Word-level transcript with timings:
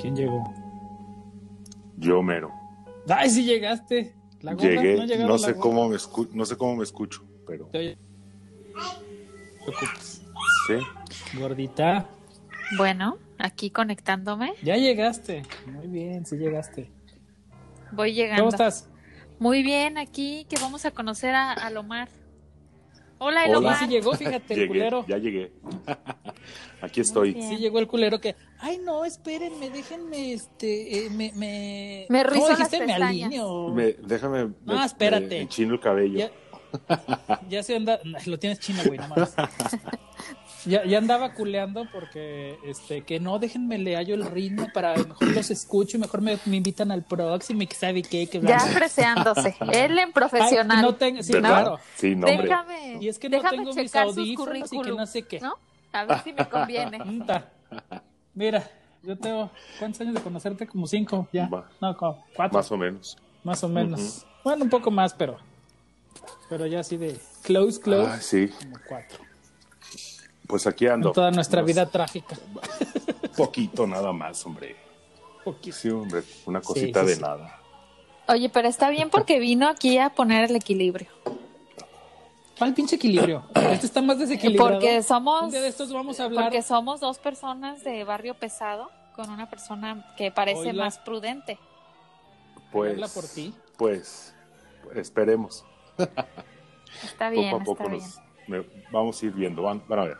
¿Quién 0.00 0.16
llegó? 0.16 0.52
Yo 1.96 2.22
mero. 2.22 2.52
¡Ay, 3.08 3.30
sí 3.30 3.44
llegaste! 3.44 4.14
Llegué, 4.58 4.96
no 5.24 5.38
sé 5.38 5.56
cómo 5.56 5.88
me 5.88 5.96
escu- 5.96 6.28
no 6.32 6.44
sé 6.44 6.56
cómo 6.56 6.76
me 6.76 6.84
escucho, 6.84 7.24
pero 7.46 7.66
Te 7.72 7.96
sí. 10.66 10.74
Gordita, 11.38 12.08
Bueno, 12.76 13.18
aquí 13.38 13.70
conectándome. 13.70 14.52
ya 14.62 14.76
llegaste. 14.76 15.42
Muy 15.66 15.86
bien, 15.88 16.26
sí 16.26 16.36
llegaste. 16.36 16.90
Voy 17.92 18.12
llegando. 18.14 18.42
¿Cómo 18.44 18.50
estás? 18.50 18.88
Muy 19.38 19.62
bien, 19.62 19.98
aquí 19.98 20.46
que 20.48 20.56
vamos 20.60 20.84
a 20.86 20.90
conocer 20.90 21.34
a, 21.34 21.52
a 21.52 21.70
Lomar. 21.70 22.08
Hola, 23.18 23.40
Hola. 23.40 23.44
Elomar. 23.46 23.78
Sí 23.78 23.86
llegó, 23.86 24.12
fíjate, 24.14 24.52
el 24.54 24.60
Llegué, 24.60 24.68
culero. 24.68 25.04
ya 25.08 25.16
llegué. 25.18 25.52
Aquí 26.82 27.00
estoy. 27.00 27.32
Sí 27.40 27.56
llegó 27.56 27.78
el 27.78 27.86
culero 27.86 28.20
que, 28.20 28.36
ay 28.58 28.78
no, 28.84 29.06
espérenme, 29.06 29.70
déjenme, 29.70 30.34
este, 30.34 31.06
eh, 31.06 31.10
me, 31.10 31.32
me, 31.34 32.04
Me 32.10 32.24
¿cómo 32.26 32.48
las 32.48 32.58
dijiste? 32.58 32.86
Me 32.86 32.92
alineo. 32.92 33.72
Me- 33.72 33.94
déjame 33.94 34.50
No, 34.66 34.74
me- 34.78 34.84
espérate. 34.84 35.28
me 35.28 35.40
enchino 35.40 35.72
el 35.74 35.80
cabello. 35.80 36.18
Ya, 36.18 36.30
ya 37.48 37.62
se 37.62 37.76
anda, 37.76 37.98
lo 38.26 38.38
tienes 38.38 38.60
chino, 38.60 38.82
güey, 38.84 38.98
no 38.98 39.08
mames. 39.08 39.34
Ya, 40.66 40.84
ya 40.84 40.98
andaba 40.98 41.32
culeando 41.32 41.86
porque, 41.92 42.58
este, 42.64 43.02
que 43.02 43.20
no, 43.20 43.38
déjenme 43.38 43.78
le 43.78 43.94
hallo 43.96 44.14
el 44.14 44.26
ritmo 44.26 44.68
para 44.74 44.96
mejor 44.96 45.28
los 45.28 45.50
escucho 45.50 45.96
y 45.96 46.00
mejor 46.00 46.20
me, 46.20 46.38
me 46.44 46.56
invitan 46.56 46.90
al 46.90 47.02
próximo 47.02 47.62
y 47.62 47.66
que 47.68 47.76
sabe 47.76 48.02
qué, 48.02 48.26
que 48.26 48.40
Ya 48.40 48.58
freseándose. 48.58 49.56
Él 49.72 49.92
en 49.92 49.98
Ay, 50.08 50.12
profesional. 50.12 50.82
no 50.82 50.94
tengo, 50.96 51.22
sí, 51.22 51.32
¿Verdad? 51.32 51.48
claro. 51.48 51.78
Sí, 51.94 52.16
no, 52.16 52.26
hombre. 52.26 52.42
déjame. 52.42 52.98
Y 53.00 53.08
es 53.08 53.18
que 53.18 53.28
no 53.28 53.36
déjame 53.36 53.58
tengo 53.58 53.74
mis 53.74 53.94
audífonos 53.96 54.72
y 54.72 54.80
que 54.80 54.90
no 54.90 55.06
sé 55.06 55.22
qué. 55.22 55.40
¿no? 55.40 55.54
A 55.92 56.04
ver 56.04 56.22
si 56.22 56.32
me 56.32 56.48
conviene. 56.48 56.98
Mira, 58.34 58.68
yo 59.02 59.16
tengo, 59.16 59.50
¿cuántos 59.78 60.00
años 60.00 60.14
de 60.14 60.20
conocerte? 60.20 60.66
Como 60.66 60.86
cinco, 60.86 61.28
ya. 61.32 61.48
Va. 61.48 61.68
No, 61.80 61.96
como 61.96 62.24
cuatro. 62.34 62.58
Más 62.58 62.72
o 62.72 62.76
menos. 62.76 63.16
Más 63.44 63.62
o 63.62 63.68
menos. 63.68 64.26
Bueno, 64.42 64.64
un 64.64 64.70
poco 64.70 64.90
más, 64.90 65.14
pero. 65.14 65.38
Pero 66.48 66.66
ya 66.66 66.80
así 66.80 66.96
de 66.96 67.18
close, 67.42 67.80
close. 67.80 68.10
Ah, 68.12 68.20
sí. 68.20 68.48
Como 68.48 68.76
cuatro. 68.88 69.18
Pues 70.46 70.66
aquí 70.66 70.86
ando. 70.86 71.08
En 71.08 71.14
toda 71.14 71.30
nuestra 71.30 71.62
vida 71.62 71.86
trágica. 71.86 72.36
Poquito 73.36 73.86
nada 73.86 74.12
más, 74.12 74.44
hombre. 74.46 74.76
Poquito. 75.44 75.76
Sí, 75.76 75.90
hombre. 75.90 76.22
Una 76.46 76.60
cosita 76.60 77.00
sí, 77.02 77.06
de 77.06 77.14
sí. 77.16 77.20
nada. 77.20 77.60
Oye, 78.28 78.48
pero 78.48 78.68
está 78.68 78.90
bien 78.90 79.10
porque 79.10 79.38
vino 79.38 79.68
aquí 79.68 79.98
a 79.98 80.10
poner 80.10 80.50
el 80.50 80.56
equilibrio. 80.56 81.08
¿Cuál 82.58 82.74
pinche 82.74 82.96
equilibrio? 82.96 83.44
Este 83.54 83.86
está 83.86 84.00
más 84.00 84.18
desequilibrado. 84.18 84.72
Porque 84.72 85.02
somos, 85.02 85.52
de 85.52 85.68
estos 85.68 85.92
vamos 85.92 86.18
a 86.20 86.24
hablar. 86.24 86.44
porque 86.44 86.62
somos 86.62 87.00
dos 87.00 87.18
personas 87.18 87.84
de 87.84 88.02
barrio 88.04 88.34
pesado 88.34 88.90
con 89.14 89.30
una 89.30 89.48
persona 89.48 90.14
que 90.16 90.30
parece 90.30 90.72
más 90.72 90.98
prudente. 90.98 91.58
Pues. 92.72 92.94
Habla 92.94 93.08
por 93.08 93.24
ti. 93.24 93.54
Pues. 93.76 94.34
Esperemos. 94.94 95.64
Está 97.04 97.28
bien, 97.28 97.50
poco 97.50 97.62
a 97.62 97.64
poco 97.64 97.82
está 97.82 97.94
nos 97.94 98.16
bien. 98.16 98.25
Me- 98.48 98.64
vamos 98.90 99.22
a 99.22 99.26
ir 99.26 99.32
viendo. 99.32 99.62
Van, 99.62 99.82
van 99.88 99.98
a 99.98 100.04
ver. 100.04 100.16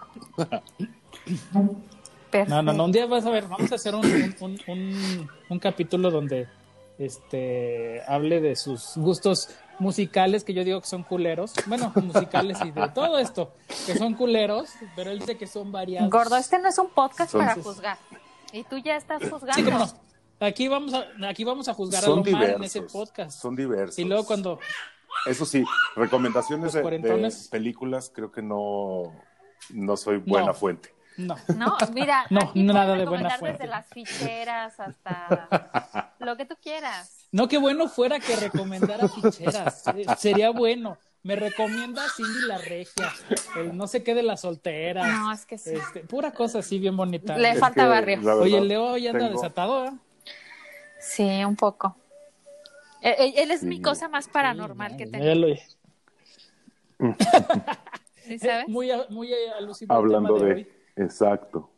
No, 2.48 2.62
no, 2.62 2.72
no. 2.72 2.84
Un 2.84 2.92
día 2.92 3.06
vas 3.06 3.24
a 3.24 3.30
ver, 3.30 3.46
vamos 3.48 3.72
a 3.72 3.76
hacer 3.76 3.94
un, 3.94 4.04
un, 4.04 4.34
un, 4.40 4.58
un- 4.68 5.30
un 5.48 5.58
capítulo 5.58 6.10
donde 6.10 6.48
este 6.98 8.02
hable 8.06 8.40
de 8.40 8.56
sus 8.56 8.92
gustos 8.96 9.50
musicales, 9.78 10.44
que 10.44 10.52
yo 10.54 10.64
digo 10.64 10.80
que 10.80 10.86
son 10.86 11.02
culeros. 11.02 11.52
Bueno, 11.66 11.92
musicales 11.96 12.58
y 12.64 12.70
de 12.72 12.88
todo 12.94 13.18
esto, 13.18 13.52
que 13.86 13.96
son 13.96 14.14
culeros, 14.14 14.70
pero 14.94 15.10
él 15.10 15.18
dice 15.20 15.36
que 15.38 15.46
son 15.46 15.72
variados. 15.72 16.10
Gordo, 16.10 16.36
este 16.36 16.58
no 16.58 16.68
es 16.68 16.78
un 16.78 16.88
podcast 16.90 17.32
Son- 17.32 17.40
para 17.40 17.54
juzgar. 17.54 17.98
Y 18.52 18.64
tú 18.64 18.78
ya 18.78 18.96
estás 18.96 19.22
juzgando. 19.28 19.54
Sí, 19.54 19.62
cómo 19.64 19.78
no. 19.78 20.06
Aquí 20.38 20.68
vamos 20.68 20.92
a, 20.92 21.06
aquí 21.28 21.44
vamos 21.44 21.66
a 21.68 21.74
juzgar 21.74 22.02
a 22.02 22.06
Son 22.06 22.16
Lomar 22.18 22.42
en 22.42 22.56
diversos. 22.56 22.66
ese 22.66 22.80
podcast. 22.82 23.40
Son 23.40 23.56
diversos. 23.56 23.98
Y 23.98 24.04
luego 24.04 24.24
cuando 24.26 24.58
Eso 25.24 25.44
sí, 25.46 25.64
recomendaciones 25.96 26.72
de, 26.72 26.82
de 26.82 27.32
películas, 27.50 28.12
creo 28.14 28.30
que 28.30 28.42
no, 28.42 29.12
no 29.70 29.96
soy 29.96 30.18
buena 30.18 30.48
No. 30.48 30.54
fuente. 30.54 30.94
no. 31.16 31.34
No, 31.56 31.76
mira, 31.94 32.26
No, 32.30 32.40
aquí 32.42 32.62
nada 32.62 32.94
de 32.96 33.06
buena 33.06 33.30
fuente. 33.38 33.58
desde 33.64 33.70
las 33.70 33.86
ficheras 33.88 34.78
hasta 34.78 36.14
lo 36.20 36.36
que 36.36 36.44
tú 36.44 36.54
quieras. 36.62 37.26
No, 37.32 37.48
qué 37.48 37.58
bueno 37.58 37.88
fuera 37.88 38.20
que 38.20 38.36
recomendara 38.36 39.08
ficheras. 39.08 39.82
Eh, 39.88 40.06
Sería 40.18 40.50
bueno. 40.50 40.98
Me 41.22 41.34
recomienda 41.34 42.02
Cindy 42.16 42.46
la 42.46 42.56
Regia, 42.58 43.12
el 43.56 43.76
no 43.76 43.88
sé 43.88 44.04
qué 44.04 44.14
de 44.14 44.22
la 44.22 44.36
soltera. 44.36 45.04
No, 45.08 45.32
es 45.32 45.44
que 45.44 45.58
sí. 45.58 45.70
Este, 45.74 46.00
pura 46.00 46.30
cosa 46.30 46.60
así 46.60 46.78
bien 46.78 46.96
bonita. 46.96 47.36
Le 47.36 47.50
Es 47.50 47.58
falta 47.58 47.88
barrio. 47.88 48.20
Oye, 48.38 48.60
Leo 48.60 48.96
ya 48.96 49.10
anda 49.10 49.26
tengo- 49.26 49.40
desatado, 49.40 49.86
¿eh? 49.86 49.92
Sí, 51.00 51.44
un 51.44 51.56
poco. 51.56 51.96
Él, 53.06 53.14
él- 53.18 53.34
él 53.36 53.50
es 53.52 53.62
mi 53.62 53.76
Sí. 53.76 53.82
cosa 53.82 54.08
más 54.08 54.28
paranormal 54.28 54.96
que 54.96 55.04
Ya 55.06 55.10
tengo. 55.12 55.34
lo- 55.34 55.54
¿Sí 58.24 58.38
sabes? 58.38 58.68
Muy, 58.68 58.90
a- 58.90 59.06
muy 59.10 59.30
alusivo 59.58 59.92
al 59.92 59.98
Hablando 59.98 60.34
tema 60.34 60.48
de, 60.48 60.54
de. 60.54 60.60
hoy, 60.62 60.68
Exacto. 60.96 61.70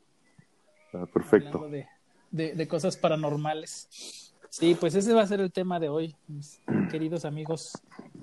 Ah, 0.94 1.04
perfecto. 1.12 1.58
hablando 1.58 1.68
de, 1.76 1.86
de- 2.30 2.54
de 2.54 2.68
cosas 2.68 2.96
paranormales. 2.96 4.24
Sí, 4.50 4.74
pues 4.80 4.94
ese 4.94 5.12
va 5.12 5.20
a 5.22 5.26
ser 5.26 5.40
el 5.40 5.52
tema 5.52 5.78
de 5.78 5.90
hoy, 5.90 6.16
mis 6.26 6.62
queridos 6.90 7.26
amigos, 7.26 7.72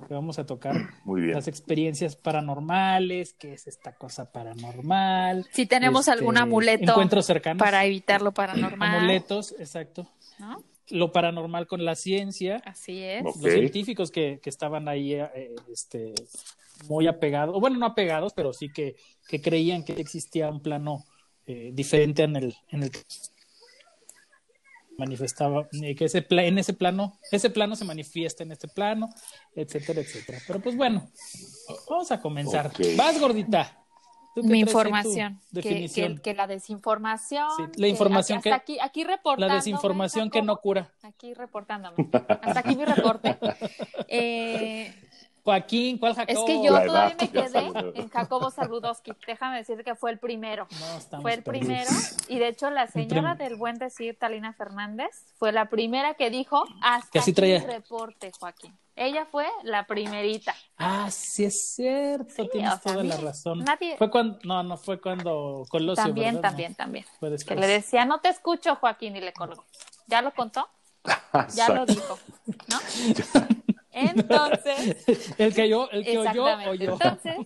que 0.08 0.14
vamos 0.14 0.40
a 0.40 0.46
tocar. 0.46 0.76
Muy 1.04 1.22
bien. 1.22 1.36
Las 1.36 1.48
experiencias 1.48 2.16
paranormales, 2.16 3.34
qué 3.34 3.54
es 3.54 3.68
esta 3.68 3.94
cosa 3.94 4.32
paranormal. 4.32 5.46
Si 5.52 5.68
tenemos 5.68 6.08
este, 6.08 6.12
algún 6.18 6.38
amuleto 6.38 6.92
Encuentros 6.94 7.28
cercanos. 7.28 7.62
para 7.62 7.86
evitar 7.86 8.24
lo 8.24 8.32
paranormal. 8.34 8.98
Amuletos, 8.98 9.54
exacto. 9.60 10.10
¿no? 10.40 10.64
Lo 10.90 11.12
paranormal 11.12 11.66
con 11.68 11.84
la 11.84 11.96
ciencia. 11.96 12.62
Así 12.66 13.02
es. 13.02 13.24
Los 13.24 13.36
científicos 13.42 14.12
que, 14.12 14.40
que 14.42 14.50
estaban 14.50 14.88
ahí 14.88 15.14
eh, 15.14 15.56
este, 15.72 16.14
muy 16.88 17.08
apegados, 17.08 17.56
o 17.56 17.60
bueno, 17.60 17.78
no 17.78 17.86
apegados, 17.86 18.34
pero 18.34 18.54
sí 18.54 18.72
que, 18.72 18.96
que 19.28 19.42
creían 19.42 19.84
que 19.84 19.94
existía 19.94 20.50
un 20.50 20.62
plano 20.62 21.04
eh, 21.48 21.72
diferente 21.74 22.24
en 22.24 22.36
el, 22.36 22.56
en 22.70 22.84
el 22.84 22.92
que 22.92 23.00
manifestaba, 24.98 25.68
eh, 25.82 25.96
que 25.96 26.06
ese 26.06 26.22
pla- 26.22 26.46
en 26.46 26.58
ese 26.58 26.74
plano, 26.74 27.20
ese 27.32 27.50
plano 27.50 27.76
se 27.76 27.84
manifiesta 27.84 28.44
en 28.44 28.52
este 28.52 28.68
plano, 28.68 29.10
etcétera, 29.56 30.02
etcétera. 30.02 30.40
Pero 30.48 30.62
pues 30.62 30.76
bueno, 30.78 31.10
vamos 31.90 32.12
a 32.12 32.22
comenzar. 32.22 32.72
Vas, 32.96 33.20
gordita. 33.20 33.85
¿Tú 34.36 34.42
qué 34.42 34.48
Mi 34.50 34.60
información. 34.60 35.40
Que, 35.54 35.62
Definición. 35.62 36.16
que, 36.18 36.22
que 36.22 36.34
la 36.34 36.46
desinformación. 36.46 37.48
Sí, 37.56 37.64
la 37.80 37.88
información 37.88 38.38
hasta 38.40 38.50
que- 38.50 38.54
aquí, 38.54 38.78
aquí 38.82 39.04
reportándome, 39.06 39.48
la 39.48 39.56
desinformación 39.56 40.30
que 40.30 40.42
no 40.42 40.58
cura. 40.58 40.92
Aquí 41.04 41.34
reportándome. 41.34 41.96
Hasta 42.12 42.60
aquí 42.60 42.76
mi 42.76 42.86
reporte. 42.86 43.38
Eh, 44.08 44.94
Joaquín, 45.44 45.98
¿cuál 46.00 46.12
es 46.14 46.18
Jacobo? 46.18 46.46
que 46.48 46.64
yo 46.64 46.72
La 46.74 46.86
todavía 46.86 47.16
edad, 47.16 47.22
me 47.22 47.30
quedé 47.30 48.02
en 48.02 48.10
Jacobo 48.10 48.50
Saludowski. 48.50 49.12
Déjame 49.28 49.58
decir 49.58 49.84
que 49.84 49.94
fue 49.96 50.12
el 50.12 50.18
primero. 50.20 50.68
No, 50.80 50.98
estamos 50.98 51.22
Fue 51.22 51.34
el 51.36 51.44
perdidos. 51.44 51.68
primero. 51.68 51.90
Y 52.30 52.40
de 52.40 52.48
hecho, 52.48 52.70
la 52.72 52.88
señora 52.88 53.36
del 53.36 53.56
buen 53.56 53.78
decir, 53.78 54.18
Talina 54.18 54.54
Fernández, 54.54 55.10
fue 55.38 55.52
la 55.52 55.70
primera 55.70 56.16
que 56.16 56.30
dijo 56.32 56.64
hasta 56.82 57.10
Que 57.12 57.20
así 57.20 57.32
aquí 57.32 57.36
traía. 57.36 57.60
mi 57.60 57.66
reporte, 57.68 58.32
Joaquín. 58.40 58.74
Ella 58.98 59.26
fue 59.26 59.46
la 59.64 59.86
primerita. 59.86 60.56
Ah, 60.78 61.10
sí 61.12 61.44
es 61.46 61.74
cierto, 61.76 62.48
tienes 62.48 62.74
o 62.74 62.80
sea, 62.80 62.92
toda 62.94 63.04
la 63.04 63.18
razón. 63.18 63.60
nadie- 63.66 63.98
Fue 63.98 64.10
cuando, 64.10 64.40
no, 64.44 64.64
no 64.64 64.78
fue 64.78 65.02
cuando 65.02 65.66
Colosio, 65.70 66.04
también, 66.04 66.36
¿verdad? 66.36 66.50
también, 66.50 66.72
No, 66.72 66.76
también. 66.78 67.06
fue 67.20 67.36
Que 67.38 67.56
le 67.56 67.68
decía, 67.68 68.06
no 68.06 68.20
te 68.22 68.30
escucho, 68.30 68.76
Joaquín, 68.76 69.16
y 69.18 69.22
le 69.22 69.34
colgó. 69.34 69.66
¿Ya 70.08 70.22
lo 70.22 70.34
contó? 70.34 70.68
Ya 71.56 71.70
lo 71.70 71.86
dijo, 71.86 72.18
¿no? 72.70 72.80
Entonces, 73.92 75.06
El 75.38 75.54
que 75.54 75.70
yo, 75.70 75.90
el 75.92 76.04
que 76.04 76.18
oyó, 76.18 76.46
oyó. 76.70 76.94
Entonces, 76.94 77.38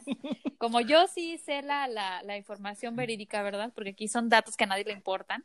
como 0.58 0.82
yo 0.82 1.08
sí 1.08 1.38
sé 1.38 1.62
la, 1.62 1.88
la, 1.88 2.24
la 2.24 2.38
información 2.38 2.96
verídica, 2.96 3.42
¿verdad? 3.44 3.72
Porque 3.76 3.92
aquí 3.92 4.08
son 4.08 4.30
datos 4.30 4.56
que 4.58 4.64
a 4.64 4.68
nadie 4.68 4.84
le 4.84 4.94
importan. 4.94 5.44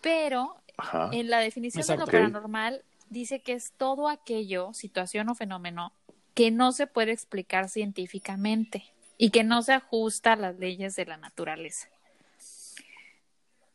Pero 0.00 0.56
Ajá. 0.76 1.08
en 1.12 1.30
la 1.30 1.38
definición 1.38 1.80
Exacto. 1.82 2.06
de 2.06 2.12
lo 2.12 2.18
paranormal 2.30 2.84
dice 3.12 3.40
que 3.42 3.52
es 3.52 3.72
todo 3.76 4.08
aquello, 4.08 4.72
situación 4.72 5.28
o 5.28 5.34
fenómeno, 5.34 5.92
que 6.34 6.50
no 6.50 6.72
se 6.72 6.86
puede 6.86 7.12
explicar 7.12 7.68
científicamente 7.68 8.84
y 9.18 9.30
que 9.30 9.44
no 9.44 9.62
se 9.62 9.74
ajusta 9.74 10.32
a 10.32 10.36
las 10.36 10.58
leyes 10.58 10.96
de 10.96 11.04
la 11.04 11.18
naturaleza. 11.18 11.88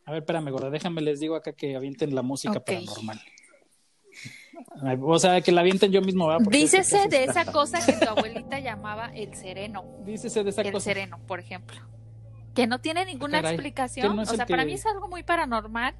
A 0.05 0.11
ver, 0.11 0.21
espérame, 0.21 0.49
gorda, 0.51 0.69
déjame 0.69 1.01
les 1.01 1.19
digo 1.19 1.35
acá 1.35 1.53
que 1.53 1.75
avienten 1.75 2.15
la 2.15 2.21
música 2.21 2.57
Ok. 2.59 2.65
paranormal. 2.65 3.21
O 5.01 5.19
sea, 5.19 5.41
que 5.41 5.51
la 5.51 5.61
avienten 5.61 5.91
yo 5.91 6.01
mismo, 6.01 6.35
Dícese 6.49 7.07
de 7.07 7.25
esa 7.25 7.45
cosa 7.51 7.85
que 7.85 7.93
tu 7.93 8.09
abuelita 8.09 8.59
llamaba 8.59 9.11
el 9.13 9.35
sereno. 9.35 9.83
Dícese 10.03 10.43
de 10.43 10.49
esa 10.49 10.61
el 10.63 10.71
cosa. 10.71 10.85
sereno, 10.85 11.19
por 11.27 11.39
ejemplo. 11.39 11.77
Que 12.55 12.65
no 12.65 12.79
tiene 12.79 13.05
ninguna 13.05 13.37
Caray, 13.39 13.53
explicación. 13.53 14.15
no 14.15 14.23
o 14.23 14.25
el 14.25 14.35
sea, 14.35 14.45
para 14.47 14.65
mí 14.65 14.73
es 14.73 14.85
algo 14.87 15.07
muy 15.07 15.21
paranormal 15.21 15.93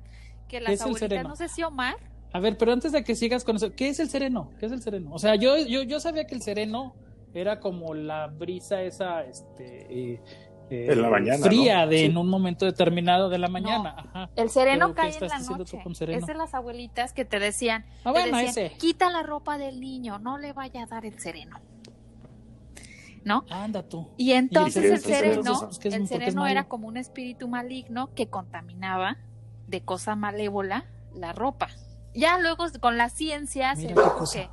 que 0.47 0.57
¿Qué 0.57 0.61
las 0.61 0.81
el 0.81 0.87
abuelitas, 0.87 1.23
no 1.23 1.35
sé 1.35 1.49
si 1.49 1.61
Omar 1.61 1.97
A 2.33 2.39
ver, 2.39 2.57
pero 2.57 2.71
antes 2.74 2.91
de 2.91 3.03
que 3.03 3.15
sigas 3.15 3.44
con 3.44 3.56
eso, 3.56 3.74
¿qué 3.74 3.89
es 3.89 4.00
el 4.00 4.09
sereno? 4.09 4.51
¿Qué 4.59 4.65
es 4.68 4.71
el 4.71 4.81
sereno? 4.81 5.12
O 5.13 5.19
sea, 5.19 5.35
yo, 5.35 5.57
yo, 5.57 5.81
yo 5.83 6.00
sabía 6.00 6.25
que 6.27 6.35
el 6.35 6.41
sereno 6.41 6.94
era 7.33 7.59
como 7.59 7.94
la 7.94 8.27
brisa 8.27 8.81
esa, 8.83 9.24
este, 9.24 9.88
eh, 10.13 10.21
eh, 10.69 10.88
En 10.91 11.01
la 11.01 11.09
mañana, 11.09 11.45
fría 11.45 11.85
¿no? 11.85 11.91
de 11.91 11.97
Sí. 12.00 12.06
en 12.06 12.18
un 12.18 12.27
momento 12.27 12.65
determinado 12.65 13.29
de 13.29 13.38
la 13.38 13.47
mañana. 13.47 13.95
Ajá. 13.97 14.29
El 14.35 14.50
sereno 14.50 14.88
Pero, 14.88 14.95
¿qué 14.95 15.01
cae 15.01 15.13
en 15.13 15.29
la 15.29 15.38
diciendo 15.38 15.65
tú 15.65 15.75
noche. 15.77 15.83
con 15.83 15.95
sereno? 15.95 16.19
Es 16.19 16.25
de 16.27 16.33
las 16.33 16.53
abuelitas 16.53 17.13
que 17.13 17.24
te 17.25 17.39
decían, 17.39 17.85
Ah, 18.03 18.12
te 18.13 18.19
bueno, 18.19 18.38
decían, 18.38 18.65
ese. 18.68 18.77
quita 18.77 19.09
la 19.09 19.23
ropa 19.23 19.57
del 19.57 19.80
niño, 19.80 20.19
no 20.19 20.38
le 20.38 20.51
vaya 20.53 20.83
a 20.83 20.85
dar 20.88 21.06
el 21.06 21.18
sereno. 21.19 21.59
¿No? 23.23 23.45
Anda 23.50 23.83
tú. 23.83 24.07
Y 24.18 24.31
entonces 24.33 24.85
el 24.85 25.00
sereno? 25.00 25.44
sereno, 25.44 25.51
Entonces, 25.53 25.80
¿qué 25.80 25.88
es- 25.89 25.94
el 25.95 26.07
sereno 26.07 26.47
era 26.47 26.65
como 26.69 26.88
un 26.88 26.95
espíritu 26.97 27.47
maligno 27.47 28.13
que 28.13 28.27
contaminaba 28.27 29.18
de 29.68 29.81
cosa 29.81 30.15
malévola 30.15 30.85
la 31.13 31.33
ropa. 31.33 31.68
Ya 32.17 32.39
luego 32.39 32.65
con 32.79 32.97
la 32.97 33.09
ciencia 33.09 33.75
se 33.75 33.87
Mira 33.87 34.15
que, 34.33 34.49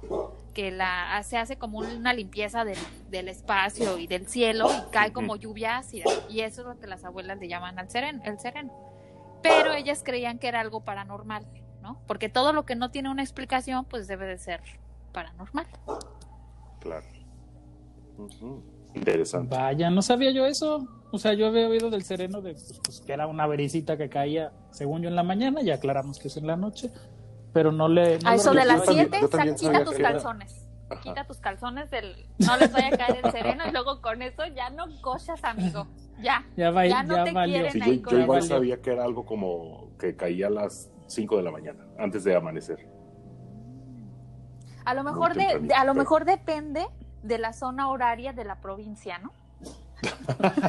que 0.53 0.71
la, 0.71 1.23
se 1.23 1.39
hace 1.39 1.57
como 1.57 1.79
una 1.79 2.13
limpieza 2.13 2.65
del, 2.65 2.79
del 3.09 3.29
espacio 3.29 3.97
y 3.97 4.07
del 4.07 4.29
cielo 4.29 4.69
y 4.71 4.91
cae 4.91 5.13
como 5.13 5.37
lluvia 5.37 5.79
ácida. 5.79 6.05
Y 6.29 6.41
eso 6.41 6.61
es 6.61 6.67
lo 6.69 6.79
que 6.79 6.87
las 6.87 7.05
abuelas 7.05 7.39
le 7.39 7.49
llaman 7.49 7.79
al 7.79 7.89
sereno, 7.89 8.21
el 8.25 8.39
sereno. 8.39 8.71
Pero 9.43 9.73
ellas 9.73 10.03
creían 10.05 10.39
que 10.39 10.49
era 10.49 10.61
algo 10.61 10.85
paranormal, 10.85 11.47
¿no? 11.81 12.03
Porque 12.07 12.29
todo 12.29 12.53
lo 12.53 12.67
que 12.67 12.77
no 12.77 12.91
tiene 12.91 13.11
una 13.11 13.23
explicación, 13.23 13.87
pues 13.87 14.07
debe 14.09 14.27
de 14.27 14.37
ser 14.37 14.61
paranormal. 15.13 15.67
Claro. 16.81 17.07
Interesante. 18.95 19.57
Vaya, 19.57 19.89
no 19.89 20.03
sabía 20.03 20.31
yo 20.33 20.45
eso. 20.45 20.87
O 21.11 21.19
sea, 21.19 21.33
yo 21.33 21.47
había 21.47 21.69
oído 21.69 21.91
del 21.91 22.03
sereno 22.03 22.43
de 22.43 22.53
pues, 22.53 22.81
pues, 22.85 23.01
que 23.01 23.13
era 23.13 23.27
una 23.27 23.47
brisita 23.47 23.97
que 23.97 24.09
caía, 24.09 24.53
según 24.71 25.03
yo, 25.03 25.09
en 25.09 25.17
la 25.17 25.23
mañana, 25.23 25.63
y 25.63 25.71
aclaramos 25.71 26.19
que 26.19 26.29
es 26.29 26.37
en 26.37 26.47
la 26.47 26.57
noche. 26.57 26.91
Pero 27.55 27.73
no 27.73 27.89
le. 27.89 28.19
no 28.19 28.29
A 28.29 28.33
lo 28.33 28.37
eso 28.37 28.53
de 28.53 28.65
las 28.67 28.85
también- 28.85 29.09
7, 29.11 29.19
yo 29.23 29.29
también 29.31 29.55
quita 29.57 29.85
tus 29.85 29.95
calzones. 29.97 30.69
Ajá. 30.91 31.01
Quita 31.01 31.25
tus 31.27 31.39
calzones 31.39 31.91
del. 31.91 32.27
No 32.41 32.57
les 32.59 32.71
vaya 32.71 32.89
a 32.89 32.91
caer 32.99 33.21
el 33.25 33.31
sereno 33.33 33.65
y 33.67 33.71
luego 33.73 34.03
con 34.03 34.21
eso 34.21 34.45
ya 34.55 34.69
no 34.69 34.85
cochas, 35.01 35.43
amigo. 35.45 35.87
Ya. 36.21 36.45
Ya, 36.57 36.71
va, 36.71 36.85
Ya 36.87 36.91
ya, 36.97 37.03
no 37.05 37.25
te 37.25 37.33
valió. 37.33 37.55
quieren 37.55 37.73
Sí, 37.73 37.81
ahí 37.81 37.97
yo, 37.99 38.03
con 38.03 38.13
yo 38.13 38.19
igual 38.21 38.41
valió. 38.41 38.55
sabía 38.57 38.83
que 38.83 38.93
era 38.93 39.05
algo 39.05 39.25
como 39.25 39.89
que 39.99 40.15
caía 40.15 40.49
a 40.49 40.51
las 40.51 40.91
5 41.07 41.37
de 41.39 41.43
la 41.43 41.51
mañana, 41.51 41.87
antes 41.99 42.23
de 42.25 42.37
amanecer. 42.37 42.87
A 44.85 44.95
lo 44.95 45.03
mejor 45.05 45.33
de, 45.35 45.41
tempranito, 45.41 45.69
de- 45.69 45.75
a 45.75 45.85
lo 45.85 45.95
mejor 45.95 46.25
depende 46.25 46.87
de 47.23 47.39
la 47.39 47.53
zona 47.55 47.89
horaria 47.89 48.33
de 48.33 48.45
la 48.45 48.61
provincia, 48.61 49.19
¿no? 49.19 49.33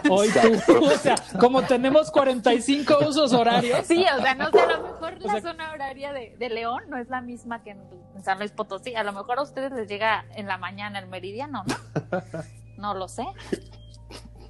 Hoy 0.10 0.30
tú, 0.66 0.86
o 0.86 0.90
sea, 0.92 1.16
como 1.40 1.64
tenemos 1.64 2.12
45 2.12 3.00
usos 3.08 3.34
horarios. 3.34 3.86
Sí, 3.86 4.06
o 4.18 4.22
sea, 4.22 4.36
no 4.36 4.50
sé, 4.52 4.60
a 4.60 4.78
lo 4.78 4.84
mejor 4.84 5.22
la 5.22 5.32
sea- 5.34 5.42
zona 5.42 5.72
horaria 5.74 6.14
de, 6.14 6.36
de 6.38 6.50
León 6.50 6.84
no 6.90 6.98
es 6.98 7.10
la 7.10 7.22
misma 7.22 7.64
que 7.64 7.72
en, 7.72 7.82
San 8.24 8.40
Luis 8.40 8.52
Potosí. 8.52 8.96
A 8.96 9.04
lo 9.04 9.12
mejor 9.14 9.40
a 9.40 9.42
ustedes 9.42 9.72
les 9.72 9.88
llega 9.88 10.26
en 10.36 10.48
la 10.48 10.58
mañana 10.58 11.00
el 11.00 11.08
meridiano, 11.08 11.64
¿no? 11.68 12.22
No 12.78 12.94
lo 12.94 13.08
sé. 13.08 13.26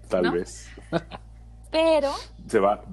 Tal 0.09 0.23
¿No? 0.23 0.31
vez. 0.31 0.67
Pero 1.71 2.11
Se 2.47 2.59
va 2.59 2.83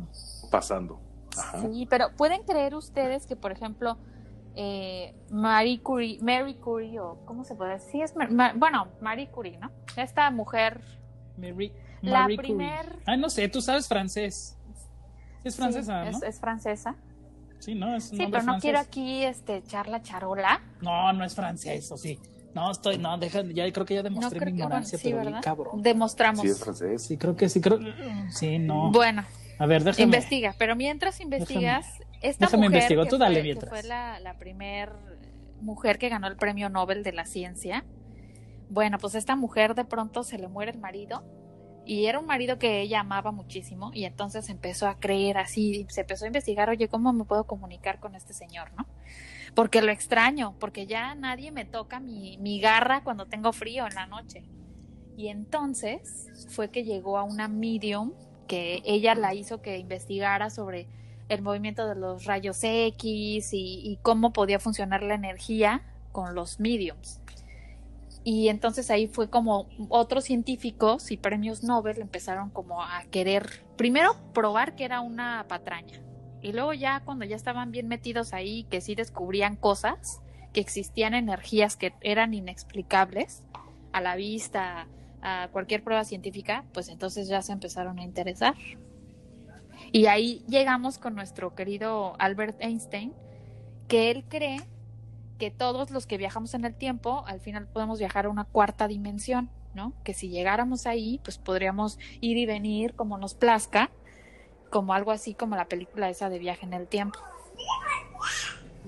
pasando. 0.50 1.00
Ajá. 1.37 1.61
Sí, 1.62 1.87
pero 1.88 2.14
¿pueden 2.17 2.43
creer 2.43 2.75
ustedes 2.75 3.26
que, 3.26 3.37
por 3.37 3.50
ejemplo, 3.52 3.96
eh, 4.55 5.14
Marie 5.31 5.81
Curie, 5.82 6.19
Mary 6.20 6.55
Curie, 6.56 7.00
o 7.00 7.25
¿cómo 7.25 7.44
se 7.44 7.55
puede 7.55 7.73
decir? 7.73 7.90
Sí, 7.93 8.02
es, 8.02 8.14
bueno, 8.56 8.88
Marie 9.00 9.31
Curie, 9.31 9.56
¿no? 9.58 9.70
Esta 9.96 10.31
mujer, 10.31 10.82
Mary- 11.37 11.73
La 12.02 12.20
Marie 12.23 12.37
Curie. 12.37 12.55
primer- 12.55 12.96
Ay, 13.06 13.19
no 13.19 13.31
sé, 13.31 13.49
tú 13.49 13.61
sabes 13.61 13.88
francés. 13.88 14.56
Es 15.44 15.56
francesa, 15.56 16.05
sí, 16.05 16.11
¿no? 16.12 16.19
es, 16.19 16.23
es 16.34 16.40
francesa. 16.40 16.94
Sí, 17.58 17.75
no, 17.75 17.94
es 17.96 18.11
un 18.11 18.19
Sí, 18.19 18.25
pero 18.26 18.38
no 18.38 18.44
francés. 18.44 18.62
quiero 18.62 18.79
aquí 18.81 19.23
este, 19.25 19.56
echar 19.56 19.88
la 19.88 20.02
charola. 20.02 20.61
No, 20.81 21.12
no 21.12 21.25
es 21.25 21.34
francés, 21.34 21.90
o 21.93 21.96
sí. 21.96 22.19
No, 22.55 22.70
estoy, 22.70 22.99
no, 22.99 23.17
deja, 23.19 23.43
ya 23.43 23.70
creo 23.73 23.87
que 23.87 23.94
ya 23.94 24.02
No 24.02 24.11
demostré 24.11 24.38
creo 24.38 24.50
mi 24.52 24.56
que, 24.58 24.62
bueno, 24.62 24.67
ignorancia, 24.67 24.99
sí, 24.99 25.11
pero 25.11 25.20
bien 25.31 25.40
cabrón. 25.40 25.82
Demostramos. 25.82 26.43
Sí, 26.43 26.49
es 26.49 26.58
francés. 26.61 27.02
Sí, 27.02 27.17
creo 27.17 27.34
que 27.37 27.49
sí, 27.49 27.61
creo. 27.61 27.79
Sí, 28.31 28.58
no. 28.58 28.90
Bueno, 28.93 29.25
A 29.58 29.67
ver, 29.67 29.84
déjame. 29.84 30.05
investiga, 30.05 30.55
pero 30.58 30.76
mientras 30.76 31.20
investigas, 31.20 31.87
esta 32.20 32.46
déjame 32.46 32.64
mujer 32.67 32.75
investigo, 32.82 33.05
que 33.05 33.11
tú 33.11 33.19
dale 33.19 33.34
fue, 33.37 33.40
que 33.40 33.44
mientras. 33.44 33.70
fue 33.70 33.82
la, 33.84 34.20
la 34.20 34.34
primer 34.38 34.90
mujer 35.61 35.99
que 35.99 36.08
ganó 36.08 36.26
el 36.26 36.37
premio 36.37 36.69
Nobel 36.69 37.02
de 37.05 37.12
la 37.12 37.25
ciencia, 37.25 37.84
bueno, 38.72 38.98
pues 38.98 39.14
esta 39.14 39.36
mujer 39.36 39.74
de 39.74 39.84
pronto 39.84 40.22
se 40.22 40.38
le 40.38 40.48
muere 40.48 40.70
el 40.70 40.78
marido 40.78 41.22
y 41.84 42.06
era 42.06 42.19
un 42.19 42.26
marido 42.26 42.58
que 42.58 42.80
ella 42.80 43.00
amaba 43.00 43.30
muchísimo 43.30 43.90
y 43.92 44.04
entonces 44.04 44.48
empezó 44.48 44.88
a 44.88 44.98
creer 44.98 45.36
así, 45.36 45.86
se 45.90 46.02
empezó 46.02 46.24
a 46.24 46.28
investigar, 46.28 46.70
oye, 46.70 46.88
¿cómo 46.88 47.12
me 47.12 47.24
puedo 47.24 47.44
comunicar 47.44 48.00
con 48.00 48.14
este 48.14 48.32
señor, 48.32 48.72
no? 48.76 48.86
Porque 49.54 49.82
lo 49.82 49.92
extraño, 49.92 50.54
porque 50.58 50.86
ya 50.86 51.14
nadie 51.14 51.52
me 51.52 51.66
toca 51.66 52.00
mi, 52.00 52.38
mi 52.38 52.60
garra 52.60 53.04
cuando 53.04 53.26
tengo 53.26 53.52
frío 53.52 53.86
en 53.86 53.94
la 53.94 54.06
noche. 54.06 54.42
Y 55.19 55.28
entonces 55.28 56.48
fue 56.48 56.70
que 56.70 56.84
llegó 56.84 57.19
a 57.19 57.24
una 57.24 57.48
medium 57.48 58.12
que 58.46 58.80
ella 58.86 59.14
la 59.14 59.34
hizo 59.34 59.60
que 59.60 59.76
investigara 59.76 60.48
sobre 60.48 60.86
el 61.28 61.42
movimiento 61.42 61.86
de 61.86 61.96
los 61.96 62.24
rayos 62.24 62.58
X 62.62 63.52
y, 63.52 63.80
y 63.84 63.98
cómo 64.00 64.32
podía 64.32 64.58
funcionar 64.58 65.02
la 65.02 65.14
energía 65.14 65.82
con 66.12 66.34
los 66.34 66.58
mediums. 66.58 67.21
Y 68.24 68.48
entonces 68.48 68.90
ahí 68.90 69.08
fue 69.08 69.28
como 69.30 69.66
otros 69.88 70.24
científicos 70.24 71.10
y 71.10 71.16
premios 71.16 71.64
Nobel 71.64 72.00
empezaron 72.00 72.50
como 72.50 72.82
a 72.82 73.02
querer, 73.10 73.64
primero 73.76 74.14
probar 74.32 74.76
que 74.76 74.84
era 74.84 75.00
una 75.00 75.46
patraña. 75.48 76.00
Y 76.40 76.52
luego 76.52 76.72
ya 76.72 77.02
cuando 77.04 77.24
ya 77.24 77.36
estaban 77.36 77.72
bien 77.72 77.88
metidos 77.88 78.32
ahí, 78.32 78.64
que 78.64 78.80
sí 78.80 78.94
descubrían 78.94 79.56
cosas, 79.56 80.20
que 80.52 80.60
existían 80.60 81.14
energías 81.14 81.76
que 81.76 81.94
eran 82.00 82.34
inexplicables 82.34 83.42
a 83.92 84.00
la 84.00 84.16
vista, 84.16 84.88
a 85.20 85.48
cualquier 85.52 85.82
prueba 85.82 86.04
científica, 86.04 86.64
pues 86.72 86.88
entonces 86.88 87.28
ya 87.28 87.42
se 87.42 87.52
empezaron 87.52 87.98
a 87.98 88.02
interesar. 88.02 88.54
Y 89.90 90.06
ahí 90.06 90.44
llegamos 90.48 90.98
con 90.98 91.14
nuestro 91.14 91.54
querido 91.54 92.14
Albert 92.19 92.56
Einstein, 92.60 93.12
que 93.88 94.10
él 94.10 94.24
cree 94.28 94.60
que 95.43 95.50
todos 95.50 95.91
los 95.91 96.06
que 96.06 96.19
viajamos 96.19 96.55
en 96.55 96.65
el 96.65 96.73
tiempo, 96.73 97.25
al 97.27 97.41
final 97.41 97.67
podemos 97.67 97.99
viajar 97.99 98.27
a 98.27 98.29
una 98.29 98.44
cuarta 98.44 98.87
dimensión, 98.87 99.50
¿no? 99.75 99.93
Que 100.05 100.15
si 100.15 100.29
llegáramos 100.29 100.87
ahí, 100.87 101.19
pues 101.25 101.37
podríamos 101.39 101.99
ir 102.21 102.37
y 102.39 102.47
venir 102.47 102.94
como 102.94 103.19
nos 103.19 103.35
plazca, 103.35 103.91
como 104.71 104.94
algo 104.94 105.11
así 105.11 105.35
como 105.35 105.56
la 105.56 105.65
película 105.65 106.09
esa 106.09 106.31
de 106.31 106.39
viaje 106.39 106.65
en 106.65 106.75
el 106.75 106.87
tiempo. 106.87 107.19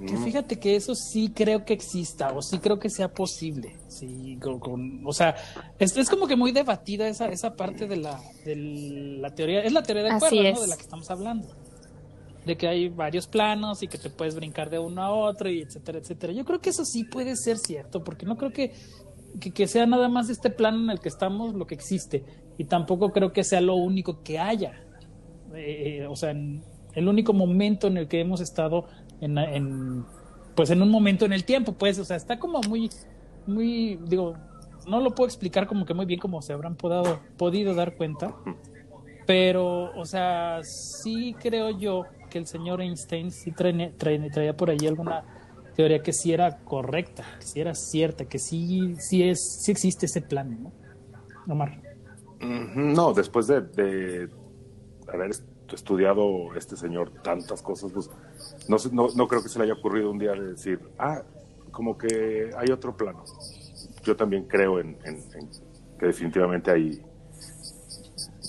Que 0.06 0.12
Mm. 0.12 0.24
fíjate 0.24 0.60
que 0.60 0.76
eso 0.76 0.94
sí 0.94 1.32
creo 1.34 1.64
que 1.64 1.72
exista, 1.72 2.32
o 2.32 2.40
sí 2.40 2.60
creo 2.60 2.78
que 2.78 2.88
sea 2.88 3.08
posible. 3.12 3.76
Sí, 3.88 4.38
con, 4.40 4.60
con- 4.60 5.02
o 5.04 5.12
sea, 5.12 5.34
es, 5.80 5.96
es 5.96 6.08
como 6.08 6.28
que 6.28 6.36
muy 6.36 6.52
debatida 6.52 7.08
esa, 7.08 7.26
esa 7.30 7.56
parte 7.56 7.88
de 7.88 7.96
la, 7.96 8.20
de 8.44 8.54
la 9.20 9.34
teoría. 9.34 9.60
Es 9.64 9.72
la 9.72 9.82
teoría 9.82 10.04
de 10.04 10.10
Así 10.10 10.20
cuerdas, 10.36 10.54
¿no? 10.54 10.60
De 10.62 10.66
la 10.68 10.76
que 10.76 10.82
estamos 10.82 11.10
hablando. 11.10 11.48
De 12.44 12.56
que 12.56 12.68
hay 12.68 12.88
varios 12.88 13.26
planos 13.26 13.82
y 13.82 13.88
que 13.88 13.98
te 13.98 14.10
puedes 14.10 14.34
brincar 14.34 14.68
de 14.70 14.78
uno 14.78 15.02
a 15.02 15.10
otro 15.10 15.48
y 15.48 15.62
etcétera, 15.62 15.98
etcétera. 15.98 16.32
Yo 16.32 16.44
creo 16.44 16.60
que 16.60 16.70
eso 16.70 16.84
sí 16.84 17.04
puede 17.04 17.36
ser 17.36 17.58
cierto, 17.58 18.04
porque 18.04 18.26
no 18.26 18.36
creo 18.36 18.52
que, 18.52 18.72
que, 19.40 19.66
sea 19.66 19.86
nada 19.86 20.08
más 20.08 20.28
este 20.28 20.50
plano 20.50 20.84
en 20.84 20.90
el 20.90 21.00
que 21.00 21.08
estamos 21.08 21.54
lo 21.54 21.66
que 21.66 21.74
existe. 21.74 22.24
Y 22.58 22.64
tampoco 22.64 23.12
creo 23.12 23.32
que 23.32 23.44
sea 23.44 23.60
lo 23.60 23.74
único 23.76 24.22
que 24.22 24.38
haya. 24.38 24.84
Eh, 25.54 26.06
o 26.08 26.16
sea, 26.16 26.30
en- 26.30 26.62
el 26.94 27.08
único 27.08 27.32
momento 27.32 27.86
en 27.86 27.96
el 27.96 28.08
que 28.08 28.20
hemos 28.20 28.40
estado 28.40 28.86
en, 29.20 29.38
en, 29.38 30.04
pues 30.54 30.70
en 30.70 30.82
un 30.82 30.90
momento 30.90 31.24
en 31.24 31.32
el 31.32 31.44
tiempo, 31.44 31.72
pues, 31.72 31.98
o 31.98 32.04
sea, 32.04 32.16
está 32.16 32.38
como 32.38 32.60
muy, 32.68 32.90
muy, 33.46 33.98
digo, 34.06 34.34
no 34.86 35.00
lo 35.00 35.14
puedo 35.14 35.26
explicar 35.26 35.66
como 35.66 35.84
que 35.86 35.94
muy 35.94 36.06
bien 36.06 36.20
como 36.20 36.42
se 36.42 36.52
habrán 36.52 36.76
podado, 36.76 37.20
podido 37.36 37.74
dar 37.74 37.96
cuenta, 37.96 38.34
pero, 39.26 39.92
o 39.96 40.04
sea, 40.04 40.60
sí 40.62 41.34
creo 41.40 41.70
yo 41.70 42.04
que 42.34 42.38
el 42.40 42.48
señor 42.48 42.80
Einstein 42.82 43.30
sí 43.30 43.52
traía 43.52 44.56
por 44.56 44.68
ahí 44.68 44.88
alguna 44.88 45.22
teoría 45.76 46.02
que 46.02 46.12
sí 46.12 46.32
era 46.32 46.58
correcta, 46.64 47.24
que 47.38 47.46
sí 47.46 47.60
era 47.60 47.76
cierta, 47.76 48.24
que 48.24 48.40
sí, 48.40 48.96
sí 48.98 49.22
es, 49.22 49.60
sí 49.62 49.70
existe 49.70 50.06
ese 50.06 50.20
plan, 50.20 50.64
¿no? 50.64 50.72
Omar. 51.46 51.80
No, 52.40 53.12
después 53.12 53.46
de, 53.46 54.28
haber 55.06 55.30
est- 55.30 55.44
estudiado 55.72 56.52
este 56.56 56.76
señor 56.76 57.12
tantas 57.22 57.62
cosas, 57.62 57.92
pues 57.92 58.10
no, 58.68 58.78
no, 58.90 59.14
no 59.14 59.28
creo 59.28 59.40
que 59.40 59.48
se 59.48 59.60
le 59.60 59.66
haya 59.66 59.74
ocurrido 59.74 60.10
un 60.10 60.18
día 60.18 60.32
de 60.32 60.54
decir, 60.54 60.80
ah, 60.98 61.22
como 61.70 61.96
que 61.96 62.50
hay 62.58 62.72
otro 62.72 62.96
plano. 62.96 63.22
Yo 64.02 64.16
también 64.16 64.48
creo 64.48 64.80
en 64.80 64.98
que 66.00 66.06
definitivamente 66.06 66.72
hay 66.72 67.00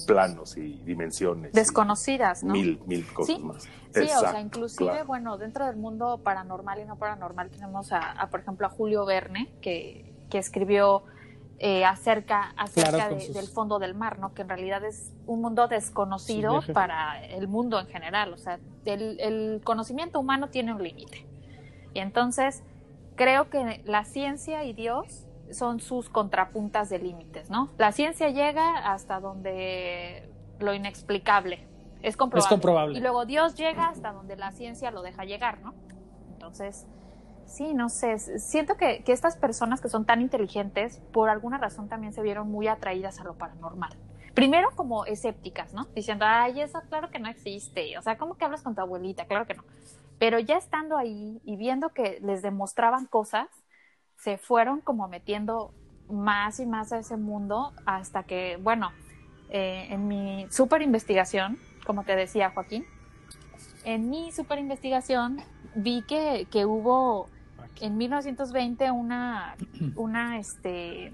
planos 0.06 0.58
y 0.58 0.74
dimensiones. 0.84 1.52
y 1.54 1.56
Desconocidas, 1.56 2.44
¿no? 2.44 2.54
Mil, 2.54 2.80
mil 2.86 3.06
cosas 3.14 3.36
Sí, 3.36 3.42
más. 3.44 3.64
Sí, 3.94 4.02
o 4.02 4.20
sea, 4.20 4.40
inclusive, 4.42 4.90
claro. 4.92 5.06
bueno, 5.06 5.38
dentro 5.38 5.66
del 5.66 5.78
mundo 5.78 6.20
paranormal 6.24 6.80
y 6.82 6.86
no 6.86 6.98
paranormal 6.98 7.50
tenemos 7.50 7.92
a, 7.94 8.12
a, 8.12 8.30
por 8.30 8.42
ejemplo, 8.42 8.68
a 8.68 8.70
Julio 8.70 9.06
Verne, 9.06 9.50
que, 9.62 10.14
que 10.30 10.38
escribió 10.38 11.04
eh, 11.60 11.86
acerca, 11.86 12.52
acerca 12.58 12.90
Claro, 12.92 13.10
con 13.12 13.20
de- 13.20 13.26
sus- 13.26 13.36
del 13.36 13.48
fondo 13.48 13.80
del 13.80 13.96
mar, 13.96 14.20
¿no? 14.20 14.34
Que 14.34 14.42
en 14.42 14.50
realidad 14.50 14.84
es 14.84 15.14
un 15.26 15.40
mundo 15.42 15.70
desconocido 15.70 16.62
para 16.74 17.24
el 17.26 17.48
mundo 17.48 17.80
en 17.80 17.88
general. 17.88 18.34
O 18.34 18.38
sea, 18.38 18.60
el, 18.84 19.18
el 19.22 19.62
conocimiento 19.64 20.20
humano 20.20 20.50
tiene 20.50 20.74
un 20.74 20.84
límite. 20.84 21.26
Y 21.94 22.00
entonces 22.00 22.62
creo 23.16 23.50
que 23.50 23.82
la 23.86 24.04
ciencia 24.04 24.66
y 24.66 24.74
Dios 24.74 25.25
son 25.52 25.80
sus 25.80 26.10
contrapuntas 26.10 26.90
de 26.90 27.00
límites, 27.00 27.50
¿no? 27.50 27.70
La 27.78 27.92
ciencia 27.92 28.30
llega 28.30 28.92
hasta 28.92 29.20
donde 29.20 30.30
lo 30.60 30.74
inexplicable 30.74 31.68
es 32.02 32.18
comprobable. 32.18 32.46
Es 32.46 32.50
comprobable. 32.50 32.98
Y 32.98 33.02
luego 33.02 33.26
Dios 33.26 33.56
llega 33.56 33.88
hasta 33.88 34.12
donde 34.12 34.36
la 34.36 34.52
ciencia 34.52 34.92
lo 34.92 35.02
deja 35.02 35.26
llegar, 35.26 35.60
¿no? 35.62 35.74
Entonces, 36.34 36.86
sí, 37.46 37.74
no 37.74 37.90
sé, 37.90 38.20
siento 38.40 38.78
que, 38.78 39.04
que 39.04 39.12
estas 39.12 39.38
personas 39.38 39.82
que 39.82 39.90
son 39.90 40.06
tan 40.06 40.22
inteligentes, 40.22 41.02
por 41.12 41.30
alguna 41.30 41.58
razón 41.58 41.90
también 41.90 42.14
se 42.14 42.22
vieron 42.22 42.52
muy 42.52 42.68
atraídas 42.68 43.20
a 43.20 43.24
lo 43.24 43.34
paranormal. 43.36 43.98
Primero 44.36 44.70
como 44.76 45.06
escépticas, 45.06 45.74
¿no? 45.74 45.86
Diciendo, 45.96 46.26
ay, 46.28 46.62
eso 46.62 46.82
claro 46.90 47.10
que 47.10 47.20
no 47.20 47.30
existe. 47.30 47.98
O 47.98 48.02
sea, 48.02 48.18
¿cómo 48.18 48.36
que 48.36 48.46
hablas 48.46 48.62
con 48.62 48.76
tu 48.76 48.82
abuelita? 48.82 49.26
Claro 49.26 49.48
que 49.48 49.54
no. 49.54 49.64
Pero 50.20 50.40
ya 50.40 50.58
estando 50.58 50.98
ahí 50.98 51.42
y 51.44 51.56
viendo 51.56 51.90
que 51.90 52.20
les 52.22 52.42
demostraban 52.42 53.06
cosas, 53.06 53.48
se 54.18 54.38
fueron 54.38 54.82
como 54.82 55.08
metiendo 55.08 55.74
más 56.10 56.60
y 56.60 56.66
más 56.66 56.92
a 56.92 57.00
ese 57.00 57.18
mundo 57.18 57.74
hasta 57.86 58.24
que, 58.24 58.58
bueno, 58.62 58.92
eh, 59.50 59.88
en 59.90 60.08
mi 60.08 60.48
super 60.50 60.82
investigación, 60.82 61.58
como 61.86 62.04
te 62.04 62.16
decía 62.16 62.52
Joaquín, 62.52 62.86
en 63.84 64.10
mi 64.10 64.32
super 64.32 64.60
investigación 64.60 65.42
vi 65.76 66.04
que, 66.04 66.48
que 66.52 66.66
hubo 66.66 67.30
en 67.82 67.98
1920 67.98 68.92
una, 68.92 69.56
una 69.96 70.38
este, 70.40 71.12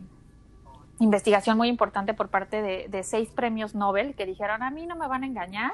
investigación 1.00 1.58
muy 1.58 1.68
importante 1.68 2.14
por 2.14 2.30
parte 2.30 2.62
de, 2.62 2.88
de, 2.90 3.04
seis 3.04 3.30
premios 3.30 3.76
Nobel 3.76 4.16
que 4.16 4.26
dijeron, 4.26 4.64
a 4.64 4.72
mí 4.72 4.86
no 4.86 4.96
me 4.96 5.08
van 5.08 5.24
a 5.24 5.26
engañar, 5.26 5.72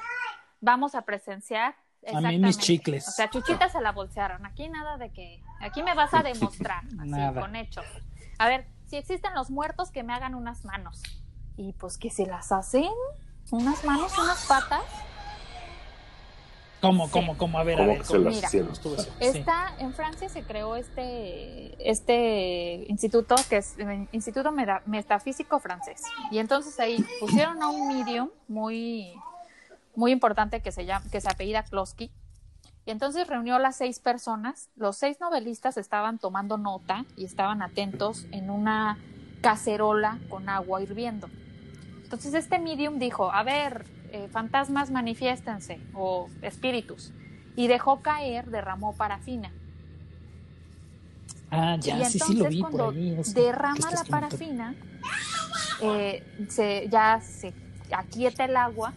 vamos 0.61 0.95
a 0.95 1.03
presenciar. 1.03 1.75
A 2.13 2.21
mí 2.21 2.37
mis 2.37 2.57
chicles. 2.57 3.07
O 3.07 3.11
sea, 3.11 3.29
chuchitas 3.29 3.71
se 3.71 3.81
la 3.81 3.91
bolsearon. 3.91 4.45
Aquí 4.45 4.69
nada 4.69 4.97
de 4.97 5.11
que, 5.11 5.41
aquí 5.61 5.83
me 5.83 5.93
vas 5.93 6.13
a 6.13 6.23
demostrar, 6.23 6.83
así, 6.99 7.39
con 7.39 7.55
hechos. 7.55 7.85
A 8.37 8.47
ver, 8.47 8.67
si 8.87 8.95
existen 8.97 9.33
los 9.33 9.49
muertos, 9.49 9.91
que 9.91 10.03
me 10.03 10.13
hagan 10.13 10.35
unas 10.35 10.63
manos. 10.65 11.01
Y 11.57 11.73
pues 11.73 11.97
que 11.97 12.09
se 12.09 12.25
las 12.25 12.51
hacen, 12.51 12.89
unas 13.51 13.83
manos, 13.83 14.17
unas 14.17 14.45
patas. 14.45 14.83
¿Cómo, 16.79 17.07
sí. 17.07 17.11
cómo, 17.13 17.37
cómo? 17.37 17.57
A 17.57 17.63
ver, 17.63 17.77
¿Cómo 17.77 17.89
a 17.89 17.93
ver. 17.93 18.01
que 18.01 18.07
se 18.07 18.19
las 18.19 18.35
Mira, 18.35 18.47
hicieron? 18.47 18.71
Está, 19.19 19.73
en 19.79 19.93
Francia 19.93 20.29
se 20.29 20.43
creó 20.43 20.75
este, 20.75 21.75
este 21.89 22.85
instituto, 22.87 23.33
que 23.49 23.57
es 23.57 23.79
el 23.79 24.07
Instituto 24.11 24.51
Meda- 24.51 24.83
Metafísico 24.85 25.59
Francés. 25.59 26.03
Y 26.29 26.37
entonces 26.37 26.79
ahí 26.79 27.03
pusieron 27.19 27.63
a 27.63 27.69
un 27.69 27.87
medium 27.87 28.29
muy, 28.47 29.11
muy 29.95 30.11
importante 30.11 30.61
que 30.61 30.71
se, 30.71 30.85
llama, 30.85 31.03
que 31.11 31.19
se 31.19 31.27
apellida 31.29 31.63
Klosky. 31.63 32.11
Y 32.87 32.91
entonces 32.91 33.27
reunió 33.27 33.55
a 33.55 33.59
las 33.59 33.75
seis 33.75 33.99
personas. 33.99 34.69
Los 34.77 34.95
seis 34.95 35.19
novelistas 35.19 35.75
estaban 35.75 36.19
tomando 36.19 36.57
nota 36.57 37.03
y 37.17 37.25
estaban 37.25 37.61
atentos 37.61 38.25
en 38.31 38.49
una 38.49 38.97
cacerola 39.41 40.19
con 40.29 40.47
agua 40.47 40.81
hirviendo. 40.81 41.29
Entonces 42.03 42.33
este 42.33 42.59
medium 42.59 42.97
dijo, 42.97 43.29
a 43.29 43.43
ver, 43.43 43.85
eh, 44.13 44.29
fantasmas 44.31 44.89
manifiéstense 44.89 45.81
o 45.93 46.29
espíritus. 46.41 47.11
Y 47.57 47.67
dejó 47.67 48.01
caer, 48.01 48.49
derramó 48.49 48.95
parafina. 48.95 49.51
Ah, 51.51 51.75
ya, 51.81 51.99
y 51.99 52.05
sí, 52.05 52.19
entonces 52.19 52.27
sí 52.27 52.33
lo 52.35 52.45
vi 52.47 52.61
cuando 52.61 52.85
por 52.85 52.95
ahí. 52.95 53.17
eso. 53.19 53.33
derrama 53.33 53.91
la 53.91 54.03
parafina, 54.05 54.75
eh, 55.81 56.23
se, 56.47 56.87
ya 56.89 57.19
se 57.19 57.53
aquieta 57.91 58.45
el 58.45 58.55
agua 58.55 58.93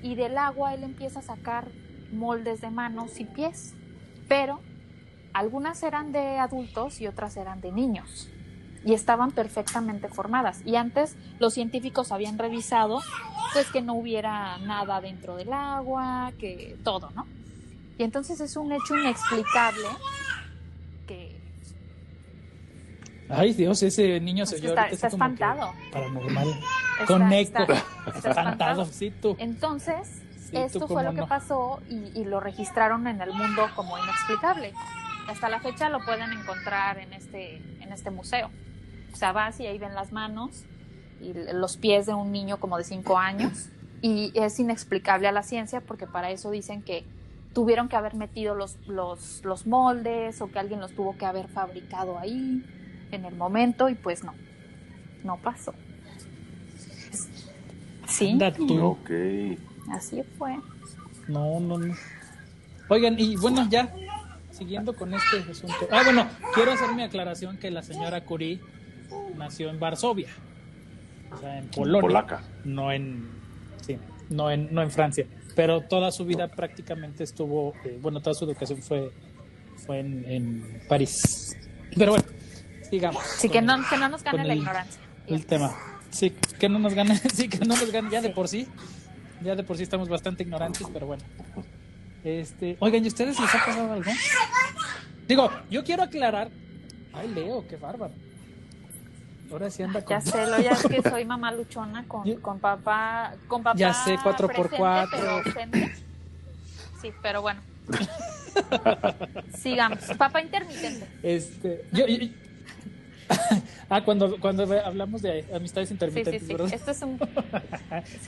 y 0.00 0.14
del 0.14 0.38
agua 0.38 0.74
él 0.74 0.84
empieza 0.84 1.18
a 1.18 1.22
sacar 1.22 1.66
moldes 2.12 2.60
de 2.60 2.70
manos 2.70 3.18
y 3.20 3.24
pies. 3.24 3.74
Pero 4.28 4.60
algunas 5.32 5.82
eran 5.82 6.12
de 6.12 6.38
adultos 6.38 7.00
y 7.00 7.06
otras 7.06 7.36
eran 7.36 7.60
de 7.60 7.72
niños. 7.72 8.28
Y 8.84 8.94
estaban 8.94 9.32
perfectamente 9.32 10.08
formadas. 10.08 10.62
Y 10.64 10.76
antes 10.76 11.16
los 11.40 11.54
científicos 11.54 12.12
habían 12.12 12.38
revisado 12.38 13.00
pues 13.52 13.70
que 13.70 13.82
no 13.82 13.94
hubiera 13.94 14.58
nada 14.58 15.00
dentro 15.00 15.36
del 15.36 15.52
agua, 15.52 16.32
que 16.38 16.76
todo, 16.84 17.10
¿no? 17.14 17.26
Y 17.98 18.02
entonces 18.04 18.40
es 18.40 18.56
un 18.56 18.70
hecho 18.72 18.94
inexplicable 18.96 19.86
que 21.06 21.34
Ay, 23.28 23.54
Dios, 23.54 23.82
ese 23.82 24.20
niño 24.20 24.46
se 24.46 24.56
Es 24.56 24.60
que 24.60 24.68
oyó 24.70 24.80
está- 24.86 25.06
espantado. 25.08 25.72
Paranormal. 25.92 26.48
está- 27.00 27.06
Conecto. 27.06 27.62
está 28.14 28.28
Espantado, 28.30 28.84
sí, 28.86 29.10
tú. 29.10 29.34
Entonces, 29.40 30.22
Sí, 30.48 30.56
esto 30.56 30.86
fue 30.86 31.02
lo 31.02 31.14
que 31.14 31.24
pasó 31.24 31.80
y, 31.88 32.18
y 32.18 32.24
lo 32.24 32.40
registraron 32.40 33.06
en 33.06 33.20
el 33.20 33.32
mundo 33.32 33.66
como 33.74 33.98
inexplicable. 33.98 34.72
Hasta 35.28 35.48
la 35.48 35.60
fecha 35.60 35.88
lo 35.88 36.04
pueden 36.04 36.32
encontrar 36.32 36.98
en 36.98 37.12
este, 37.12 37.56
en 37.80 37.92
este 37.92 38.10
museo. 38.10 38.50
O 39.12 39.16
sea, 39.16 39.32
vas 39.32 39.58
y 39.60 39.66
ahí 39.66 39.78
ven 39.78 39.94
las 39.94 40.12
manos 40.12 40.64
y 41.20 41.32
los 41.52 41.76
pies 41.76 42.06
de 42.06 42.14
un 42.14 42.30
niño 42.30 42.58
como 42.58 42.78
de 42.78 42.84
5 42.84 43.18
años. 43.18 43.70
Y 44.02 44.30
es 44.34 44.60
inexplicable 44.60 45.26
a 45.26 45.32
la 45.32 45.42
ciencia 45.42 45.80
porque 45.80 46.06
para 46.06 46.30
eso 46.30 46.50
dicen 46.50 46.82
que 46.82 47.04
tuvieron 47.54 47.88
que 47.88 47.96
haber 47.96 48.14
metido 48.14 48.54
los, 48.54 48.76
los, 48.86 49.42
los 49.44 49.66
moldes 49.66 50.40
o 50.42 50.50
que 50.50 50.58
alguien 50.58 50.78
los 50.80 50.92
tuvo 50.92 51.16
que 51.16 51.24
haber 51.24 51.48
fabricado 51.48 52.18
ahí 52.18 52.62
en 53.10 53.24
el 53.24 53.34
momento 53.34 53.88
y 53.88 53.94
pues 53.94 54.22
no, 54.22 54.34
no 55.24 55.38
pasó. 55.38 55.74
Sí, 58.06 58.32
Anda 58.32 58.52
tú. 58.52 58.84
Ok. 58.84 59.10
Así 59.92 60.22
fue. 60.38 60.56
No, 61.28 61.60
no, 61.60 61.78
no. 61.78 61.94
Oigan, 62.88 63.18
y 63.18 63.36
bueno, 63.36 63.66
ya, 63.68 63.92
siguiendo 64.52 64.94
con 64.94 65.12
este 65.14 65.38
asunto. 65.50 65.88
Ah, 65.90 66.02
bueno, 66.04 66.28
quiero 66.54 66.72
hacer 66.72 66.92
mi 66.94 67.02
aclaración 67.02 67.58
que 67.58 67.70
la 67.70 67.82
señora 67.82 68.24
Curie 68.24 68.60
nació 69.36 69.70
en 69.70 69.80
Varsovia, 69.80 70.28
o 71.32 71.36
sea, 71.38 71.58
en 71.58 71.68
Polonia. 71.68 72.00
Polaca. 72.00 72.42
No 72.64 72.92
en, 72.92 73.28
sí, 73.84 73.98
no 74.30 74.50
en, 74.50 74.72
no 74.72 74.82
en 74.82 74.90
Francia. 74.90 75.26
Pero 75.56 75.80
toda 75.80 76.12
su 76.12 76.24
vida 76.24 76.48
prácticamente 76.48 77.24
estuvo, 77.24 77.72
eh, 77.84 77.98
bueno, 78.00 78.20
toda 78.20 78.34
su 78.34 78.44
educación 78.44 78.80
fue, 78.82 79.10
fue 79.84 80.00
en, 80.00 80.24
en 80.30 80.82
París. 80.88 81.56
Pero 81.96 82.12
bueno, 82.12 82.26
sigamos. 82.88 83.24
Así 83.24 83.48
con 83.48 83.52
que 83.52 83.58
el- 83.58 83.66
no, 83.66 83.88
que 83.88 83.96
no 83.96 84.08
nos 84.10 84.22
gane 84.22 84.44
la 84.44 84.52
el- 84.52 84.58
ignorancia. 84.60 85.00
el 85.26 85.46
tema. 85.46 85.74
Sí, 86.10 86.30
que 86.30 86.68
no 86.68 86.78
nos 86.78 86.94
gane, 86.94 87.16
sí, 87.34 87.48
que 87.48 87.58
no 87.58 87.74
nos 87.74 87.90
gane 87.90 88.10
ya 88.10 88.20
de 88.20 88.30
por 88.30 88.46
sí. 88.48 88.68
Ya 89.46 89.54
de 89.54 89.62
por 89.62 89.76
sí 89.76 89.84
estamos 89.84 90.08
bastante 90.08 90.42
ignorantes, 90.42 90.84
pero 90.92 91.06
bueno. 91.06 91.22
Este, 92.24 92.76
oigan, 92.80 93.04
¿y 93.04 93.06
ustedes 93.08 93.38
les 93.38 93.54
ha 93.54 93.64
pasado 93.64 93.92
algo? 93.92 94.10
Digo, 95.28 95.50
yo 95.70 95.84
quiero 95.84 96.02
aclarar. 96.02 96.50
Ay, 97.12 97.28
Leo, 97.28 97.64
qué 97.68 97.76
bárbaro. 97.76 98.12
Ahora 99.52 99.70
sí 99.70 99.84
anda 99.84 100.04
con. 100.04 100.16
Ya 100.16 100.20
sé, 100.20 100.46
lo 100.48 100.58
ya 100.60 100.72
es 100.72 100.82
que 100.82 101.00
soy 101.08 101.24
mamá 101.32 101.52
luchona 101.52 102.04
con, 102.08 102.28
con 102.40 102.58
papá, 102.58 103.34
con 103.46 103.62
papá 103.62 103.78
Ya 103.78 103.94
sé, 103.94 104.18
cuatro 104.20 104.48
por 104.48 104.68
presente, 104.68 104.76
cuatro. 104.78 105.16
pero 105.20 105.30
ausente. 105.30 105.94
Sí, 107.00 107.12
pero 107.22 107.42
bueno. 107.42 107.60
Sigamos. 109.56 110.00
Papá 110.18 110.42
intermitente. 110.42 111.06
Este, 111.22 111.84
yo, 111.92 112.06
yo- 112.08 112.26
ah, 113.90 114.02
cuando, 114.04 114.38
cuando 114.40 114.62
hablamos 114.84 115.22
de 115.22 115.44
amistades 115.54 115.88
Sí, 115.88 115.92
sí, 115.92 115.94
intermitentes, 115.94 116.42
sí. 116.42 116.52
¿verdad? 116.52 116.72
Esto 116.72 116.90
es 116.90 117.02
un 117.02 117.18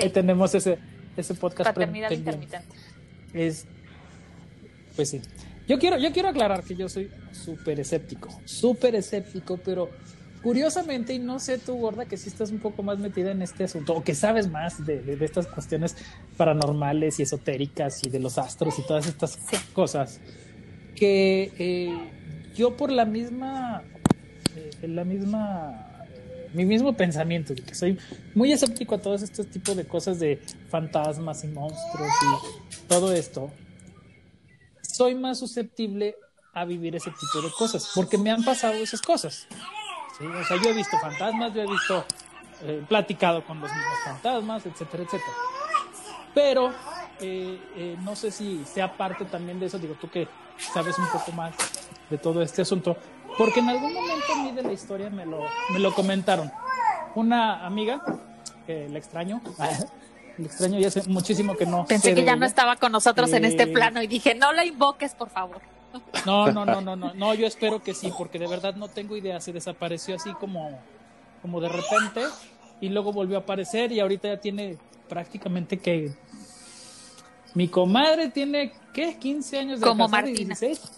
Ahí 0.00 0.10
tenemos 0.10 0.54
ese, 0.54 0.78
ese 1.20 1.34
podcast 1.34 1.70
paternidad 1.70 2.10
intermitente. 2.10 2.66
Es, 3.34 3.66
pues 4.96 5.10
sí. 5.10 5.20
Yo 5.68 5.78
quiero, 5.78 5.98
yo 5.98 6.12
quiero 6.12 6.28
aclarar 6.28 6.62
que 6.64 6.75
yo 6.75 6.88
soy 6.88 7.10
súper 7.32 7.78
escéptico, 7.80 8.28
súper 8.46 8.94
escéptico, 8.94 9.58
pero 9.58 9.90
curiosamente, 10.42 11.12
y 11.12 11.18
no 11.18 11.38
sé 11.40 11.58
tú, 11.58 11.76
gorda, 11.76 12.06
que 12.06 12.16
sí 12.16 12.28
estás 12.28 12.50
un 12.50 12.58
poco 12.58 12.82
más 12.82 12.98
metida 12.98 13.32
en 13.32 13.42
este 13.42 13.64
asunto, 13.64 13.92
o 13.94 14.02
que 14.02 14.14
sabes 14.14 14.48
más 14.48 14.87
de, 14.87 15.02
de- 15.02 15.16
de 15.16 15.25
estas 15.25 15.46
cuestiones 15.46 15.94
paranormales 16.38 17.18
y 17.20 17.25
esotéricas 17.25 18.04
y 18.06 18.08
de 18.10 18.18
los 18.20 18.38
astros 18.38 18.78
y 18.78 18.82
todas 18.87 19.06
estas 19.06 19.32
Sí. 19.32 19.56
cosas, 19.75 20.20
que 20.94 21.52
eh, 21.58 21.98
yo 22.56 22.76
por 22.76 22.90
la 22.90 23.04
misma, 23.04 23.82
eh, 24.56 24.88
la 24.88 25.04
misma, 25.04 25.88
mi 26.52 26.64
mismo 26.64 26.96
pensamiento, 26.96 27.54
que 27.54 27.74
soy 27.74 27.98
muy 28.34 28.52
escéptico 28.52 28.94
a 28.94 28.98
todos 28.98 29.22
estos 29.22 29.46
tipos 29.48 29.76
de 29.76 29.86
cosas 29.86 30.18
de 30.18 30.40
fantasmas 30.68 31.44
y 31.44 31.48
monstruos 31.48 32.12
y 32.22 32.86
todo 32.88 33.12
esto, 33.12 33.50
soy 34.82 35.14
más 35.14 35.38
susceptible 35.38 36.16
a 36.52 36.64
vivir 36.64 36.96
ese 36.96 37.10
tipo 37.10 37.40
de 37.46 37.52
cosas, 37.56 37.92
porque 37.94 38.18
me 38.18 38.30
han 38.30 38.44
pasado 38.44 38.74
esas 38.74 39.00
cosas. 39.00 39.46
¿sí? 40.18 40.26
O 40.26 40.44
sea, 40.44 40.56
yo 40.62 40.70
he 40.70 40.74
visto 40.74 40.98
fantasmas, 40.98 41.54
yo 41.54 41.62
he 41.62 41.66
visto, 41.66 42.04
eh, 42.62 42.82
platicado 42.88 43.44
con 43.44 43.60
los 43.60 43.70
mismos 43.70 43.98
fantasmas, 44.04 44.66
etcétera, 44.66 45.04
etcétera. 45.04 45.32
Pero 46.34 46.72
eh, 47.20 47.60
eh, 47.76 47.96
no 48.02 48.16
sé 48.16 48.30
si 48.30 48.64
sea 48.64 48.96
parte 48.96 49.24
también 49.24 49.60
de 49.60 49.66
eso, 49.66 49.78
digo 49.78 49.94
tú 50.00 50.08
que 50.10 50.28
sabes 50.72 50.98
un 50.98 51.08
poco 51.08 51.32
más 51.32 51.54
de 52.10 52.18
todo 52.18 52.42
este 52.42 52.62
asunto, 52.62 52.96
porque 53.38 53.61
en 53.61 53.68
algún 53.68 53.95
momento 53.95 54.26
a 54.35 54.42
mí 54.42 54.52
de 54.52 54.62
la 54.62 54.73
historia 54.73 55.09
me 55.11 55.25
lo, 55.25 55.40
me 55.71 55.78
lo 55.78 55.95
comentaron. 55.95 56.50
Una 57.14 57.64
amiga, 57.64 58.02
que 58.66 58.88
la 58.88 58.99
extraño, 58.99 59.40
la 59.59 60.45
extraño 60.47 60.78
ya 60.78 60.88
hace 60.88 61.09
muchísimo 61.09 61.57
que 61.57 61.64
no. 61.66 61.87
Pensé 61.87 62.11
sé 62.11 62.14
que 62.14 62.25
ya 62.25 62.33
ella. 62.33 62.37
no 62.40 62.47
estaba 62.47 62.76
con 62.76 62.92
nosotros 62.92 63.33
en 63.33 63.45
este 63.45 63.62
Eh, 63.64 63.66
plano 63.68 64.02
y 64.02 64.07
dije, 64.07 64.35
no 64.35 64.52
la 64.52 64.64
invoques, 64.64 65.14
por 65.14 65.30
favor. 65.30 65.62
No, 66.26 66.52
no, 66.52 66.66
no, 66.66 66.80
no, 66.83 66.97
no, 66.97 67.14
no, 67.14 67.35
yo 67.35 67.47
espero 67.47 67.83
que 67.83 67.95
sí, 67.95 68.12
porque 68.16 68.38
de 68.38 68.47
verdad 68.47 68.75
no 68.75 68.88
tengo 68.88 69.16
idea. 69.16 69.40
Se 69.40 69.52
desapareció 69.52 70.16
así 70.16 70.33
como, 70.35 70.78
como 71.40 71.61
de 71.61 71.68
repente 71.68 72.23
y 72.80 72.90
luego 72.90 73.12
volvió 73.12 73.38
a 73.38 73.40
aparecer 73.40 73.90
y 73.92 74.00
ahorita 74.00 74.28
ya 74.28 74.37
tiene 74.40 74.76
prácticamente 75.09 75.78
que 75.78 76.12
mi 77.54 77.68
comadre 77.68 78.28
tiene 78.28 78.73
¿qué? 78.92 79.16
15 79.18 79.59
años 79.59 79.80
de 79.80 79.87
Como 79.87 80.04
casada 80.04 80.28
y 80.28 80.33
Martina. 80.33 80.54
16. 80.54 80.97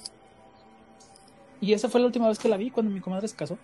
Y 1.61 1.73
esa 1.73 1.88
fue 1.88 2.00
la 2.00 2.07
última 2.07 2.29
vez 2.29 2.38
que 2.38 2.49
la 2.49 2.57
vi 2.57 2.71
cuando 2.71 2.90
mi 2.90 3.00
comadre 3.00 3.29
se 3.29 3.37
casó. 3.37 3.59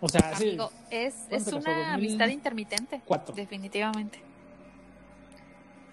O 0.00 0.08
sea, 0.08 0.34
sí, 0.36 0.58
es, 0.90 1.14
¿Cuándo 1.14 1.36
es 1.36 1.44
se 1.44 1.54
una 1.54 1.60
2004. 1.60 1.94
amistad 1.94 2.28
intermitente. 2.28 3.00
Cuatro. 3.04 3.34
Definitivamente. 3.34 4.20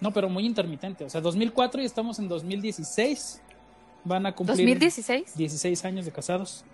no, 0.00 0.12
pero 0.12 0.28
muy 0.28 0.44
intermitente. 0.44 1.04
O 1.04 1.10
sea, 1.10 1.20
2004 1.20 1.80
y 1.80 1.84
estamos 1.84 2.18
en 2.18 2.28
2016. 2.28 3.40
Van 4.02 4.26
a 4.26 4.34
cumplir 4.34 4.56
2016. 4.56 5.36
16 5.36 5.84
años 5.84 6.06
de 6.06 6.12
casados. 6.12 6.64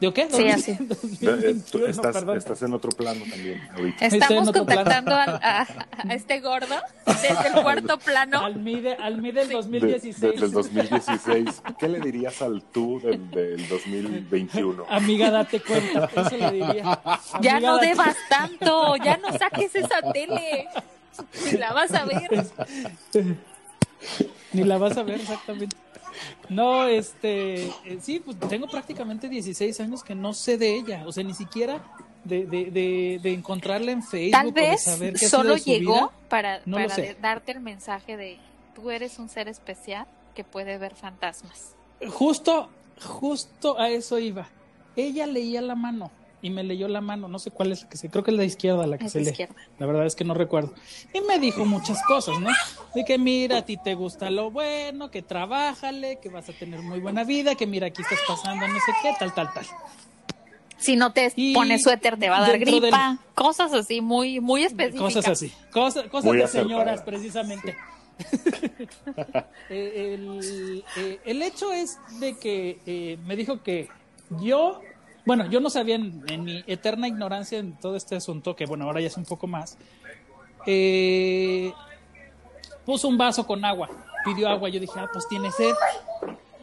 ¿De 0.00 0.12
qué? 0.12 0.28
Sí, 0.30 0.48
así. 0.48 0.72
Eh, 0.76 0.76
tú 1.70 1.78
2021, 1.78 1.86
estás, 1.86 2.12
perdón. 2.14 2.36
estás 2.38 2.62
en 2.62 2.74
otro 2.74 2.90
plano 2.92 3.20
también 3.30 3.62
ahorita. 3.74 4.06
Estamos 4.06 4.52
contactando 4.52 5.14
al- 5.14 5.40
a, 5.42 5.62
a 6.06 6.14
este 6.14 6.40
gordo 6.40 6.74
desde 7.06 7.48
el 7.48 7.62
cuarto 7.62 7.98
plano. 7.98 8.44
Almide, 8.44 8.94
Almide 8.96 9.40
del 9.40 9.48
De- 9.48 9.54
2016. 9.54 10.20
de- 10.20 10.32
del 10.40 10.52
2016. 10.52 11.62
¿Qué 11.78 11.88
le 11.88 12.00
dirías 12.00 12.42
al 12.42 12.62
tú 12.62 13.00
del, 13.00 13.30
del 13.30 13.66
2021? 13.68 14.84
Amiga, 14.90 15.30
date 15.30 15.60
cuenta. 15.60 16.10
Eso 16.14 16.36
le 16.36 16.50
diría. 16.52 17.00
Ya 17.40 17.56
Amiga, 17.56 17.60
no 17.60 17.74
date- 17.76 17.86
debas 17.86 18.16
tanto, 18.28 18.96
ya 18.96 19.16
no 19.16 19.32
saques 19.38 19.74
esa 19.74 20.02
tele. 20.12 20.68
Si 21.32 21.56
la 21.56 21.72
vas 21.72 21.92
a 21.94 22.04
ver. 22.04 22.44
Ni 24.52 24.64
la 24.64 24.78
vas 24.78 24.96
a 24.96 25.02
ver 25.02 25.20
exactamente. 25.20 25.74
No, 26.48 26.84
este, 26.86 27.66
eh, 27.66 27.98
sí, 28.00 28.20
pues 28.20 28.38
tengo 28.48 28.66
prácticamente 28.68 29.28
16 29.28 29.80
años 29.80 30.02
que 30.02 30.14
no 30.14 30.32
sé 30.34 30.56
de 30.58 30.74
ella, 30.76 31.02
o 31.06 31.12
sea, 31.12 31.24
ni 31.24 31.34
siquiera 31.34 31.82
de, 32.24 32.46
de, 32.46 32.70
de, 32.70 33.20
de 33.22 33.32
encontrarla 33.32 33.92
en 33.92 34.02
Facebook. 34.02 34.32
Tal 34.32 34.46
o 34.48 34.52
de 34.52 34.60
vez 34.60 34.82
saber 34.82 35.14
qué 35.14 35.26
ha 35.26 35.28
sido 35.28 35.40
solo 35.42 35.54
de 35.54 35.58
su 35.60 35.70
llegó 35.70 35.92
vida. 35.94 36.10
para, 36.28 36.60
No 36.66 36.78
lo 36.78 36.84
para 36.88 36.94
sé. 36.94 37.16
darte 37.20 37.52
el 37.52 37.60
mensaje 37.60 38.16
de 38.16 38.38
tú 38.74 38.90
eres 38.90 39.18
un 39.18 39.28
ser 39.28 39.48
especial 39.48 40.06
que 40.34 40.44
puede 40.44 40.78
ver 40.78 40.94
fantasmas. 40.94 41.74
Justo, 42.08 42.68
justo 43.02 43.78
a 43.78 43.88
eso 43.90 44.18
iba. 44.18 44.48
Ella 44.96 45.26
leía 45.26 45.60
la 45.62 45.74
mano 45.74 46.10
y 46.42 46.50
me 46.50 46.62
leyó 46.62 46.86
la 46.88 47.00
mano, 47.00 47.28
no 47.28 47.38
sé 47.38 47.50
cuál 47.50 47.72
es 47.72 47.82
la 47.82 47.88
que 47.88 47.96
se, 47.96 48.08
creo 48.10 48.22
que 48.22 48.30
es 48.30 48.36
la 48.36 48.44
izquierda 48.44 48.86
la 48.86 48.98
que 48.98 49.06
Es 49.06 49.12
se 49.12 49.20
lee. 49.20 49.30
izquierda. 49.30 49.54
La 49.78 49.86
verdad 49.86 50.06
es 50.06 50.14
que 50.14 50.24
no 50.24 50.34
recuerdo. 50.34 50.74
Y 51.12 51.20
me 51.22 51.38
dijo 51.38 51.64
muchas 51.64 52.02
cosas, 52.04 52.38
¿no? 52.40 52.50
De 52.94 53.04
que 53.04 53.18
mira, 53.18 53.58
a 53.58 53.64
ti 53.64 53.76
te 53.76 53.94
gusta 53.94 54.30
lo 54.30 54.50
bueno, 54.50 55.10
que 55.10 55.22
trabájale, 55.22 56.18
que 56.20 56.28
vas 56.28 56.48
a 56.48 56.52
tener 56.52 56.80
muy 56.82 57.00
buena 57.00 57.24
vida, 57.24 57.54
que 57.54 57.66
mira, 57.66 57.88
aquí 57.88 58.02
estás 58.02 58.18
pasando 58.28 58.66
no 58.68 58.74
sé 58.74 58.92
qué, 59.02 59.12
tal, 59.18 59.34
tal, 59.34 59.52
tal. 59.52 59.66
Si 60.78 60.94
no 60.94 61.10
te 61.12 61.32
Y 61.36 61.54
pones 61.54 61.82
suéter 61.82 62.18
te 62.18 62.28
va 62.28 62.36
a 62.38 62.40
dar 62.42 62.58
gripa, 62.58 63.18
cosas 63.34 63.72
así 63.72 64.02
muy 64.02 64.40
muy 64.40 64.62
específicas. 64.62 65.14
Cosas 65.14 65.28
así. 65.28 65.52
Cosas, 65.72 66.04
cosas 66.08 66.24
Muy 66.26 66.36
de 66.36 66.46
señoras, 66.48 67.02
precisamente. 67.02 67.76
Eh, 69.68 70.14
el, 70.14 70.84
eh, 70.96 71.20
el 71.24 71.42
hecho 71.42 71.72
es 71.72 71.98
de 72.20 72.38
que 72.38 72.78
eh, 72.86 73.18
me 73.26 73.36
dijo 73.36 73.62
que 73.62 73.88
yo, 74.40 74.80
bueno, 75.26 75.44
yo 75.50 75.60
no 75.60 75.68
sabía 75.68 75.96
en, 75.96 76.22
en 76.28 76.44
mi 76.44 76.64
eterna 76.66 77.08
ignorancia 77.08 77.58
en 77.58 77.76
todo 77.78 77.96
este 77.96 78.16
asunto, 78.16 78.56
que 78.56 78.64
bueno, 78.64 78.84
ahora 78.86 79.00
ya 79.02 79.08
es 79.08 79.16
un 79.18 79.24
poco 79.26 79.46
más, 79.46 79.76
eh, 80.66 81.72
puso 82.84 83.08
un 83.08 83.18
vaso 83.18 83.46
con 83.46 83.64
agua, 83.64 83.90
pidió 84.24 84.48
agua, 84.48 84.68
yo 84.68 84.80
dije, 84.80 84.98
ah, 84.98 85.08
pues 85.12 85.26
tiene 85.28 85.50
sed. 85.50 85.74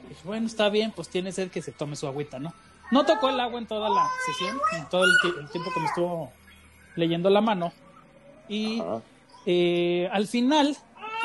Dije, 0.10 0.22
bueno, 0.24 0.48
está 0.48 0.70
bien, 0.70 0.92
pues 0.92 1.10
tiene 1.10 1.32
sed 1.32 1.52
que 1.52 1.62
se 1.62 1.72
tome 1.72 1.96
su 1.96 2.08
agüita, 2.08 2.40
¿no? 2.40 2.54
No 2.92 3.06
tocó 3.06 3.30
el 3.30 3.40
agua 3.40 3.60
en 3.60 3.66
toda 3.68 3.90
la 3.90 4.08
sesión, 4.26 4.58
en 4.78 4.88
todo 4.90 5.04
el, 5.06 5.12
ti- 5.22 5.40
el 5.40 5.50
tiempo 5.50 5.72
que 5.74 5.80
me 5.80 5.86
estuvo 5.88 6.32
leyendo 6.96 7.30
la 7.30 7.42
mano. 7.42 7.72
Y 8.48 8.82
eh, 9.46 10.10
al 10.12 10.28
final 10.28 10.68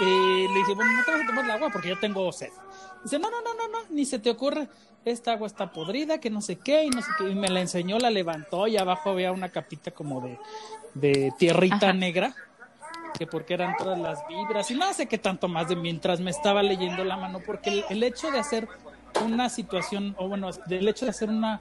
eh, 0.01 0.47
le 0.53 0.59
dije, 0.59 0.75
bueno, 0.75 0.93
no 0.93 1.05
te 1.05 1.11
vas 1.11 1.21
a 1.23 1.27
tomar 1.27 1.45
el 1.45 1.51
agua 1.51 1.69
porque 1.71 1.89
yo 1.89 1.99
tengo 1.99 2.31
sed. 2.33 2.51
Dice, 3.03 3.19
no, 3.19 3.31
no, 3.31 3.41
no, 3.41 3.55
no, 3.55 3.69
no, 3.69 3.79
ni 3.91 4.05
se 4.05 4.19
te 4.19 4.31
ocurre. 4.31 4.69
Esta 5.05 5.33
agua 5.33 5.47
está 5.47 5.73
podrida, 5.73 6.19
que 6.19 6.29
no 6.31 6.41
sé 6.41 6.59
qué, 6.59 6.85
y 6.85 6.91
no 6.91 7.01
sé 7.01 7.11
qué. 7.19 7.29
Y 7.31 7.35
me 7.35 7.49
la 7.49 7.61
enseñó, 7.61 7.99
la 7.99 8.11
levantó 8.11 8.67
y 8.67 8.77
abajo 8.77 9.11
había 9.11 9.33
una 9.33 9.49
capita 9.51 9.91
como 9.91 10.21
de, 10.21 10.39
de 10.95 11.33
tierrita 11.39 11.77
Ajá. 11.77 11.93
negra, 11.93 12.35
que 13.17 13.27
porque 13.27 13.55
eran 13.55 13.77
todas 13.77 13.99
las 13.99 14.27
vibras 14.29 14.71
y 14.71 14.75
no 14.75 14.93
sé 14.93 15.07
qué 15.07 15.19
tanto 15.19 15.49
más 15.49 15.69
de 15.69 15.77
mientras 15.77 16.21
me 16.21 16.31
estaba 16.31 16.63
leyendo 16.63 17.05
la 17.05 17.17
mano, 17.17 17.41
porque 17.45 17.71
el, 17.71 17.85
el 17.89 18.03
hecho 18.03 18.31
de 18.31 18.39
hacer 18.39 18.69
una 19.25 19.49
situación, 19.49 20.15
o 20.19 20.29
bueno, 20.29 20.51
del 20.67 20.87
hecho 20.89 21.07
de 21.07 21.11
hacer 21.11 21.31
una 21.31 21.61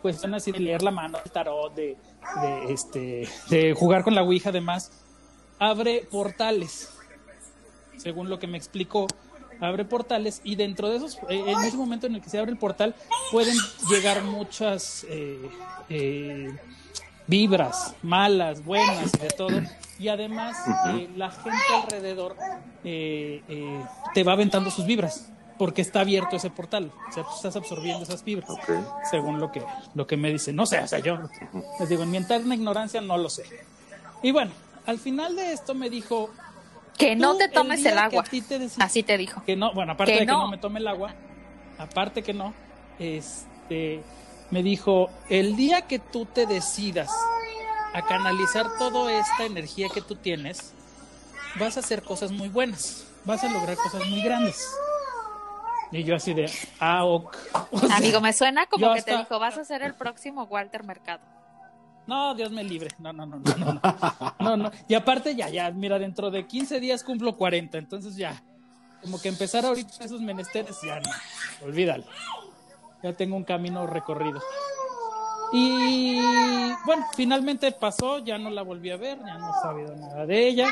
cuestión 0.00 0.34
así 0.34 0.52
de 0.52 0.60
leer 0.60 0.82
la 0.82 0.90
mano, 0.90 1.18
el 1.24 1.30
tarot, 1.30 1.74
de, 1.74 1.96
de, 2.42 2.72
este, 2.72 3.28
de 3.48 3.74
jugar 3.74 4.04
con 4.04 4.14
la 4.14 4.22
Ouija, 4.22 4.50
además, 4.50 4.92
abre 5.58 6.06
portales, 6.10 6.90
según 7.96 8.28
lo 8.28 8.38
que 8.38 8.46
me 8.46 8.58
explicó, 8.58 9.06
abre 9.60 9.84
portales 9.84 10.40
y 10.44 10.56
dentro 10.56 10.88
de 10.88 10.96
esos, 10.96 11.16
eh, 11.28 11.42
en 11.46 11.60
ese 11.60 11.76
momento 11.76 12.06
en 12.06 12.14
el 12.14 12.20
que 12.20 12.28
se 12.28 12.38
abre 12.38 12.50
el 12.50 12.58
portal, 12.58 12.94
pueden 13.30 13.56
llegar 13.88 14.22
muchas 14.22 15.06
eh, 15.08 15.50
eh, 15.88 16.56
vibras, 17.26 17.94
malas, 18.02 18.64
buenas 18.64 19.12
y 19.14 19.18
de 19.18 19.28
todo. 19.30 19.60
Y 19.98 20.08
además 20.08 20.56
eh, 20.88 21.08
la 21.16 21.30
gente 21.30 21.74
alrededor 21.82 22.36
te 22.82 24.24
va 24.24 24.32
aventando 24.32 24.70
sus 24.70 24.86
vibras, 24.86 25.30
porque 25.56 25.82
está 25.82 26.00
abierto 26.00 26.36
ese 26.36 26.50
portal. 26.50 26.90
O 27.08 27.12
sea, 27.12 27.22
tú 27.22 27.30
estás 27.34 27.56
absorbiendo 27.56 28.02
esas 28.02 28.24
vibras, 28.24 28.50
según 29.10 29.38
lo 29.38 29.52
que, 29.52 29.62
lo 29.94 30.06
que 30.06 30.16
me 30.16 30.32
dicen. 30.32 30.56
No 30.56 30.66
sé, 30.66 30.80
o 30.80 30.88
sea, 30.88 30.98
yo 30.98 31.18
les 31.78 31.88
digo, 31.88 32.02
en 32.02 32.10
mi 32.10 32.16
interna 32.16 32.54
ignorancia 32.54 33.00
no 33.00 33.16
lo 33.16 33.30
sé. 33.30 33.44
Y 34.22 34.32
bueno, 34.32 34.50
al 34.86 34.98
final 34.98 35.36
de 35.36 35.52
esto 35.52 35.74
me 35.74 35.88
dijo... 35.90 36.30
Que 36.98 37.16
no 37.16 37.32
"Tú, 37.32 37.38
te 37.38 37.48
tomes 37.48 37.84
el 37.84 37.98
agua. 37.98 38.22
te 38.22 38.68
Así 38.78 39.02
te 39.02 39.18
dijo. 39.18 39.42
que 39.44 39.56
no, 39.56 39.72
bueno, 39.74 39.92
aparte 39.92 40.12
Que 40.12 40.20
de 40.20 40.26
que 40.26 40.32
no. 40.32 40.42
no 40.44 40.48
me 40.50 40.58
tome 40.58 40.78
el 40.80 40.86
agua, 40.88 41.14
aparte 41.78 42.22
que 42.22 42.32
no, 42.32 42.54
este, 42.98 44.02
me 44.50 44.62
dijo, 44.62 45.10
el 45.28 45.56
día 45.56 45.82
que 45.82 45.98
tú 45.98 46.26
te 46.26 46.46
decidas 46.46 47.10
a 47.92 48.02
canalizar 48.02 48.66
toda 48.78 49.12
esta 49.12 49.44
energía 49.44 49.88
que 49.88 50.00
tú 50.02 50.16
tienes, 50.16 50.72
vas 51.58 51.76
a 51.76 51.80
hacer 51.80 52.02
cosas 52.02 52.30
muy 52.32 52.48
buenas, 52.48 53.06
vas 53.24 53.42
a 53.44 53.48
lograr 53.50 53.76
cosas 53.76 54.06
muy 54.08 54.22
grandes. 54.22 54.68
Y 55.92 56.02
yo 56.02 56.16
así 56.16 56.34
de, 56.34 56.50
ah, 56.80 57.04
ok. 57.04 57.36
O 57.70 57.78
sea, 57.78 57.96
Amigo, 57.96 58.20
me 58.20 58.32
suena 58.32 58.66
como 58.66 58.94
que 58.94 59.02
te 59.02 59.16
dijo, 59.16 59.38
vas 59.38 59.58
a 59.58 59.64
ser 59.64 59.82
el 59.82 59.94
próximo 59.94 60.44
Walter 60.44 60.82
Mercado. 60.84 61.20
No, 62.06 62.34
Dios 62.34 62.50
me 62.50 62.62
libre. 62.64 62.90
No, 62.98 63.12
no, 63.12 63.24
no, 63.26 63.38
no, 63.38 63.56
no. 63.56 63.80
No, 64.40 64.56
no, 64.56 64.56
no. 64.56 64.70
Y 64.88 64.94
aparte 64.94 65.34
ya, 65.34 65.48
ya, 65.48 65.70
mira, 65.70 65.98
dentro 65.98 66.30
de 66.30 66.46
15 66.46 66.80
días 66.80 67.02
cumplo 67.02 67.36
40, 67.36 67.78
entonces 67.78 68.16
ya, 68.16 68.42
como 69.02 69.20
que 69.20 69.28
empezar 69.28 69.64
ahorita 69.64 70.04
esos 70.04 70.20
menesteres, 70.20 70.76
ya 70.82 71.00
no, 71.00 71.10
olvídalo. 71.66 72.04
Ya 73.02 73.12
tengo 73.14 73.36
un 73.36 73.44
camino 73.44 73.86
recorrido. 73.86 74.40
Y 75.52 76.18
bueno, 76.84 77.06
finalmente 77.14 77.70
pasó, 77.72 78.18
ya 78.18 78.38
no 78.38 78.50
la 78.50 78.62
volví 78.62 78.90
a 78.90 78.96
ver, 78.96 79.18
ya 79.24 79.38
no 79.38 79.50
he 79.50 79.62
sabido 79.62 79.94
nada 79.94 80.26
de 80.26 80.48
ella. 80.48 80.68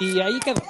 Y 0.00 0.20
ahí 0.20 0.38
quedó. 0.40 0.60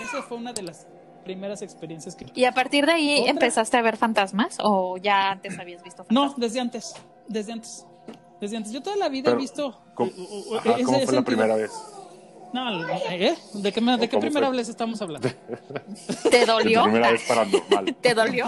Esa 0.00 0.22
fue 0.22 0.36
una 0.36 0.52
de 0.52 0.62
las 0.62 0.86
primeras 1.24 1.62
experiencias 1.62 2.14
que... 2.14 2.26
¿Y 2.34 2.44
a 2.44 2.52
partir 2.52 2.86
de 2.86 2.92
ahí 2.92 3.18
¿Otra? 3.20 3.30
empezaste 3.30 3.76
a 3.76 3.82
ver 3.82 3.96
fantasmas 3.96 4.58
o 4.60 4.96
ya 4.98 5.30
antes 5.30 5.58
habías 5.58 5.82
visto 5.82 6.04
No, 6.10 6.20
fantasmas? 6.22 6.40
desde 6.40 6.60
antes, 6.60 6.94
desde 7.28 7.52
antes. 7.52 7.86
Desde 8.40 8.56
antes. 8.56 8.72
Yo 8.72 8.82
toda 8.82 8.96
la 8.96 9.08
vida 9.08 9.30
he 9.30 9.32
Pero, 9.32 9.38
visto... 9.40 9.80
¿Cómo, 9.94 10.10
ajá, 10.58 10.74
ese 10.74 10.84
¿cómo 10.84 10.98
fue 11.00 11.14
la 11.14 11.22
primera 11.22 11.56
vez? 11.56 11.70
No, 12.52 12.88
¿eh? 13.10 13.34
¿De 13.54 13.72
qué, 13.72 13.80
de 13.80 13.98
qué 14.00 14.08
¿Cómo 14.10 14.20
primera 14.20 14.46
fue? 14.48 14.56
vez 14.56 14.68
estamos 14.68 15.02
hablando? 15.02 15.28
¿Te 16.30 16.46
dolió? 16.46 16.84
primera 16.84 17.10
vez 17.10 17.22
paranormal. 17.26 17.96
¿Te 18.00 18.14
dolió? 18.14 18.46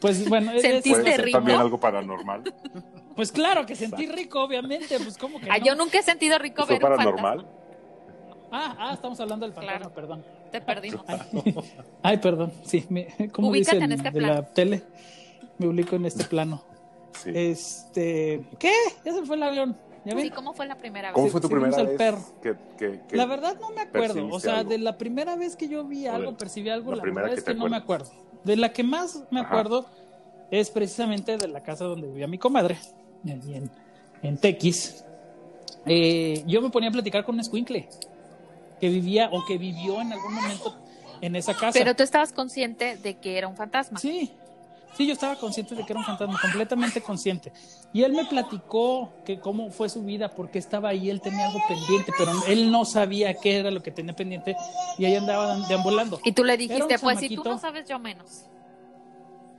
Pues 0.00 0.28
bueno, 0.28 0.52
¿Sentiste 0.60 0.90
¿Puede 0.90 1.04
ser 1.16 1.24
rico? 1.24 1.38
también 1.38 1.60
algo 1.60 1.78
paranormal? 1.80 2.54
pues 3.16 3.32
claro 3.32 3.64
que 3.64 3.74
sentí 3.74 4.06
rico, 4.06 4.42
obviamente, 4.42 4.98
pues 5.00 5.16
como 5.16 5.40
que 5.40 5.50
Ah, 5.50 5.58
no? 5.58 5.64
yo 5.64 5.74
nunca 5.76 5.98
he 5.98 6.02
sentido 6.02 6.38
rico 6.38 6.66
¿Fue 6.66 6.78
ver 6.78 6.84
un 6.84 6.96
paranormal? 6.96 7.46
Ah, 8.52 8.76
ah, 8.78 8.90
estamos 8.94 9.18
hablando 9.18 9.46
del 9.46 9.54
fantasma, 9.54 9.78
Claro. 9.78 9.94
perdón. 9.94 10.24
Te 10.52 10.60
perdimos. 10.60 11.04
Ay, 11.08 11.18
ay, 12.02 12.16
perdón, 12.18 12.52
sí, 12.64 12.84
me, 12.90 13.06
¿cómo 13.32 13.48
Ubícate 13.48 13.76
dicen 13.76 13.82
en 13.90 13.92
este 13.98 14.10
de 14.10 14.18
plano. 14.20 14.34
la 14.34 14.42
tele? 14.52 14.82
Me 15.58 15.66
ubico 15.68 15.96
en 15.96 16.04
este 16.06 16.24
plano. 16.24 16.62
Sí. 17.22 17.30
Este, 17.34 18.44
¿qué? 18.58 18.72
Ya 19.04 19.12
se 19.12 19.22
fue 19.24 19.36
el 19.36 19.42
avión. 19.42 19.76
¿Ya 20.04 20.14
ven? 20.14 20.24
Sí, 20.26 20.30
¿cómo 20.30 20.52
fue 20.52 20.66
la 20.66 20.76
primera 20.76 21.08
vez? 21.08 21.14
¿Cómo 21.14 21.28
fue 21.28 21.40
tu 21.40 21.48
sí, 21.48 21.54
primera 21.54 21.82
vez? 21.82 21.96
perro. 21.96 22.18
que- 22.42 22.56
que- 22.76 23.00
que- 23.08 23.16
La 23.16 23.24
verdad 23.24 23.56
no 23.60 23.70
me 23.70 23.80
acuerdo. 23.80 24.28
O 24.30 24.38
sea, 24.40 24.58
algo? 24.58 24.70
de 24.70 24.78
la 24.78 24.98
primera 24.98 25.34
vez 25.36 25.56
que 25.56 25.68
yo 25.68 25.84
vi 25.84 26.06
algo, 26.06 26.36
percibí 26.36 26.68
algo, 26.68 26.90
la 26.90 26.96
la, 26.98 27.02
primera 27.02 27.22
verdad 27.22 27.34
que 27.36 27.40
es 27.40 27.44
te 27.46 27.52
que 27.52 27.58
no 27.58 27.68
me 27.68 27.76
acuerdo. 27.76 28.10
De 28.44 28.56
la 28.56 28.72
que 28.72 28.82
más 28.82 29.22
me 29.30 29.40
Ajá. 29.40 29.48
acuerdo 29.48 29.86
es 30.50 30.68
precisamente 30.70 31.38
de 31.38 31.48
la 31.48 31.62
casa 31.62 31.84
donde 31.84 32.06
vivía 32.08 32.26
mi 32.26 32.36
comadre, 32.38 32.78
en, 33.26 33.70
en 34.22 34.36
Tequis. 34.36 35.04
Eh, 35.86 36.42
yo 36.46 36.60
me 36.60 36.68
ponía 36.70 36.90
a 36.90 36.92
platicar 36.92 37.24
con 37.24 37.36
un 37.36 37.40
escuincle 37.40 37.88
que 38.80 38.88
vivía 38.90 39.30
o 39.32 39.44
que 39.46 39.56
vivió 39.56 40.00
en 40.02 40.12
algún 40.12 40.34
momento 40.34 40.76
en 41.22 41.36
esa 41.36 41.54
casa. 41.54 41.72
Pero 41.78 41.94
tú 41.96 42.02
estabas 42.02 42.32
consciente 42.32 42.96
de 42.98 43.14
que 43.16 43.38
era 43.38 43.48
un 43.48 43.56
fantasma. 43.56 43.98
Sí, 43.98 44.30
Sí, 44.96 45.06
yo 45.06 45.12
estaba 45.12 45.36
consciente 45.36 45.74
de 45.74 45.84
que 45.84 45.92
era 45.92 46.00
un 46.00 46.06
fantasma, 46.06 46.38
completamente 46.40 47.00
consciente. 47.00 47.52
Y 47.92 48.02
él 48.02 48.12
me 48.12 48.24
platicó 48.26 49.12
que 49.24 49.40
cómo 49.40 49.70
fue 49.70 49.88
su 49.88 50.04
vida, 50.04 50.30
porque 50.30 50.58
estaba 50.58 50.90
ahí, 50.90 51.10
él 51.10 51.20
tenía 51.20 51.46
algo 51.46 51.60
pendiente, 51.66 52.12
pero 52.16 52.30
él 52.46 52.70
no 52.70 52.84
sabía 52.84 53.34
qué 53.34 53.58
era 53.58 53.70
lo 53.72 53.82
que 53.82 53.90
tenía 53.90 54.14
pendiente 54.14 54.56
y 54.96 55.04
ahí 55.04 55.16
andaba 55.16 55.58
deambulando. 55.66 56.20
Y 56.24 56.32
tú 56.32 56.44
le 56.44 56.56
dijiste, 56.56 56.98
pues 57.00 57.18
si 57.18 57.34
tú 57.34 57.42
no 57.44 57.58
sabes, 57.58 57.88
yo 57.88 57.98
menos. 57.98 58.46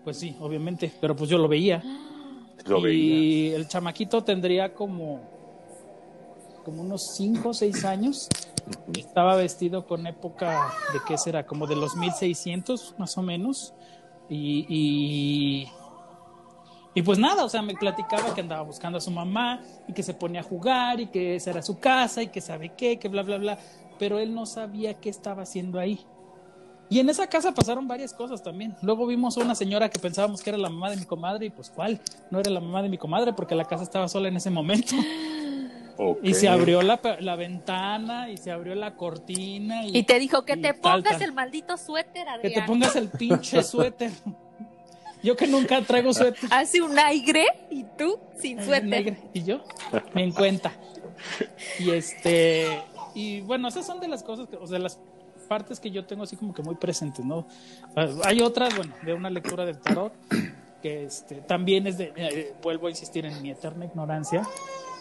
Pues 0.06 0.17
sí, 0.17 0.38
obviamente, 0.39 0.91
pero 1.02 1.15
pues 1.15 1.30
yo 1.30 1.38
lo 1.38 1.48
veía. 1.48 1.84
Lo 2.65 2.89
y 2.89 3.50
el 3.50 3.67
chamaquito 3.67 4.24
tendría 4.24 4.74
como, 4.74 5.21
como 6.63 6.82
unos 6.82 7.15
5 7.15 7.50
o 7.50 7.54
6 7.54 7.86
años. 7.86 8.28
Estaba 8.98 9.36
vestido 9.36 9.86
con 9.86 10.08
época 10.08 10.74
de 10.91 11.00
qué 11.08 11.15
será, 11.15 11.45
como 11.45 11.67
de 11.67 11.76
los 11.76 11.95
1600 11.95 12.95
más 12.98 13.19
o 13.19 13.21
menos 13.21 13.76
y, 14.29 15.69
y, 16.93 17.01
pues 17.01 17.19
nada, 17.19 17.43
o 17.43 17.49
sea, 17.49 17.61
me 17.61 17.75
platicaba 17.75 18.33
que 18.33 18.41
andaba 18.41 18.63
buscando 18.63 18.97
a 18.97 19.01
su 19.01 19.11
mamá 19.11 19.61
y 19.88 19.93
que 19.93 20.03
se 20.03 20.13
ponía 20.13 20.41
a 20.41 20.43
jugar 20.43 20.99
y 20.99 21.07
que 21.07 21.35
esa 21.35 21.51
era 21.51 21.61
su 21.61 21.79
casa 21.79 22.23
y 22.23 22.27
que 22.27 22.41
sabe 22.41 22.73
qué, 22.75 22.97
que 22.99 23.07
bla, 23.07 23.23
bla, 23.23 23.38
bla. 23.38 23.59
Pero 23.99 24.19
él 24.19 24.33
no 24.33 24.45
sabía 24.45 24.95
qué 24.95 25.09
estaba 25.09 25.43
haciendo 25.43 25.79
ahí. 25.79 26.05
Y 26.89 26.99
en 26.99 27.09
esa 27.09 27.27
casa 27.27 27.53
pasaron 27.53 27.88
varias 27.88 28.13
cosas 28.13 28.43
también. 28.43 28.75
Luego 28.81 29.07
vimos 29.07 29.38
a 29.38 29.41
una 29.41 29.55
señora 29.55 29.89
que 29.89 29.99
pensábamos 29.99 30.41
que 30.41 30.51
era 30.51 30.57
la 30.57 30.69
mamá 30.69 30.89
de 30.89 30.97
mi 30.97 31.05
comadre 31.05 31.47
y 31.47 31.49
pues 31.49 31.69
cuál, 31.69 31.99
no 32.29 32.39
era 32.39 32.51
la 32.51 32.59
mamá 32.59 32.81
de 32.81 32.89
mi 32.89 32.97
comadre 32.97 33.33
porque 33.33 33.55
la 33.55 33.65
casa 33.65 33.83
estaba 33.83 34.07
sola 34.07 34.27
en 34.27 34.38
ese 34.38 34.49
momento. 34.49 34.95
Y 36.23 36.34
se 36.34 36.49
abrió 36.49 36.81
la, 36.81 36.99
la, 37.19 37.36
ventana 37.36 38.29
y 38.29 38.38
se 38.38 38.51
abrió 38.51 38.75
la 38.75 38.95
cortina. 38.95 39.86
Y, 39.86 40.03
te 40.03 40.19
dijo 40.19 40.43
que 40.43 40.58
te 40.58 40.73
pongas 40.73 41.21
el 41.21 41.31
maldito 41.31 41.77
suéter, 41.77 42.27
Adrián. 42.27 42.53
Que 42.53 42.62
te 42.62 42.65
pongas 42.65 42.95
el 42.95 43.10
pinche 43.10 43.63
suéter. 43.63 44.12
Yo 45.23 45.36
que 45.36 45.47
nunca 45.47 45.81
traigo 45.81 46.13
suéter. 46.13 46.49
Hace 46.51 46.81
un 46.81 46.97
aire 46.99 47.45
y 47.69 47.86
tú 47.97 48.19
sin 48.39 48.63
suéter. 48.63 49.17
Y 49.34 49.43
yo, 49.43 49.63
me 50.13 50.23
en 50.23 50.31
cuenta. 50.31 50.73
Y 51.79 51.91
este, 51.91 52.81
y 53.13 53.41
bueno, 53.41 53.69
esas 53.69 53.86
son 53.86 53.99
de 53.99 54.08
las 54.08 54.21
cosas, 54.21 54.47
que, 54.47 54.58
o 54.58 54.67
sea, 54.67 54.77
las 54.77 54.99
partes 55.47 55.79
que 55.79 55.89
yo 55.89 56.05
tengo 56.05 56.23
así 56.23 56.36
como 56.36 56.53
que 56.53 56.62
muy 56.62 56.75
presentes, 56.75 57.23
¿no? 57.25 57.47
Ah, 57.95 58.08
hay 58.25 58.41
otras, 58.41 58.75
bueno, 58.75 58.93
de 59.03 59.13
una 59.13 59.29
lectura 59.29 59.65
del 59.65 59.79
tarot, 59.79 60.13
que 60.81 61.05
este, 61.05 61.36
también 61.36 61.88
es 61.88 61.97
de, 61.97 62.12
eh, 62.15 62.53
vuelvo 62.62 62.88
a 62.88 62.89
insistir 62.89 63.25
en 63.25 63.41
mi 63.41 63.51
eterna 63.51 63.86
ignorancia, 63.86 64.43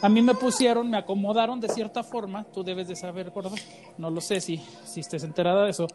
a 0.05 0.09
mí 0.11 0.21
me 0.21 0.35
pusieron, 0.35 0.91
me 0.91 0.99
acomodaron 0.99 1.61
de 1.61 1.69
cierta 1.71 2.03
forma, 2.03 2.45
tú 2.45 2.63
debes 2.63 2.89
de 2.89 2.95
saber, 2.95 3.33
¿verdad? 3.35 3.53
No 3.97 4.11
lo 4.11 4.21
sé 4.21 4.39
si, 4.39 4.59
si 4.85 5.01
estés 5.01 5.25
enterada 5.25 5.65
de 5.65 5.71
eso, 5.71 5.87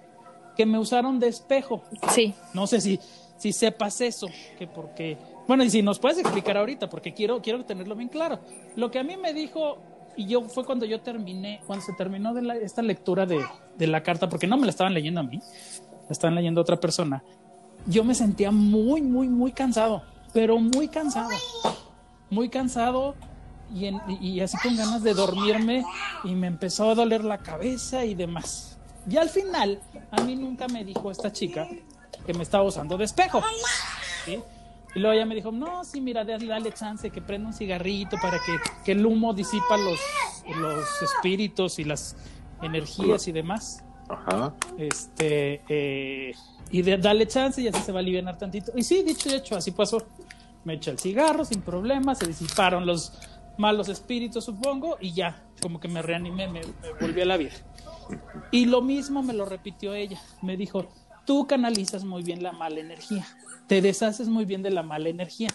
que 0.58 0.66
me 0.66 0.80
usaron 0.80 1.20
de 1.20 1.28
espejo. 1.28 1.84
Sí. 2.10 2.34
No 2.56 2.66
sé 2.66 2.82
si, 2.82 3.00
si 3.38 3.54
sepas 3.54 4.02
eso, 4.02 4.26
que 4.58 4.66
porque, 4.66 5.16
bueno, 5.48 5.64
y 5.64 5.70
si 5.70 5.84
nos 5.84 6.00
puedes 6.00 6.18
explicar 6.18 6.58
ahorita, 6.58 6.90
porque 6.90 7.14
quiero, 7.14 7.40
quiero 7.40 7.64
tenerlo 7.66 7.96
bien 7.96 8.10
claro. 8.10 8.40
Lo 8.76 8.90
que 8.90 8.98
a 8.98 9.04
mí 9.04 9.16
me 9.16 9.32
dijo, 9.32 9.78
y 10.18 10.26
yo 10.26 10.42
fue 10.42 10.66
cuando 10.66 10.88
yo 10.88 11.02
terminé, 11.02 11.62
cuando 11.68 11.86
se 11.86 11.94
terminó 11.94 12.34
de 12.34 12.64
esta 12.64 12.82
lectura 12.82 13.28
de, 13.28 13.46
de 13.78 13.86
la 13.86 14.02
carta, 14.02 14.28
porque 14.28 14.48
no 14.48 14.58
me 14.58 14.66
la 14.66 14.72
estaban 14.72 14.96
leyendo 14.96 15.20
a 15.20 15.24
mí, 15.24 15.38
la 15.38 16.10
estaban 16.10 16.34
leyendo 16.34 16.62
a 16.62 16.64
otra 16.64 16.78
persona, 16.78 17.24
yo 17.86 18.04
me 18.04 18.16
sentía 18.16 18.50
muy, 18.50 19.04
muy, 19.04 19.28
muy 19.28 19.52
cansado, 19.52 20.02
pero 20.34 20.58
muy 20.58 20.88
cansado, 20.88 21.30
muy 22.32 22.50
cansado 22.50 23.14
y, 23.74 24.40
así 24.40 24.58
con 24.58 24.76
ganas 24.76 25.04
de 25.04 25.14
dormirme 25.14 25.84
y 26.24 26.36
me 26.36 26.48
empezó 26.48 26.90
a 26.92 26.96
doler 26.96 27.24
la 27.24 27.38
cabeza 27.38 28.06
y 28.06 28.16
demás. 28.16 28.78
Y 29.10 29.18
al 29.18 29.30
final, 29.30 29.80
a 30.12 30.22
mí 30.22 30.36
nunca 30.36 30.68
me 30.68 30.84
dijo 30.84 31.12
esta 31.12 31.32
chica 31.32 31.68
que 32.26 32.34
me 32.34 32.44
estaba 32.44 32.64
usando 32.64 32.98
de 32.98 33.06
espejo. 33.06 33.42
Y 34.96 35.00
luego 35.00 35.14
ella 35.14 35.26
me 35.26 35.36
dijo, 35.36 35.52
no, 35.52 35.84
sí, 35.84 36.02
mira, 36.02 36.26
dale 36.26 36.72
chance, 36.74 37.12
que 37.12 37.22
prenda 37.22 37.48
un 37.48 37.54
cigarrito 37.54 38.18
para 38.22 38.40
que, 38.84 38.92
el 38.92 39.06
humo 39.06 39.34
disipa 39.34 39.78
los, 39.78 40.00
los 40.58 41.02
espíritus 41.02 41.78
y 41.80 41.84
las 41.84 42.16
energías 42.62 43.28
y 43.28 43.32
demás. 43.32 43.84
Ajá. 44.10 44.54
Este, 44.78 45.62
eh, 45.70 46.34
y 46.72 46.82
de, 46.82 46.98
dale 46.98 47.28
chance 47.28 47.62
y 47.62 47.68
así 47.68 47.82
se 47.82 47.92
va 47.92 48.00
a 48.00 48.02
aliviar 48.02 48.38
tantito. 48.38 48.72
Y 48.76 48.84
sí, 48.84 49.04
dicho 49.04 49.30
y 49.30 49.34
hecho, 49.34 49.56
así 49.56 49.72
pasó. 49.72 50.06
Me 50.66 50.74
eché 50.74 50.92
el 50.92 51.00
cigarro 51.00 51.46
sin 51.46 51.62
problema, 51.62 52.16
se 52.16 52.28
disiparon 52.28 52.86
los, 52.86 53.14
malos 53.60 53.90
espíritus, 53.90 54.46
supongo, 54.46 54.98
y 55.00 55.14
ya, 55.14 55.44
como 55.62 55.80
que 55.80 55.90
me 55.90 56.02
reanimé, 56.02 56.48
me, 56.48 56.62
volví 57.00 57.22
a 57.22 57.26
la 57.26 57.38
vida. 57.38 57.54
Y 58.52 58.66
lo 58.66 58.82
mismo 58.82 59.22
me 59.22 59.34
lo 59.34 59.46
repitió 59.46 59.94
ella. 59.94 60.20
Me 60.42 60.58
dijo, 60.58 60.88
tú 61.26 61.46
canalizas 61.46 62.04
muy 62.04 62.24
bien 62.24 62.42
la 62.42 62.52
mala 62.52 62.80
energía, 62.80 63.24
te 63.68 63.82
deshaces 63.82 64.28
muy 64.30 64.46
bien 64.46 64.64
de 64.64 64.72
la 64.72 64.82
mala 64.82 65.10
energía. 65.10 65.50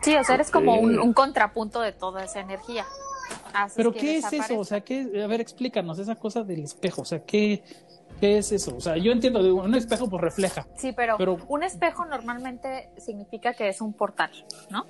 Sí, 0.00 0.16
o 0.16 0.24
sea, 0.24 0.36
eres 0.36 0.50
como 0.50 0.76
un, 0.80 1.12
contrapunto 1.12 1.82
de 1.82 1.92
toda 1.92 2.24
esa 2.24 2.40
energía. 2.40 2.86
Pero 3.76 3.92
¿qué 3.92 4.16
es 4.16 4.32
eso? 4.32 4.58
O 4.58 4.64
sea, 4.64 4.80
¿qué? 4.80 5.22
a 5.22 5.26
ver, 5.26 5.42
explícanos 5.42 5.98
esa 5.98 6.14
cosa 6.14 6.42
del 6.42 6.64
espejo. 6.64 7.02
O 7.02 7.04
sea, 7.04 7.22
¿qué, 7.26 7.62
¿qué 8.18 8.38
es 8.38 8.52
eso? 8.52 8.74
O 8.74 8.80
sea, 8.80 8.96
yo 8.96 9.12
entiendo, 9.12 9.40
un 9.54 9.74
espejo 9.74 10.08
pues 10.08 10.22
refleja. 10.22 10.66
Sí, 10.76 10.92
pero, 10.92 11.16
pero 11.18 11.36
un 11.48 11.62
espejo 11.62 12.06
normalmente 12.06 12.90
significa 12.96 13.52
que 13.52 13.68
es 13.68 13.82
un 13.82 13.92
portal, 13.92 14.30
¿no? 14.70 14.86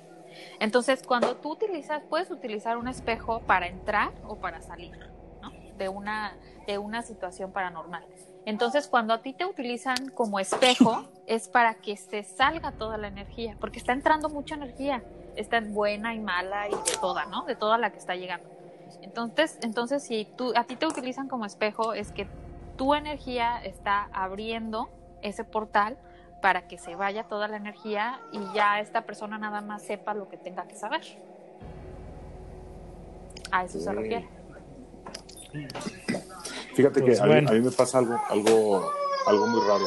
Entonces, 0.61 1.01
cuando 1.01 1.37
tú 1.37 1.53
utilizas, 1.53 2.03
puedes 2.07 2.29
utilizar 2.29 2.77
un 2.77 2.87
espejo 2.87 3.39
para 3.47 3.65
entrar 3.65 4.11
o 4.27 4.35
para 4.35 4.61
salir 4.61 4.95
¿no? 5.41 5.51
de, 5.75 5.89
una, 5.89 6.37
de 6.67 6.77
una 6.77 7.01
situación 7.01 7.51
paranormal. 7.51 8.05
Entonces, 8.45 8.87
cuando 8.87 9.15
a 9.15 9.23
ti 9.23 9.33
te 9.33 9.43
utilizan 9.43 10.09
como 10.09 10.39
espejo, 10.39 11.05
es 11.25 11.47
para 11.47 11.73
que 11.73 11.97
se 11.97 12.21
salga 12.21 12.73
toda 12.73 12.99
la 12.99 13.07
energía, 13.07 13.57
porque 13.59 13.79
está 13.79 13.93
entrando 13.93 14.29
mucha 14.29 14.53
energía, 14.53 15.03
está 15.35 15.59
buena 15.61 16.13
y 16.13 16.19
mala 16.19 16.67
y 16.67 16.73
de 16.73 16.97
toda, 17.01 17.25
¿no? 17.25 17.45
De 17.45 17.55
toda 17.55 17.79
la 17.79 17.89
que 17.89 17.97
está 17.97 18.15
llegando. 18.15 18.47
Entonces, 19.01 19.57
entonces 19.63 20.03
si 20.03 20.25
tú, 20.37 20.53
a 20.55 20.65
ti 20.65 20.75
te 20.75 20.85
utilizan 20.85 21.27
como 21.27 21.45
espejo, 21.45 21.93
es 21.93 22.11
que 22.11 22.27
tu 22.77 22.93
energía 22.93 23.63
está 23.63 24.09
abriendo 24.13 24.91
ese 25.23 25.43
portal 25.43 25.97
para 26.41 26.67
que 26.67 26.77
se 26.77 26.95
vaya 26.95 27.23
toda 27.23 27.47
la 27.47 27.57
energía 27.57 28.19
y 28.31 28.39
ya 28.53 28.79
esta 28.79 29.05
persona 29.05 29.37
nada 29.37 29.61
más 29.61 29.83
sepa 29.83 30.13
lo 30.13 30.27
que 30.27 30.37
tenga 30.37 30.67
que 30.67 30.75
saber. 30.75 31.01
A 33.51 33.65
eso 33.65 33.79
se 33.79 33.91
refiere. 33.91 34.27
Fíjate 36.73 37.01
que 37.01 37.07
pues 37.07 37.21
a, 37.21 37.25
mí, 37.25 37.61
me 37.61 37.71
pasa 37.71 37.99
algo, 37.99 38.19
algo, 38.29 38.91
algo 39.27 39.47
muy 39.47 39.61
raro. 39.67 39.85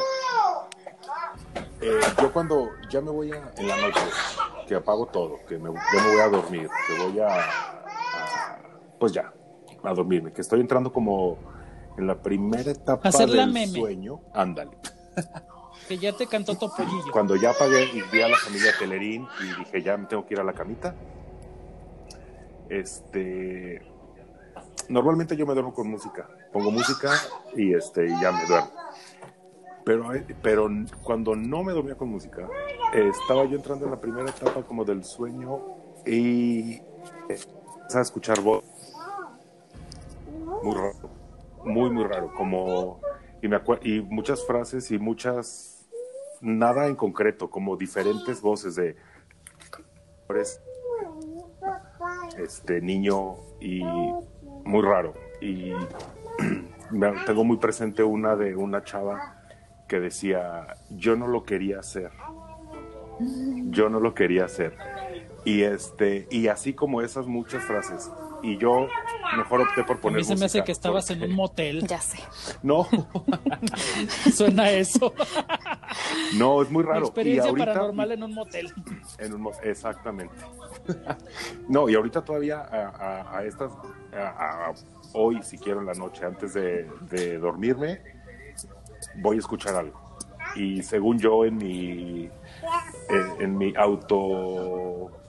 Eh, 1.81 2.01
yo 2.21 2.33
cuando 2.33 2.71
ya 2.89 3.01
me 3.01 3.11
voy 3.11 3.33
a, 3.33 3.53
en 3.57 3.69
la 3.69 3.77
noche, 3.77 4.01
que 4.69 4.75
apago 4.75 5.07
todo, 5.07 5.41
que 5.49 5.59
me, 5.59 5.71
yo 5.71 6.01
me 6.03 6.13
voy 6.13 6.21
a 6.21 6.29
dormir, 6.29 6.69
que 6.87 7.05
voy 7.05 7.21
a, 7.21 7.83
pues 8.99 9.13
ya, 9.13 9.33
a 9.83 9.93
dormirme, 9.93 10.33
que 10.33 10.41
estoy 10.41 10.61
entrando 10.61 10.93
como 10.93 11.39
en 11.97 12.07
la 12.07 12.21
primera 12.23 12.71
etapa 12.71 13.11
del 13.11 13.69
sueño, 13.69 14.21
ándale. 14.33 14.77
Que 15.89 15.99
ya 15.99 16.13
te 16.13 16.27
cantó 16.27 16.57
Topollillo. 16.57 17.13
Cuando 17.13 17.37
ya 17.37 17.51
apagué 17.51 17.85
y 17.85 18.03
vi 18.11 18.23
a 18.23 18.29
la 18.29 18.37
familia 18.37 18.73
Telerín 18.79 19.27
y 19.41 19.59
dije, 19.59 19.83
ya 19.83 19.97
me 19.97 20.07
tengo 20.07 20.27
que 20.27 20.35
ir 20.35 20.41
a 20.41 20.45
la 20.45 20.53
camita. 20.53 20.95
Este. 22.69 23.83
Normalmente 24.89 25.37
yo 25.37 25.47
me 25.47 25.55
duermo 25.55 25.75
con 25.75 25.89
música. 25.89 26.29
Pongo 26.53 26.71
música 26.71 27.13
y 27.57 27.75
este 27.75 28.09
ya 28.21 28.33
me 28.33 28.47
duermo. 28.47 28.71
Pero, 29.85 30.15
eh, 30.15 30.25
pero 30.43 30.69
cuando 31.03 31.37
no 31.37 31.63
me 31.63 31.73
dormía 31.73 31.95
con 31.95 32.09
música, 32.09 32.49
estaba 32.93 33.45
yo 33.45 33.57
entrando 33.57 33.85
en 33.85 33.91
la 33.91 34.01
primera 34.01 34.31
etapa 34.31 34.63
como 34.63 34.85
del 34.85 35.05
sueño 35.05 35.61
y 36.07 36.81
empecé 37.29 37.99
a 37.99 38.01
escuchar 38.01 38.41
voz. 38.41 38.65
Muy 40.63 40.75
raro. 40.75 40.95
Muy, 41.65 41.91
muy 41.91 42.05
raro. 42.05 42.33
Como. 42.35 43.01
Y, 43.43 43.49
me 43.49 43.61
y 43.83 44.01
muchas 44.01 44.47
frases 44.47 44.91
y 44.91 44.99
muchas 44.99 45.74
nada 46.45 46.87
en 46.87 46.95
concreto, 46.95 47.51
como 47.51 47.77
diferentes 47.77 48.41
voces 48.41 48.77
de 48.77 48.97
este 52.39 52.81
niño 52.81 53.37
y 53.61 53.83
muy 53.83 54.83
raro. 54.83 55.15
Y 55.41 55.73
tengo 57.27 57.45
muy 57.45 57.57
presente 57.57 58.03
una 58.03 58.37
de 58.37 58.55
una 58.55 58.85
chava 58.85 59.43
que 59.89 60.01
decía, 60.01 60.75
yo 60.91 61.17
no 61.17 61.27
lo 61.27 61.45
quería 61.45 61.81
hacer. 61.81 62.11
Yo 63.71 63.89
no 63.89 64.01
lo 64.01 64.15
quería 64.15 64.45
hacer. 64.45 64.77
Y 65.45 65.63
este, 65.63 66.27
y 66.31 66.49
así 66.49 66.73
como 66.73 67.03
esas 67.03 67.27
muchas 67.27 67.63
frases. 67.65 68.11
Y 68.43 68.57
yo 68.59 68.89
mejor 69.37 69.63
opté 69.63 69.85
por 69.85 70.01
poner. 70.01 70.19
A 70.19 70.21
mí 70.21 70.25
se 70.25 70.37
me 70.37 70.47
hace 70.47 70.65
que 70.65 70.73
estabas 70.73 71.11
en 71.11 71.23
un 71.23 71.33
motel. 71.33 71.87
Ya 71.87 72.01
sé. 72.01 72.19
No. 72.63 72.89
Suena 74.35 74.71
eso. 74.71 75.13
no, 76.39 76.63
es 76.63 76.71
muy 76.71 76.83
raro. 76.83 77.07
experiencia 77.07 77.53
paranormal 77.53 78.13
en 78.13 78.23
un 78.23 78.35
motel. 78.35 78.73
En 79.19 79.35
un 79.35 79.51
exactamente. 79.63 80.35
no, 81.69 81.89
y 81.89 81.95
ahorita 81.95 82.25
todavía 82.25 82.67
a, 82.71 83.43
estas, 83.45 83.73
hoy, 85.13 85.43
si 85.43 85.59
quiero 85.59 85.81
en 85.81 85.87
la 85.87 85.95
noche, 85.95 86.25
antes 86.25 86.55
de, 86.55 87.39
dormirme, 87.39 88.01
voy 89.17 89.37
a 89.37 89.39
escuchar 89.41 89.75
algo. 89.77 90.01
y 90.55 90.83
según 90.83 91.19
yo 91.19 91.45
en 91.45 91.57
mi, 91.57 92.31
en, 93.09 93.41
en 93.41 93.59
mi 93.59 93.73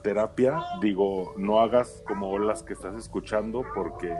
autoterapia 0.06 0.64
digo, 0.80 1.34
no 1.36 1.60
hagas 1.60 2.02
como 2.06 2.38
las 2.38 2.62
que 2.62 2.72
estás 2.74 2.94
escuchando 2.96 3.64
porque 3.74 4.14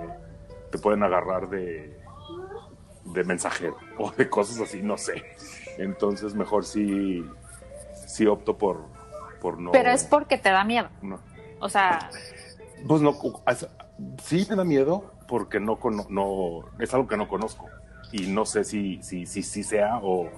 te 0.71 0.79
pueden 0.79 1.03
agarrar 1.03 1.49
de, 1.49 1.97
de 3.05 3.25
mensajero 3.25 3.77
o 3.99 4.11
de 4.13 4.29
cosas 4.29 4.61
así, 4.61 4.83
no 4.83 4.97
sé. 4.99 5.23
Entonces 5.79 6.35
mejor 6.35 6.65
sí, 6.65 7.25
sí 8.07 8.27
opto 8.27 8.57
por, 8.57 8.85
por 9.41 9.59
no... 9.61 9.71
Pero 9.73 9.91
es 9.91 10.05
porque 10.05 10.39
te 10.39 10.51
da 10.51 10.65
miedo. 10.65 10.89
no. 11.03 11.21
O 11.59 11.71
sea, 11.71 12.11
Pues 12.87 13.01
no, 13.01 13.15
sí 14.23 14.47
me 14.51 14.57
da 14.57 14.65
miedo 14.65 15.11
porque 15.27 15.59
no, 15.59 15.77
cono- 15.79 16.07
no 16.11 16.65
es 16.79 16.93
algo 16.93 17.09
que 17.09 17.17
no 17.17 17.29
conozco 17.29 17.67
y 18.13 18.27
no 18.27 18.45
sé 18.45 18.63
si 18.63 19.03
si, 19.03 19.25
si, 19.25 19.43
si 19.43 19.63
sea 19.65 19.99
o 20.03 20.29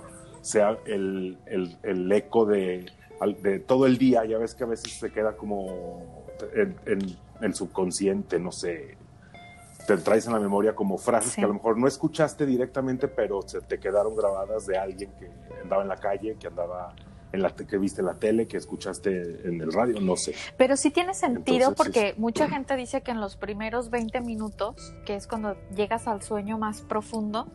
sea 0.43 0.79
el, 0.87 1.37
el, 1.47 1.77
el 1.83 2.11
eco 2.13 2.47
de, 2.47 2.87
al- 3.21 3.41
de 3.43 3.59
todo 3.59 3.87
el 3.87 3.99
día. 3.99 4.25
Ya 4.25 4.39
ves 4.39 4.55
que 4.55 4.65
a 4.65 4.67
veces 4.67 4.93
se 4.93 5.11
queda 5.13 5.37
como 5.37 6.25
en, 6.55 6.77
en 6.87 7.17
el 7.41 7.55
subconsciente, 7.55 8.39
no 8.39 8.53
sé. 8.53 8.97
Te 9.87 9.97
traes 9.97 10.27
en 10.27 10.35
la 10.35 10.41
memoria 10.41 10.75
como 10.75 10.99
frases 10.99 11.33
Sí. 11.33 11.37
que 11.41 11.45
a 11.45 11.49
lo 11.49 11.55
mejor 11.55 11.79
no 11.79 11.87
escuchaste 11.89 12.45
directamente, 12.45 13.09
pero 13.09 13.41
se 13.43 13.61
te 13.63 13.79
quedaron 13.79 14.15
grabadas 14.15 14.67
de 14.67 14.77
alguien 14.77 15.11
que 15.19 15.31
andaba 15.63 15.83
en 15.83 15.89
la 15.89 15.97
calle, 15.97 16.37
que 16.39 16.47
andaba 16.49 16.95
en 17.33 17.43
la 17.43 17.55
que 17.55 17.77
viste 17.79 18.01
en 18.01 18.07
la 18.07 18.15
tele, 18.15 18.47
que 18.47 18.57
escuchaste 18.57 19.47
en 19.49 19.61
el 19.61 19.71
radio, 19.71 20.01
no 20.01 20.17
sé. 20.17 20.35
pero 20.57 20.77
sí 20.79 20.91
tiene 20.91 21.13
sentido 21.13 21.69
Entonces, 21.69 21.77
porque 21.77 22.15
mucha 22.19 22.49
gente 22.51 22.75
dice 22.77 23.03
que 23.03 23.11
en 23.11 23.21
los 23.21 23.37
primeros 23.37 23.91
20 23.91 24.21
minutos, 24.23 24.95
que 25.05 25.15
es 25.15 25.27
cuando 25.27 25.55
llegas 25.75 26.07
al 26.09 26.23
sueño 26.23 26.57
más 26.59 26.81
profundo, 26.83 27.47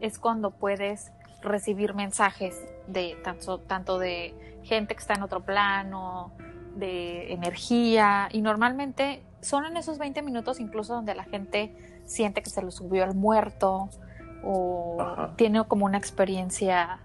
es 0.00 0.18
cuando 0.18 0.50
puedes 0.50 1.12
recibir 1.42 1.94
mensajes 1.94 2.60
de 2.86 3.16
tanto, 3.22 3.58
tanto 3.58 3.98
de 3.98 4.34
gente 4.62 4.94
que 4.94 5.00
está 5.00 5.14
en 5.14 5.22
otro 5.22 5.40
plano, 5.40 6.32
de 6.76 7.32
energía, 7.32 8.28
y 8.32 8.40
normalmente 8.40 9.22
son 9.40 9.64
en 9.64 9.76
esos 9.76 9.98
20 9.98 10.22
minutos 10.22 10.60
incluso 10.60 10.94
donde 10.94 11.14
la 11.14 11.24
gente 11.24 11.74
siente 12.04 12.42
que 12.42 12.50
se 12.50 12.62
le 12.62 12.70
subió 12.70 13.04
el 13.04 13.14
muerto 13.14 13.90
o 14.42 15.00
Ajá. 15.00 15.34
tiene 15.36 15.64
como 15.64 15.84
una 15.84 15.98
experiencia 15.98 17.00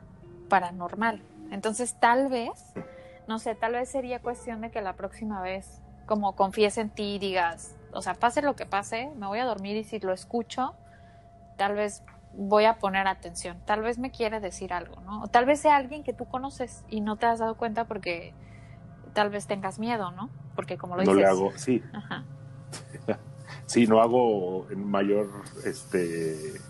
paranormal. 0.49 1.21
Entonces 1.51 1.95
tal 1.99 2.29
vez, 2.29 2.73
no 3.27 3.39
sé, 3.39 3.55
tal 3.55 3.73
vez 3.73 3.89
sería 3.89 4.19
cuestión 4.19 4.61
de 4.61 4.71
que 4.71 4.81
la 4.81 4.93
próxima 4.93 5.41
vez 5.41 5.81
como 6.05 6.35
confíes 6.35 6.77
en 6.77 6.89
ti 6.89 7.15
y 7.15 7.19
digas, 7.19 7.75
o 7.91 8.01
sea, 8.01 8.13
pase 8.13 8.41
lo 8.41 8.55
que 8.55 8.65
pase, 8.65 9.11
me 9.17 9.27
voy 9.27 9.39
a 9.39 9.45
dormir 9.45 9.75
y 9.75 9.83
si 9.83 9.99
lo 9.99 10.13
escucho, 10.13 10.73
tal 11.57 11.75
vez 11.75 12.03
voy 12.37 12.65
a 12.65 12.75
poner 12.75 13.07
atención, 13.07 13.57
tal 13.65 13.81
vez 13.81 13.97
me 13.97 14.11
quiere 14.11 14.39
decir 14.39 14.71
algo, 14.71 15.01
¿no? 15.01 15.23
O 15.23 15.27
tal 15.27 15.45
vez 15.45 15.59
sea 15.59 15.75
alguien 15.75 16.03
que 16.03 16.13
tú 16.13 16.25
conoces 16.25 16.83
y 16.87 17.01
no 17.01 17.17
te 17.17 17.25
has 17.25 17.39
dado 17.39 17.55
cuenta 17.55 17.85
porque 17.85 18.33
tal 19.13 19.29
vez 19.29 19.47
tengas 19.47 19.79
miedo, 19.79 20.11
¿no? 20.11 20.29
Porque 20.55 20.77
como 20.77 20.95
lo 20.95 21.01
no 21.03 21.11
dices, 21.11 21.17
le 21.17 21.25
hago, 21.25 21.51
sí, 21.57 21.83
Ajá. 21.93 22.23
sí, 23.65 23.87
no 23.87 24.01
hago 24.01 24.69
en 24.69 24.89
mayor 24.89 25.27
este 25.65 26.61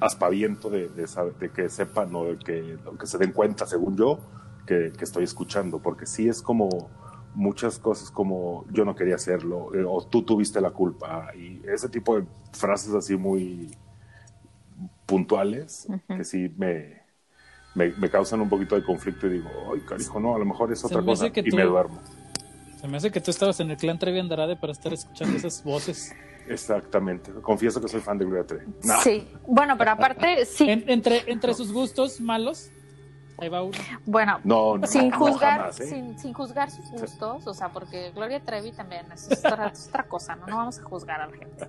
aspaviento 0.00 0.70
de, 0.70 0.88
de, 0.88 1.06
saber- 1.06 1.34
de 1.38 1.50
que 1.50 1.68
sepan 1.68 2.14
o 2.14 2.24
de 2.24 2.38
que 2.38 2.78
se 3.06 3.18
den 3.18 3.32
cuenta, 3.32 3.66
según 3.66 3.96
yo, 3.96 4.18
que, 4.66 4.92
que 4.96 5.04
estoy 5.04 5.24
escuchando, 5.24 5.78
porque 5.78 6.06
sí 6.06 6.28
es 6.28 6.42
como 6.42 6.68
muchas 7.34 7.78
cosas 7.78 8.10
como 8.10 8.64
yo 8.72 8.84
no 8.84 8.94
quería 8.96 9.14
hacerlo, 9.14 9.72
eh, 9.74 9.84
o 9.86 10.02
tú 10.04 10.22
tuviste 10.22 10.60
la 10.60 10.70
culpa, 10.70 11.28
y 11.36 11.60
ese 11.68 11.88
tipo 11.88 12.16
de 12.18 12.26
frases 12.52 12.94
así 12.94 13.16
muy 13.16 13.76
puntuales, 15.10 15.88
que 16.16 16.24
sí 16.24 16.52
me, 16.56 17.02
me, 17.74 17.90
me 17.98 18.10
causan 18.10 18.40
un 18.40 18.48
poquito 18.48 18.74
de 18.76 18.84
conflicto 18.84 19.26
y 19.26 19.30
digo, 19.34 19.50
ay, 19.74 19.80
carijo, 19.80 20.20
no, 20.20 20.34
a 20.34 20.38
lo 20.38 20.44
mejor 20.44 20.72
es 20.72 20.84
otra 20.84 21.00
me 21.00 21.06
cosa, 21.06 21.26
y 21.26 21.50
tú- 21.50 21.56
me 21.56 21.64
duermo. 21.64 22.00
Se 22.80 22.88
me 22.88 22.96
hace 22.96 23.10
que 23.10 23.20
tú 23.20 23.30
estabas 23.30 23.60
en 23.60 23.70
el 23.70 23.76
clan 23.76 23.98
Trevi 23.98 24.20
Andrade 24.20 24.56
para 24.56 24.72
estar 24.72 24.92
escuchando 24.92 25.36
esas 25.36 25.62
voces. 25.62 26.14
Exactamente, 26.48 27.30
confieso 27.42 27.80
que 27.80 27.88
soy 27.88 28.00
fan 28.00 28.18
de 28.18 28.24
Gloria 28.24 28.46
Trevi. 28.46 28.64
No. 28.84 29.00
Sí, 29.02 29.28
bueno, 29.46 29.76
pero 29.78 29.90
aparte, 29.92 30.44
sí, 30.46 30.68
En- 30.70 30.84
entre, 30.88 31.30
entre 31.30 31.54
sus 31.54 31.72
gustos 31.72 32.20
malos, 32.20 32.70
ahí 33.38 33.48
va 33.48 33.62
uno. 33.62 33.78
bueno, 34.06 34.40
No, 34.44 34.78
no, 34.78 34.86
sin 34.86 35.10
no, 35.10 35.18
juzgar, 35.18 35.58
jamás, 35.60 35.80
¿eh? 35.80 35.86
sin, 35.86 36.18
sin 36.18 36.32
juzgar 36.32 36.70
sus 36.70 36.90
gustos, 36.90 37.46
o 37.46 37.54
sea, 37.54 37.68
porque 37.68 38.10
Gloria 38.12 38.40
Trevi 38.40 38.72
también 38.72 39.12
es 39.12 39.28
otra, 39.30 39.68
es 39.68 39.88
otra 39.88 40.04
cosa, 40.08 40.36
¿no? 40.36 40.46
No 40.46 40.56
vamos 40.56 40.78
a 40.78 40.82
juzgar 40.82 41.20
a 41.20 41.26
la 41.26 41.32
gente. 41.36 41.68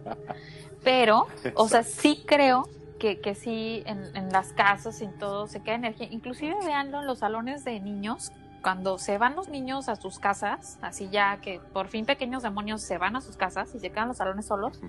Pero, 0.83 1.27
o 1.55 1.67
sea, 1.67 1.83
sí 1.83 2.23
creo 2.25 2.63
que, 3.01 3.19
que 3.19 3.33
sí 3.33 3.81
en, 3.87 4.15
en 4.15 4.29
las 4.29 4.53
casas 4.53 5.01
y 5.01 5.05
en 5.05 5.17
todo 5.17 5.47
se 5.47 5.59
queda 5.63 5.73
energía. 5.73 6.07
Inclusive 6.11 6.55
veanlo 6.63 6.99
en 6.99 7.07
los 7.07 7.17
salones 7.17 7.63
de 7.65 7.79
niños, 7.79 8.31
cuando 8.61 8.99
se 8.99 9.17
van 9.17 9.35
los 9.35 9.49
niños 9.49 9.89
a 9.89 9.95
sus 9.95 10.19
casas, 10.19 10.77
así 10.83 11.09
ya 11.09 11.37
que 11.37 11.59
por 11.73 11.87
fin 11.87 12.05
pequeños 12.05 12.43
demonios 12.43 12.83
se 12.83 12.99
van 12.99 13.15
a 13.15 13.21
sus 13.21 13.35
casas 13.37 13.73
y 13.73 13.79
se 13.79 13.89
quedan 13.89 14.07
los 14.09 14.17
salones 14.17 14.45
solos, 14.45 14.79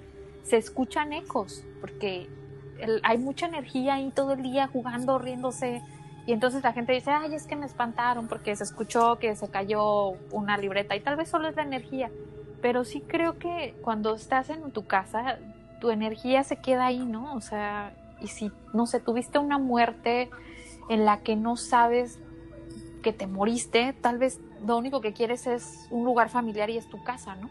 se 0.42 0.58
escuchan 0.58 1.14
ecos, 1.14 1.64
porque 1.80 2.28
el- 2.80 3.00
hay 3.02 3.16
mucha 3.16 3.46
energía 3.46 3.94
ahí 3.94 4.10
todo 4.14 4.34
el 4.34 4.42
día 4.42 4.66
jugando, 4.66 5.18
riéndose. 5.18 5.80
Y 6.26 6.34
entonces 6.34 6.62
la 6.62 6.74
gente 6.74 6.92
dice, 6.92 7.10
ay, 7.12 7.34
es 7.34 7.46
que 7.46 7.56
me 7.56 7.64
espantaron 7.64 8.28
porque 8.28 8.54
se 8.54 8.64
escuchó 8.64 9.18
que 9.18 9.34
se 9.36 9.48
cayó 9.48 10.10
una 10.30 10.58
libreta 10.58 10.94
y 10.94 11.00
tal 11.00 11.16
vez 11.16 11.30
solo 11.30 11.48
es 11.48 11.56
la 11.56 11.62
energía. 11.62 12.10
Pero 12.60 12.84
sí 12.84 13.00
creo 13.08 13.38
que 13.38 13.74
cuando 13.80 14.14
estás 14.14 14.50
en 14.50 14.70
tu 14.70 14.84
casa, 14.86 15.38
tu 15.80 15.90
energía 15.90 16.44
se 16.44 16.58
queda 16.58 16.86
ahí, 16.86 17.04
¿no? 17.06 17.34
O 17.34 17.40
sea, 17.40 17.92
y 18.22 18.28
si, 18.28 18.52
no 18.72 18.86
sé, 18.86 19.00
tuviste 19.00 19.38
una 19.38 19.58
muerte 19.58 20.30
en 20.88 21.04
la 21.04 21.20
que 21.20 21.36
no 21.36 21.56
sabes 21.56 22.18
que 23.02 23.12
te 23.12 23.26
moriste, 23.26 23.92
tal 24.00 24.18
vez 24.18 24.40
lo 24.64 24.76
único 24.76 25.00
que 25.00 25.12
quieres 25.12 25.46
es 25.46 25.86
un 25.90 26.04
lugar 26.04 26.28
familiar 26.28 26.70
y 26.70 26.76
es 26.78 26.88
tu 26.88 27.02
casa, 27.02 27.34
¿no? 27.34 27.50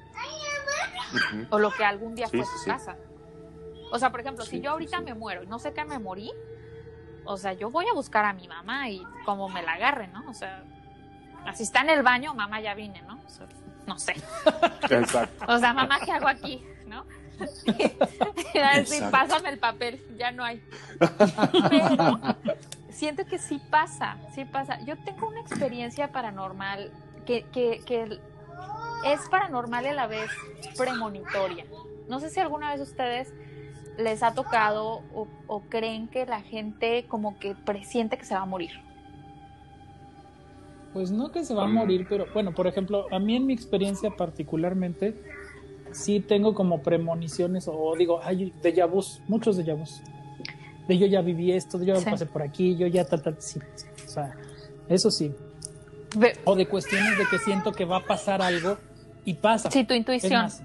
O 1.50 1.60
lo 1.60 1.72
que 1.72 1.84
algún 1.84 2.16
día 2.16 2.28
Sí, 2.28 2.38
fue 2.38 2.46
tu 2.46 2.58
sí. 2.64 2.70
casa. 2.70 2.96
O 3.92 4.00
sea, 4.00 4.12
por 4.12 4.22
ejemplo, 4.22 4.46
Sí, 4.46 4.52
si 4.52 4.62
yo 4.62 4.72
ahorita 4.72 5.02
me 5.02 5.14
muero 5.14 5.44
y 5.44 5.48
no 5.48 5.60
sé 5.60 5.74
qué 5.74 5.84
me 5.84 6.00
morí, 6.00 6.32
o 7.26 7.36
sea, 7.38 7.52
yo 7.54 7.70
voy 7.70 7.86
a 7.90 7.94
buscar 7.94 8.24
a 8.24 8.34
mi 8.34 8.48
mamá 8.48 8.90
y 8.90 9.04
como 9.26 9.50
me 9.50 9.62
la 9.62 9.74
agarre, 9.74 10.08
¿no? 10.08 10.24
O 10.30 10.34
sea, 10.34 10.64
así 11.46 11.64
está 11.64 11.82
en 11.82 11.90
el 11.90 12.02
baño, 12.02 12.34
mamá 12.34 12.62
ya 12.62 12.74
vine, 12.74 13.02
¿no? 13.02 13.20
O 13.26 13.30
sea, 13.30 13.48
no 13.86 14.00
sé. 14.00 14.14
Exacto. 14.90 15.46
O 15.50 15.58
sea, 15.58 15.74
mamá, 15.74 16.00
¿qué 16.06 16.12
hago 16.14 16.30
aquí? 16.30 16.64
¿No? 16.88 17.06
Pásame 19.12 19.50
el 19.50 19.60
papel, 19.60 20.02
ya 20.18 20.32
no 20.32 20.44
hay. 20.44 20.62
Pero 21.70 22.20
siento 22.90 23.26
que 23.26 23.38
sí 23.40 23.62
pasa, 23.70 24.18
sí 24.34 24.46
pasa. 24.46 24.80
Yo 24.86 24.98
tengo 24.98 25.28
una 25.28 25.42
experiencia 25.42 26.12
paranormal 26.12 26.92
que, 27.26 27.44
que, 27.52 27.82
que 27.86 28.20
es 29.06 29.30
paranormal 29.30 29.86
y 29.86 29.90
a 29.90 29.94
la 29.94 30.08
vez 30.08 30.30
premonitoria. 30.78 31.66
No 32.08 32.20
sé 32.20 32.30
si 32.30 32.40
alguna 32.40 32.72
vez 32.72 32.82
ustedes 32.82 33.34
les 33.98 34.24
ha 34.24 34.34
tocado 34.34 35.04
o, 35.14 35.28
o 35.48 35.62
creen 35.62 36.08
que 36.08 36.26
la 36.26 36.42
gente 36.42 37.06
como 37.08 37.38
que 37.40 37.56
presiente 37.56 38.18
que 38.18 38.26
se 38.26 38.34
va 38.34 38.42
a 38.42 38.46
morir. 38.46 38.72
Pues 40.94 41.10
no 41.10 41.32
que 41.32 41.46
se 41.46 41.54
va 41.54 41.64
a 41.64 41.68
morir, 41.68 42.06
pero 42.10 42.26
bueno, 42.34 42.54
por 42.54 42.68
ejemplo, 42.68 43.06
a 43.12 43.20
mí 43.20 43.38
en 43.38 43.46
mi 43.46 43.54
experiencia 43.54 44.10
particularmente, 44.12 45.16
sí 45.94 46.20
tengo 46.20 46.54
como 46.54 46.82
premoniciones 46.82 47.68
o 47.68 47.96
digo, 47.98 48.20
ay, 48.24 48.54
déjà 48.62 48.86
vus, 48.90 49.22
muchos 49.28 49.58
déjà 49.58 49.76
vus. 49.78 50.02
De 50.88 50.98
yo 50.98 51.06
ya 51.08 51.22
viví 51.22 51.52
esto, 51.52 51.78
de 51.78 51.86
yo 51.86 51.96
Sí. 51.98 52.06
pasé 52.10 52.26
por 52.26 52.42
aquí, 52.42 52.76
yo 52.76 52.88
ya 52.88 53.06
tal, 53.06 53.22
tal, 53.22 53.36
sí. 53.40 53.60
O 54.06 54.10
sea, 54.10 54.36
eso 54.90 55.10
sí. 55.12 55.32
Ve- 56.18 56.38
O 56.44 56.56
de 56.56 56.68
cuestiones 56.68 57.18
de 57.18 57.24
que 57.30 57.38
siento 57.40 57.72
que 57.72 57.86
va 57.86 57.98
a 57.98 58.06
pasar 58.06 58.42
algo 58.42 58.78
y 59.24 59.34
pasa. 59.36 59.70
Sí, 59.72 59.84
tu 59.86 59.94
intuición. 59.94 60.34
más, 60.44 60.62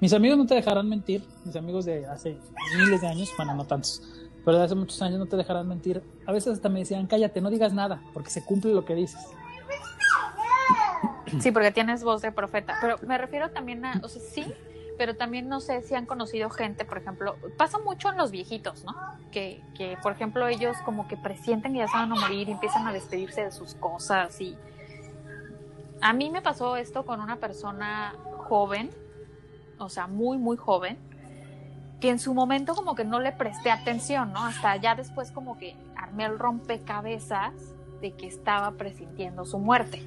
mis 0.00 0.12
amigos 0.12 0.38
no 0.38 0.46
te 0.46 0.54
dejarán 0.54 0.88
mentir, 0.88 1.22
mis 1.44 1.54
amigos 1.56 1.84
de 1.84 2.06
hace 2.06 2.36
miles 2.78 3.00
de 3.00 3.06
años, 3.08 3.32
bueno, 3.36 3.54
no 3.54 3.64
tantos, 3.64 4.00
pero 4.44 4.58
de 4.58 4.64
hace 4.64 4.74
muchos 4.74 5.00
años 5.02 5.18
no 5.18 5.26
te 5.26 5.36
dejarán 5.36 5.68
mentir. 5.68 6.02
A 6.26 6.32
veces 6.32 6.54
hasta 6.54 6.68
me 6.68 6.80
decían, 6.80 7.06
cállate, 7.06 7.40
no 7.40 7.50
digas 7.50 7.72
nada, 7.72 8.00
porque 8.14 8.30
se 8.30 8.44
cumple 8.44 8.72
lo 8.72 8.84
que 8.84 8.94
dices. 8.94 9.20
Sí, 11.40 11.50
porque 11.50 11.70
tienes 11.70 12.04
voz 12.04 12.22
de 12.22 12.32
profeta. 12.32 12.78
Pero 12.80 12.96
me 13.06 13.18
refiero 13.18 13.50
también 13.50 13.84
a, 13.84 14.00
o 14.02 14.08
sea, 14.08 14.22
sí, 14.22 14.52
pero 14.98 15.16
también 15.16 15.48
no 15.48 15.60
sé 15.60 15.82
si 15.82 15.94
han 15.94 16.06
conocido 16.06 16.50
gente, 16.50 16.84
por 16.84 16.98
ejemplo, 16.98 17.36
pasa 17.56 17.78
mucho 17.78 18.10
en 18.10 18.16
los 18.16 18.30
viejitos, 18.30 18.84
¿no? 18.84 18.94
Que, 19.30 19.62
que 19.74 19.96
por 20.02 20.12
ejemplo, 20.12 20.46
ellos 20.46 20.76
como 20.84 21.08
que 21.08 21.16
presienten 21.16 21.72
que 21.72 21.80
ya 21.80 21.88
se 21.88 21.96
van 21.96 22.12
a 22.12 22.14
morir 22.14 22.48
y 22.48 22.52
empiezan 22.52 22.86
a 22.86 22.92
despedirse 22.92 23.44
de 23.44 23.52
sus 23.52 23.74
cosas 23.74 24.40
y... 24.40 24.56
A 26.04 26.12
mí 26.12 26.30
me 26.30 26.42
pasó 26.42 26.76
esto 26.76 27.06
con 27.06 27.20
una 27.20 27.36
persona 27.36 28.16
joven, 28.48 28.90
o 29.78 29.88
sea, 29.88 30.08
muy, 30.08 30.36
muy 30.36 30.56
joven, 30.56 30.98
que 32.00 32.10
en 32.10 32.18
su 32.18 32.34
momento 32.34 32.74
como 32.74 32.96
que 32.96 33.04
no 33.04 33.20
le 33.20 33.30
presté 33.30 33.70
atención, 33.70 34.32
¿no? 34.32 34.44
Hasta 34.44 34.74
ya 34.76 34.96
después 34.96 35.30
como 35.30 35.56
que 35.58 35.76
armé 35.96 36.24
el 36.24 36.40
rompecabezas 36.40 37.52
de 38.00 38.12
que 38.12 38.26
estaba 38.26 38.72
presintiendo 38.72 39.44
su 39.44 39.60
muerte. 39.60 40.04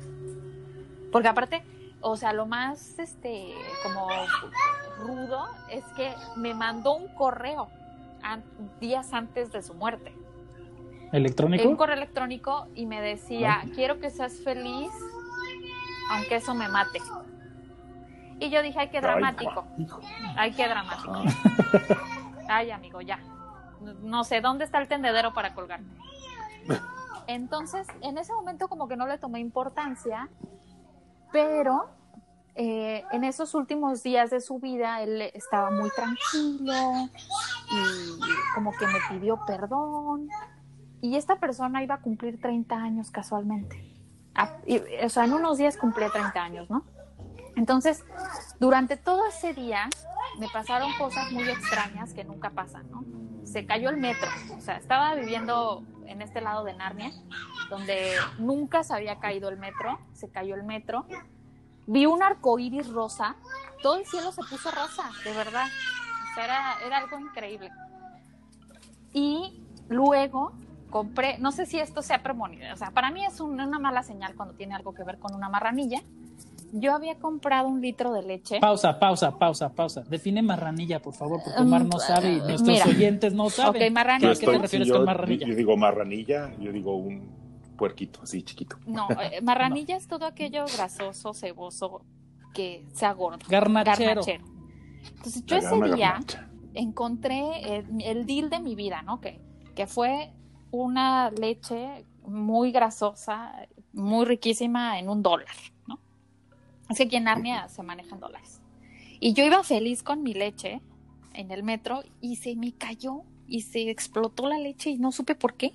Porque 1.16 1.30
aparte, 1.30 1.64
o 2.02 2.18
sea, 2.18 2.34
lo 2.34 2.46
más 2.46 3.00
este 3.00 3.54
como 3.84 4.10
rudo 4.98 5.48
es 5.72 5.82
que 5.96 6.14
me 6.36 6.54
mandó 6.54 6.94
un 6.98 7.08
correo 7.08 7.70
an- 8.22 8.44
días 8.82 9.14
antes 9.14 9.50
de 9.54 9.62
su 9.62 9.74
muerte. 9.76 10.14
¿Electrónico? 11.14 11.70
Un 11.70 11.78
correo 11.78 11.96
electrónico 11.96 12.68
y 12.76 12.86
me 12.86 13.00
decía, 13.00 13.64
quiero 13.76 14.02
que 14.02 14.10
seas 14.10 14.34
feliz, 14.44 14.92
aunque 16.12 16.36
eso 16.36 16.54
me 16.54 16.68
mate. 16.68 17.00
Y 18.42 18.50
yo 18.50 18.62
dije, 18.62 18.78
ay, 18.82 18.90
qué 18.90 19.00
dramático. 19.00 19.66
Ay, 20.36 20.52
qué 20.52 20.68
dramático. 20.68 21.24
Ay, 22.50 22.72
amigo, 22.72 23.00
ya. 23.00 23.20
No 24.02 24.26
sé, 24.26 24.42
¿dónde 24.42 24.66
está 24.66 24.80
el 24.80 24.90
tendedero 24.90 25.34
para 25.34 25.54
colgarme? 25.54 25.94
Entonces, 27.28 27.88
en 28.02 28.18
ese 28.18 28.34
momento 28.34 28.68
como 28.68 28.90
que 28.90 28.98
no 28.98 29.08
le 29.08 29.18
tomé 29.18 29.40
importancia, 29.40 30.28
pero 31.36 31.90
eh, 32.56 33.04
en 33.12 33.26
esos 33.26 33.56
últimos 33.56 34.02
días 34.04 34.30
de 34.30 34.40
su 34.40 34.58
vida 34.58 35.02
él 35.02 35.22
estaba 35.34 35.70
muy 35.70 35.90
tranquilo 35.90 37.10
y 37.70 38.56
como 38.56 38.72
que 38.72 38.88
me 38.88 39.00
pidió 39.10 39.46
perdón. 39.46 40.30
Y 41.02 41.18
esta 41.18 41.36
persona 41.36 41.84
iba 41.84 41.96
a 41.96 42.00
cumplir 42.00 42.40
30 42.40 42.74
años 42.74 43.12
casualmente. 43.12 43.94
o 45.04 45.10
sea, 45.10 45.26
en 45.26 45.34
unos 45.34 45.58
días 45.58 45.76
cumplía 45.76 46.10
30 46.10 46.42
años, 46.42 46.70
¿no? 46.70 46.86
Entonces, 47.58 48.06
durante 48.62 48.96
todo 48.96 49.28
ese 49.28 49.54
día 49.54 49.90
me 50.40 50.48
pasaron 50.48 50.94
cosas 50.98 51.34
muy 51.34 51.50
extrañas 51.50 52.14
que 52.14 52.24
nunca 52.24 52.52
pasan, 52.52 52.90
¿no? 52.90 53.04
Se 53.44 53.66
cayó 53.66 53.90
el 53.90 53.98
metro, 53.98 54.30
o 54.58 54.62
sea, 54.62 54.78
estaba 54.78 55.16
viviendo 55.16 55.84
en 56.08 56.22
este 56.22 56.42
lado 56.42 56.64
de 56.64 56.74
Narnia, 56.74 57.12
donde 57.70 58.14
nunca 58.40 58.84
se 58.84 58.94
había 58.94 59.20
caído 59.20 59.50
el 59.50 59.58
metro, 59.58 60.00
se 60.14 60.30
cayó 60.30 60.56
el 60.56 60.64
metro. 60.64 61.06
Vi 61.88 62.06
un 62.06 62.24
arco 62.24 62.58
iris 62.60 62.88
rosa, 62.90 63.36
todo 63.82 63.98
el 63.98 64.06
cielo 64.06 64.32
se 64.32 64.42
puso 64.44 64.72
rosa, 64.72 65.10
de 65.24 65.34
verdad. 65.34 65.68
O 66.32 66.36
sea, 66.36 66.46
era, 66.46 66.86
era 66.86 66.98
algo 66.98 67.20
increíble. 67.20 67.72
Y 69.14 69.64
luego 69.90 70.54
compré, 70.90 71.38
no 71.40 71.52
sé 71.52 71.66
si 71.66 71.80
esto 71.80 72.02
sea 72.02 72.24
premonición, 72.24 72.72
o 72.72 72.78
sea, 72.78 72.92
para 72.92 73.12
mí 73.12 73.26
es 73.26 73.40
una 73.40 73.80
mala 73.80 74.04
señal 74.04 74.36
cuando 74.36 74.56
tiene 74.56 74.76
algo 74.76 74.94
que 74.94 75.04
ver 75.04 75.20
con 75.20 75.36
una 75.36 75.50
marranilla 75.50 76.02
yo 76.72 76.94
había 76.94 77.16
comprado 77.16 77.68
un 77.68 77.82
litro 77.82 78.14
de 78.14 78.24
leche. 78.24 78.60
Pausa, 78.60 79.00
pausa, 79.00 79.38
pausa, 79.38 79.74
pausa. 79.74 80.02
Define 80.02 80.42
marranilla, 80.42 81.02
por 81.02 81.14
favor, 81.14 81.42
porque 81.44 81.62
Omar 81.62 81.86
no 81.86 82.00
sabe 82.00 82.34
y 82.34 82.38
nuestros 82.38 82.86
oyentes 82.86 83.34
no 83.34 83.50
saben. 83.50 83.84
Ok, 83.84 83.92
marranilla. 83.92 84.32
¿A 84.32 84.36
qué 84.36 84.46
te 84.46 84.58
refieres 84.58 84.92
con 84.92 85.06
marranilla? 85.06 85.48
Yo 85.48 85.56
digo 85.56 85.78
marranilla, 85.78 86.52
yo 86.60 86.72
digo 86.72 86.96
un 86.96 87.30
puerquito 87.78 88.22
así 88.24 88.44
chiquito. 88.44 88.78
No, 88.86 89.08
eh, 89.22 89.42
marranilla 89.42 89.96
es 89.96 90.08
todo 90.08 90.26
aquello 90.26 90.66
grasoso, 90.76 91.34
ceboso, 91.34 92.02
que 92.54 92.86
sea 92.94 93.14
gordo. 93.14 93.40
Garnachero. 93.48 94.22
Entonces 94.24 95.46
yo 95.46 95.58
ese 95.58 95.96
día 95.96 96.20
encontré 96.74 97.78
el, 97.78 98.02
el, 98.02 98.26
deal 98.26 98.50
de 98.50 98.60
mi 98.60 98.76
vida, 98.76 99.02
¿no? 99.02 99.22
Que, 99.22 99.40
que 99.76 99.88
fue 99.88 100.34
una 100.72 101.30
leche 101.32 102.06
muy 102.24 102.72
grasosa, 102.72 103.68
muy 103.94 104.26
riquísima 104.26 105.00
en 105.00 105.10
un 105.10 105.22
dólar. 105.22 105.56
Es 106.90 106.98
que 106.98 107.04
aquí 107.04 107.16
en 107.16 107.26
se 107.70 107.84
manejan 107.84 108.20
dólares. 108.20 108.62
Y 109.20 109.34
yo 109.34 109.46
iba 109.46 109.64
feliz 109.64 110.04
con 110.04 110.24
mi 110.24 110.34
leche 110.34 110.82
en 111.34 111.52
el 111.52 111.64
metro 111.64 112.04
y 112.22 112.36
se 112.36 112.56
me 112.56 112.74
cayó 112.74 113.24
y 113.48 113.62
se 113.62 113.90
explotó 113.90 114.48
la 114.48 114.60
leche 114.60 114.90
y 114.92 114.98
no 114.98 115.12
supe 115.12 115.36
por 115.36 115.56
qué. 115.56 115.74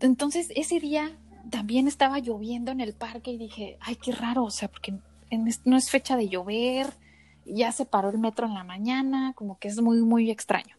Entonces 0.00 0.48
ese 0.56 0.80
día 0.80 1.16
también 1.50 1.88
estaba 1.88 2.18
lloviendo 2.18 2.72
en 2.72 2.80
el 2.80 2.94
parque 2.94 3.32
y 3.32 3.38
dije, 3.38 3.78
ay, 3.80 3.96
qué 3.96 4.12
raro, 4.12 4.44
o 4.44 4.50
sea, 4.50 4.68
porque 4.68 4.94
no 5.64 5.76
es 5.76 5.90
fecha 5.90 6.16
de 6.16 6.28
llover, 6.28 6.92
ya 7.44 7.72
se 7.72 7.86
paró 7.86 8.10
el 8.10 8.18
metro 8.18 8.46
en 8.46 8.54
la 8.54 8.64
mañana, 8.64 9.32
como 9.34 9.58
que 9.58 9.68
es 9.68 9.80
muy, 9.80 10.02
muy 10.02 10.30
extraño. 10.30 10.76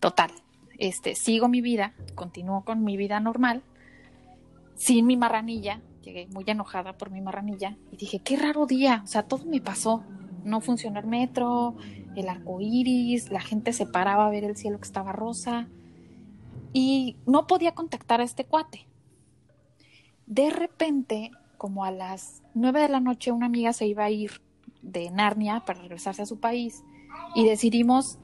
Total, 0.00 0.30
este, 0.78 1.14
sigo 1.14 1.48
mi 1.48 1.60
vida, 1.60 1.94
continúo 2.14 2.64
con 2.64 2.84
mi 2.84 2.96
vida 2.96 3.20
normal, 3.20 3.62
sin 4.76 5.06
mi 5.06 5.16
marranilla, 5.16 5.80
Llegué 6.02 6.26
muy 6.28 6.44
enojada 6.46 6.98
por 6.98 7.10
mi 7.10 7.20
marranilla 7.20 7.76
y 7.90 7.96
dije, 7.96 8.18
qué 8.18 8.36
raro 8.36 8.66
día, 8.66 9.02
o 9.04 9.06
sea, 9.06 9.22
todo 9.22 9.44
me 9.46 9.60
pasó. 9.60 10.04
No 10.44 10.60
funcionó 10.60 10.98
el 10.98 11.06
metro, 11.06 11.76
el 12.16 12.28
arco 12.28 12.60
iris, 12.60 13.30
la 13.30 13.40
gente 13.40 13.72
se 13.72 13.86
paraba 13.86 14.26
a 14.26 14.30
ver 14.30 14.44
el 14.44 14.56
cielo 14.56 14.78
que 14.78 14.86
estaba 14.86 15.12
rosa 15.12 15.68
y 16.72 17.16
no 17.26 17.46
podía 17.46 17.72
contactar 17.74 18.20
a 18.20 18.24
este 18.24 18.44
cuate. 18.44 18.86
De 20.26 20.50
repente, 20.50 21.30
como 21.58 21.84
a 21.84 21.90
las 21.90 22.42
nueve 22.54 22.80
de 22.80 22.88
la 22.88 23.00
noche, 23.00 23.30
una 23.30 23.46
amiga 23.46 23.72
se 23.72 23.86
iba 23.86 24.04
a 24.04 24.10
ir 24.10 24.42
de 24.82 25.10
Narnia 25.10 25.60
para 25.64 25.80
regresarse 25.80 26.22
a 26.22 26.26
su 26.26 26.40
país 26.40 26.82
y 27.34 27.44
decidimos 27.44 28.18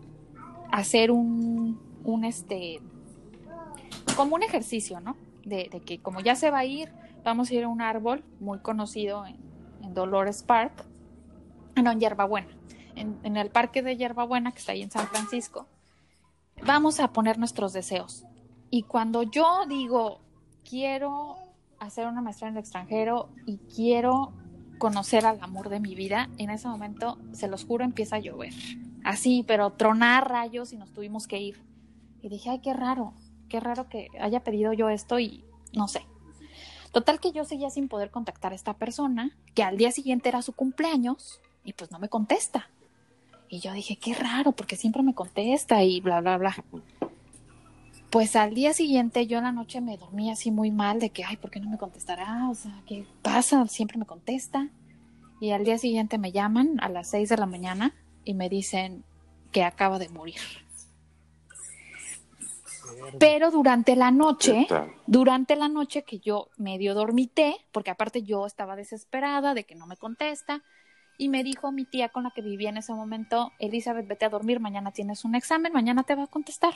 hacer 0.72 1.10
un, 1.10 1.80
un 2.04 2.24
este, 2.24 2.80
como 4.16 4.34
un 4.34 4.42
ejercicio, 4.42 5.00
¿no? 5.00 5.16
De, 5.44 5.68
de 5.70 5.80
que 5.80 5.98
como 6.00 6.20
ya 6.20 6.34
se 6.34 6.50
va 6.50 6.58
a 6.58 6.64
ir, 6.64 6.90
vamos 7.28 7.50
a 7.50 7.54
ir 7.54 7.64
a 7.64 7.68
un 7.68 7.82
árbol 7.82 8.24
muy 8.40 8.58
conocido 8.60 9.26
en, 9.26 9.36
Dolores 9.94 10.42
Park, 10.42 10.84
no, 11.82 11.90
en 11.90 12.00
Yerbabuena, 12.00 12.48
en, 12.94 13.18
en 13.22 13.36
el 13.36 13.50
parque 13.50 13.82
de 13.82 13.96
Yerbabuena 13.96 14.52
que 14.52 14.58
está 14.58 14.72
ahí 14.72 14.82
en 14.82 14.90
San 14.90 15.06
Francisco. 15.08 15.66
Vamos 16.64 17.00
a 17.00 17.12
poner 17.12 17.38
nuestros 17.38 17.72
deseos. 17.72 18.24
Y 18.70 18.82
cuando 18.82 19.22
yo 19.22 19.64
digo, 19.66 20.20
quiero 20.68 21.36
hacer 21.80 22.06
una 22.06 22.20
maestría 22.20 22.48
en 22.48 22.56
el 22.56 22.60
extranjero 22.60 23.30
y 23.46 23.58
quiero 23.74 24.32
conocer 24.78 25.26
al 25.26 25.42
amor 25.42 25.68
de 25.68 25.80
mi 25.80 25.94
vida, 25.94 26.28
en 26.38 26.50
ese 26.50 26.68
momento, 26.68 27.18
se 27.32 27.48
los 27.48 27.64
juro, 27.64 27.84
empieza 27.84 28.16
a 28.16 28.20
llover. 28.20 28.52
Así, 29.04 29.44
pero 29.46 29.70
tronar 29.70 30.28
rayos 30.28 30.72
y 30.72 30.76
nos 30.76 30.92
tuvimos 30.92 31.26
que 31.26 31.38
ir. 31.38 31.62
Y 32.22 32.28
dije, 32.28 32.50
ay, 32.50 32.60
qué 32.60 32.74
raro, 32.74 33.14
qué 33.48 33.60
raro 33.60 33.88
que 33.88 34.08
haya 34.20 34.44
pedido 34.44 34.72
yo 34.72 34.88
esto 34.88 35.18
y 35.18 35.44
no 35.72 35.88
sé, 35.88 36.06
Total 36.92 37.20
que 37.20 37.32
yo 37.32 37.44
seguía 37.44 37.70
sin 37.70 37.88
poder 37.88 38.10
contactar 38.10 38.52
a 38.52 38.56
esta 38.56 38.74
persona, 38.74 39.36
que 39.54 39.62
al 39.62 39.76
día 39.76 39.90
siguiente 39.90 40.28
era 40.28 40.42
su 40.42 40.52
cumpleaños, 40.52 41.40
y 41.64 41.74
pues 41.74 41.90
no 41.90 41.98
me 41.98 42.08
contesta. 42.08 42.70
Y 43.48 43.60
yo 43.60 43.72
dije, 43.72 43.96
qué 43.96 44.14
raro, 44.14 44.52
porque 44.52 44.76
siempre 44.76 45.02
me 45.02 45.14
contesta 45.14 45.82
y 45.82 46.00
bla, 46.00 46.20
bla, 46.20 46.38
bla. 46.38 46.64
Pues 48.10 48.36
al 48.36 48.54
día 48.54 48.72
siguiente 48.72 49.26
yo 49.26 49.38
en 49.38 49.44
la 49.44 49.52
noche 49.52 49.82
me 49.82 49.98
dormí 49.98 50.30
así 50.30 50.50
muy 50.50 50.70
mal 50.70 50.98
de 50.98 51.10
que, 51.10 51.24
ay, 51.24 51.36
¿por 51.36 51.50
qué 51.50 51.60
no 51.60 51.68
me 51.68 51.76
contestará? 51.76 52.48
O 52.48 52.54
sea, 52.54 52.82
¿qué 52.86 53.06
pasa? 53.20 53.66
Siempre 53.66 53.98
me 53.98 54.06
contesta. 54.06 54.68
Y 55.40 55.50
al 55.50 55.64
día 55.64 55.76
siguiente 55.78 56.16
me 56.16 56.32
llaman 56.32 56.78
a 56.80 56.88
las 56.88 57.10
seis 57.10 57.28
de 57.28 57.36
la 57.36 57.46
mañana 57.46 57.94
y 58.24 58.32
me 58.32 58.48
dicen 58.48 59.04
que 59.52 59.62
acaba 59.62 59.98
de 59.98 60.08
morir. 60.08 60.40
Pero 63.18 63.50
durante 63.50 63.96
la 63.96 64.10
noche, 64.10 64.66
durante 65.06 65.56
la 65.56 65.68
noche 65.68 66.02
que 66.02 66.18
yo 66.18 66.48
medio 66.56 66.94
dormité, 66.94 67.56
porque 67.72 67.90
aparte 67.90 68.22
yo 68.22 68.46
estaba 68.46 68.76
desesperada 68.76 69.54
de 69.54 69.64
que 69.64 69.74
no 69.74 69.86
me 69.86 69.96
contesta, 69.96 70.62
y 71.18 71.28
me 71.28 71.42
dijo 71.42 71.72
mi 71.72 71.84
tía 71.84 72.10
con 72.10 72.22
la 72.22 72.30
que 72.30 72.42
vivía 72.42 72.70
en 72.70 72.76
ese 72.76 72.94
momento, 72.94 73.52
Elizabeth, 73.58 74.06
vete 74.06 74.24
a 74.24 74.28
dormir, 74.28 74.60
mañana 74.60 74.92
tienes 74.92 75.24
un 75.24 75.34
examen, 75.34 75.72
mañana 75.72 76.04
te 76.04 76.14
va 76.14 76.24
a 76.24 76.28
contestar. 76.28 76.74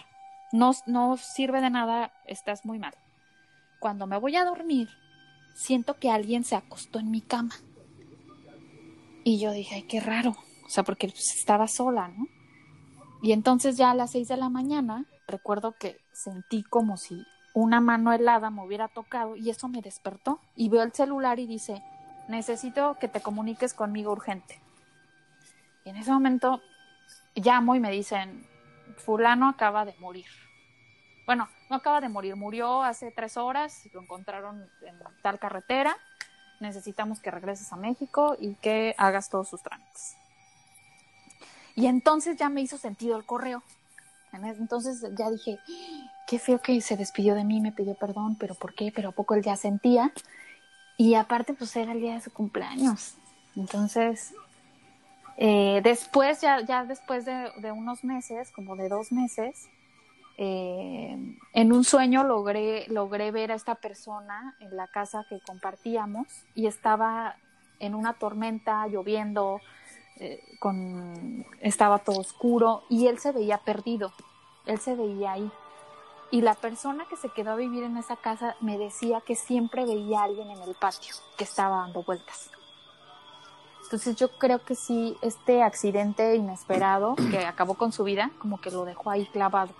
No, 0.51 0.73
no 0.87 1.17
sirve 1.17 1.61
de 1.61 1.71
nada, 1.71 2.13
estás 2.27 2.65
muy 2.67 2.79
mal. 2.79 2.95
Cuando 3.79 4.07
me 4.07 4.19
voy 4.19 4.37
a 4.37 4.45
dormir, 4.45 4.89
siento 5.55 5.99
que 5.99 6.11
alguien 6.11 6.45
se 6.45 6.57
acostó 6.57 6.99
en 6.99 7.11
mi 7.11 7.21
cama. 7.21 7.55
Y 9.25 9.39
yo 9.39 9.53
dije, 9.53 9.77
ay, 9.77 9.83
qué 9.85 10.01
raro. 10.01 10.37
O 10.67 10.69
sea, 10.69 10.83
porque 10.83 11.09
pues, 11.09 11.37
estaba 11.37 11.69
sola, 11.69 12.09
¿no? 12.09 12.27
Y 13.23 13.31
entonces 13.33 13.77
ya 13.77 13.93
a 13.93 13.95
las 13.95 14.11
seis 14.11 14.27
de 14.27 14.37
la 14.37 14.49
mañana 14.49 15.07
recuerdo 15.29 15.77
que 15.79 15.97
sentí 16.23 16.63
como 16.63 16.97
si 16.97 17.27
una 17.55 17.81
mano 17.81 18.13
helada 18.13 18.51
me 18.51 18.65
hubiera 18.65 18.89
tocado 18.89 19.37
y 19.37 19.51
eso 19.51 19.69
me 19.69 19.83
despertó. 19.83 20.41
Y 20.57 20.69
veo 20.69 20.83
el 20.83 20.93
celular 20.93 21.39
y 21.39 21.47
dice, 21.47 21.83
necesito 22.29 22.97
que 22.99 23.09
te 23.09 23.21
comuniques 23.21 23.75
conmigo 23.75 24.13
urgente. 24.13 24.61
Y 25.85 25.91
en 25.91 25.97
ese 25.97 26.13
momento 26.13 26.63
llamo 27.35 27.75
y 27.75 27.81
me 27.81 27.91
dicen, 27.91 28.47
fulano 28.99 29.49
acaba 29.49 29.85
de 29.85 29.95
morir. 29.99 30.27
Bueno, 31.27 31.49
no 31.71 31.77
acaba 31.77 32.01
de 32.01 32.09
morir, 32.09 32.37
murió 32.37 32.83
hace 32.83 33.11
tres 33.11 33.37
horas, 33.37 33.89
lo 33.93 34.01
encontraron 34.01 34.69
en 34.83 34.99
tal 35.23 35.39
carretera, 35.39 35.97
necesitamos 36.61 37.21
que 37.21 37.31
regreses 37.31 37.73
a 37.73 37.77
México 37.77 38.37
y 38.39 38.55
que 38.57 38.95
hagas 38.99 39.29
todos 39.31 39.49
sus 39.49 39.63
trámites. 39.63 40.17
Y 41.75 41.87
entonces 41.87 42.37
ya 42.37 42.49
me 42.49 42.61
hizo 42.61 42.77
sentido 42.77 43.17
el 43.17 43.25
correo. 43.25 43.63
Entonces 44.33 45.05
ya 45.17 45.31
dije, 45.31 45.59
qué 46.27 46.39
feo 46.39 46.59
que 46.61 46.81
se 46.81 46.97
despidió 46.97 47.35
de 47.35 47.45
mí, 47.45 47.61
me 47.61 47.73
pidió 47.73 47.95
perdón, 47.95 48.37
pero 48.37 48.55
¿por 48.55 48.75
qué? 48.75 48.93
Pero 48.95 49.11
a 49.11 49.13
poco 49.13 49.35
él 49.35 49.43
ya 49.43 49.57
sentía. 49.57 50.13
Y 50.97 51.15
aparte, 51.15 51.55
pues 51.55 51.75
era 51.77 51.93
el 51.93 52.01
día 52.01 52.15
de 52.15 52.21
su 52.21 52.33
cumpleaños. 52.33 53.17
Entonces, 53.57 54.35
eh, 55.37 55.81
después, 55.83 56.41
ya, 56.41 56.61
ya 56.61 56.85
después 56.85 57.25
de, 57.25 57.73
unos 57.73 58.05
meses, 58.05 58.51
como 58.53 58.77
de 58.77 58.89
dos 58.89 59.13
meses, 59.13 59.69
eh, 60.39 61.17
en 61.53 61.73
un 61.73 61.85
sueño 61.85 62.25
logré, 62.25 62.87
logré 62.89 63.31
ver 63.31 63.53
a 63.53 63.55
esta 63.55 63.75
persona 63.75 64.57
en 64.61 64.77
la 64.77 64.87
casa 64.87 65.27
que 65.29 65.41
compartíamos 65.41 66.27
y 66.55 66.67
estaba 66.67 67.37
en 67.81 67.95
una 67.95 68.15
tormenta, 68.15 68.87
lloviendo, 68.87 69.61
eh, 70.17 70.43
con, 70.59 71.47
estaba 71.61 71.99
todo 71.99 72.21
oscuro 72.21 72.83
y 72.89 73.07
él 73.07 73.19
se 73.19 73.33
veía 73.33 73.59
perdido, 73.59 74.13
él 74.67 74.79
se 74.79 74.95
veía 74.95 75.33
ahí. 75.33 75.51
Y 76.31 76.41
la 76.41 76.55
persona 76.55 77.05
que 77.11 77.17
se 77.17 77.29
quedó 77.29 77.53
a 77.53 77.57
vivir 77.57 77.83
en 77.83 77.99
esa 77.99 78.17
casa 78.17 78.57
me 78.61 78.79
decía 78.79 79.21
que 79.21 79.35
siempre 79.35 79.85
veía 79.85 80.21
a 80.21 80.25
alguien 80.25 80.51
en 80.51 80.63
el 80.63 80.75
patio 80.75 81.15
que 81.37 81.45
estaba 81.45 81.79
dando 81.79 82.03
vueltas. 82.03 82.51
Entonces 83.83 84.17
yo 84.17 84.31
creo 84.39 84.65
que 84.65 84.75
sí, 84.75 85.19
este 85.21 85.63
accidente 85.63 86.35
inesperado 86.35 87.15
que 87.31 87.45
acabó 87.45 87.75
con 87.75 87.93
su 87.93 88.05
vida, 88.05 88.31
como 88.39 88.59
que 88.59 88.71
lo 88.71 88.87
dejó 88.87 89.11
ahí 89.11 89.27
clavado. 89.27 89.75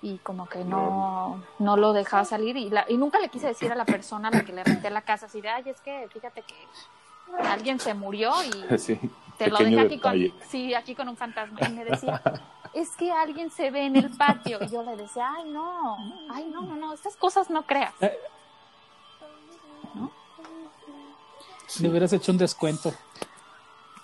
Y 0.00 0.18
como 0.18 0.48
que 0.48 0.64
no, 0.64 1.42
no 1.58 1.76
lo 1.76 1.92
dejaba 1.92 2.24
salir. 2.24 2.56
Y, 2.56 2.70
y 2.88 2.96
nunca 2.96 3.18
le 3.18 3.28
quise 3.28 3.48
decir 3.48 3.72
a 3.72 3.74
la 3.74 3.84
persona 3.84 4.28
a 4.28 4.30
la 4.30 4.44
que 4.44 4.52
le 4.52 4.62
renté 4.62 4.90
la 4.90 5.02
casa, 5.02 5.26
así 5.26 5.40
de, 5.40 5.48
ay, 5.48 5.68
es 5.68 5.80
que 5.80 6.08
fíjate 6.12 6.42
que 6.42 6.54
alguien 7.42 7.78
se 7.80 7.94
murió 7.94 8.32
y 8.44 8.78
Sí, 8.78 8.98
te 9.38 9.48
lo 9.48 9.58
dejé 9.58 9.80
aquí 9.80 9.98
con, 9.98 10.14
sí, 10.48 10.74
aquí 10.74 10.94
con 10.94 11.08
un 11.08 11.16
fantasma. 11.16 11.58
Y 11.68 11.72
me 11.72 11.84
decía, 11.90 12.22
es 12.72 12.90
que 12.96 13.10
alguien 13.12 13.50
se 13.50 13.70
ve 13.70 13.86
en 13.86 13.96
el 13.96 14.10
patio. 14.10 14.58
Y 14.62 14.68
yo 14.68 14.82
le 14.82 14.96
decía, 14.96 15.30
ay, 15.36 15.50
no, 15.50 15.96
ay, 16.30 16.48
no, 16.52 16.62
no, 16.62 16.76
no, 16.76 16.92
estas 16.92 17.16
cosas 17.16 17.50
no 17.50 17.62
creas. 17.66 17.92
Le 21.80 21.88
hubieras 21.88 22.12
hecho 22.12 22.32
un 22.32 22.38
descuento. 22.38 22.94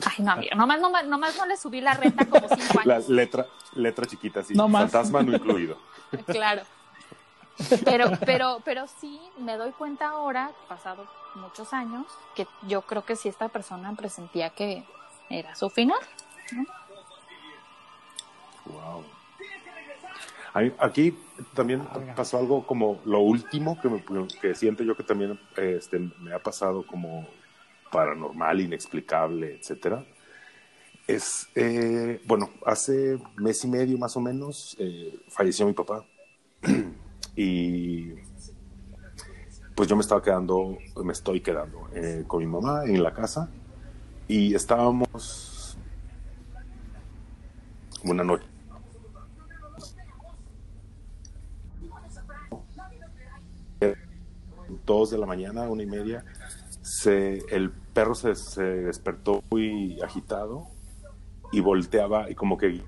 Ay, 0.05 0.25
no, 0.25 0.33
amigo, 0.33 0.55
nomás, 0.57 0.81
nomás, 0.81 1.07
nomás 1.07 1.37
no 1.39 1.47
le 1.47 1.57
subí 1.57 1.81
la 1.81 1.95
renta 1.95 2.27
como 2.27 2.49
cinco 2.49 2.81
La 2.85 2.97
años. 2.97 3.09
letra, 3.09 3.47
letra 3.75 4.05
chiquita. 4.05 4.43
No 4.51 4.69
más. 4.69 4.91
Fantasma 4.91 5.23
no 5.23 5.33
incluido. 5.35 5.77
Claro. 6.27 6.63
Pero, 7.85 8.11
pero, 8.25 8.61
pero 8.65 8.87
sí 8.87 9.21
me 9.39 9.57
doy 9.57 9.73
cuenta 9.73 10.09
ahora, 10.09 10.53
pasados 10.69 11.09
muchos 11.35 11.73
años, 11.73 12.07
que 12.35 12.47
yo 12.69 12.83
creo 12.83 13.05
que 13.05 13.17
sí 13.17 13.29
esta 13.29 13.49
persona 13.49 13.95
presentía 13.95 14.51
que 14.51 14.85
era 15.31 15.55
su 15.55 15.71
final. 15.71 15.99
Wow. 18.67 19.05
Ahí- 20.55 20.75
Aquí 20.79 21.19
también 21.55 21.83
pasó 22.15 22.39
algo 22.39 22.67
como 22.67 23.01
lo 23.05 23.21
último 23.21 23.81
que, 23.81 23.89
me, 23.89 24.03
que 24.41 24.55
siento 24.55 24.83
yo 24.85 24.95
que 24.97 25.03
también 25.03 25.39
este, 25.57 25.99
me 25.99 26.35
ha 26.35 26.39
pasado 26.39 26.87
como 26.87 27.27
paranormal, 27.91 28.61
inexplicable, 28.61 29.55
etcétera. 29.57 30.05
Es, 31.07 31.49
eh, 31.55 32.21
bueno, 32.27 32.51
hace 32.65 33.19
mes 33.37 33.65
y 33.65 33.69
medio 33.69 33.99
más 33.99 34.17
o 34.17 34.21
menos 34.21 34.77
eh, 34.79 35.19
falleció 35.29 35.67
mi 35.67 35.73
papá 35.73 36.05
y 37.37 38.15
pues 39.75 39.89
yo 39.89 39.97
me 39.97 40.03
estaba 40.03 40.23
quedando, 40.23 40.79
me 41.03 41.13
estoy 41.13 41.41
quedando 41.41 41.89
eh, 41.95 42.25
con 42.27 42.41
mi 42.41 42.47
mamá 42.47 42.85
en 42.85 43.03
la 43.03 43.13
casa 43.13 43.49
y 44.29 44.55
estábamos 44.55 45.77
una 48.05 48.25
noche. 48.25 48.47
Dos 54.87 55.11
de 55.11 55.19
la 55.19 55.27
mañana, 55.27 55.69
una 55.69 55.83
y 55.83 55.87
media, 55.87 56.25
se, 56.81 57.39
el 57.51 57.71
perro 57.71 58.15
se, 58.15 58.35
se 58.35 58.63
despertó 58.63 59.43
muy 59.51 60.01
agitado 60.01 60.67
y 61.53 61.61
volteaba 61.61 62.31
y 62.31 62.35
como 62.35 62.57
que 62.57 62.83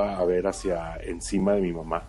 a 0.00 0.24
ver 0.24 0.46
hacia 0.46 0.96
encima 1.02 1.52
de 1.54 1.62
mi 1.62 1.72
mamá, 1.72 2.04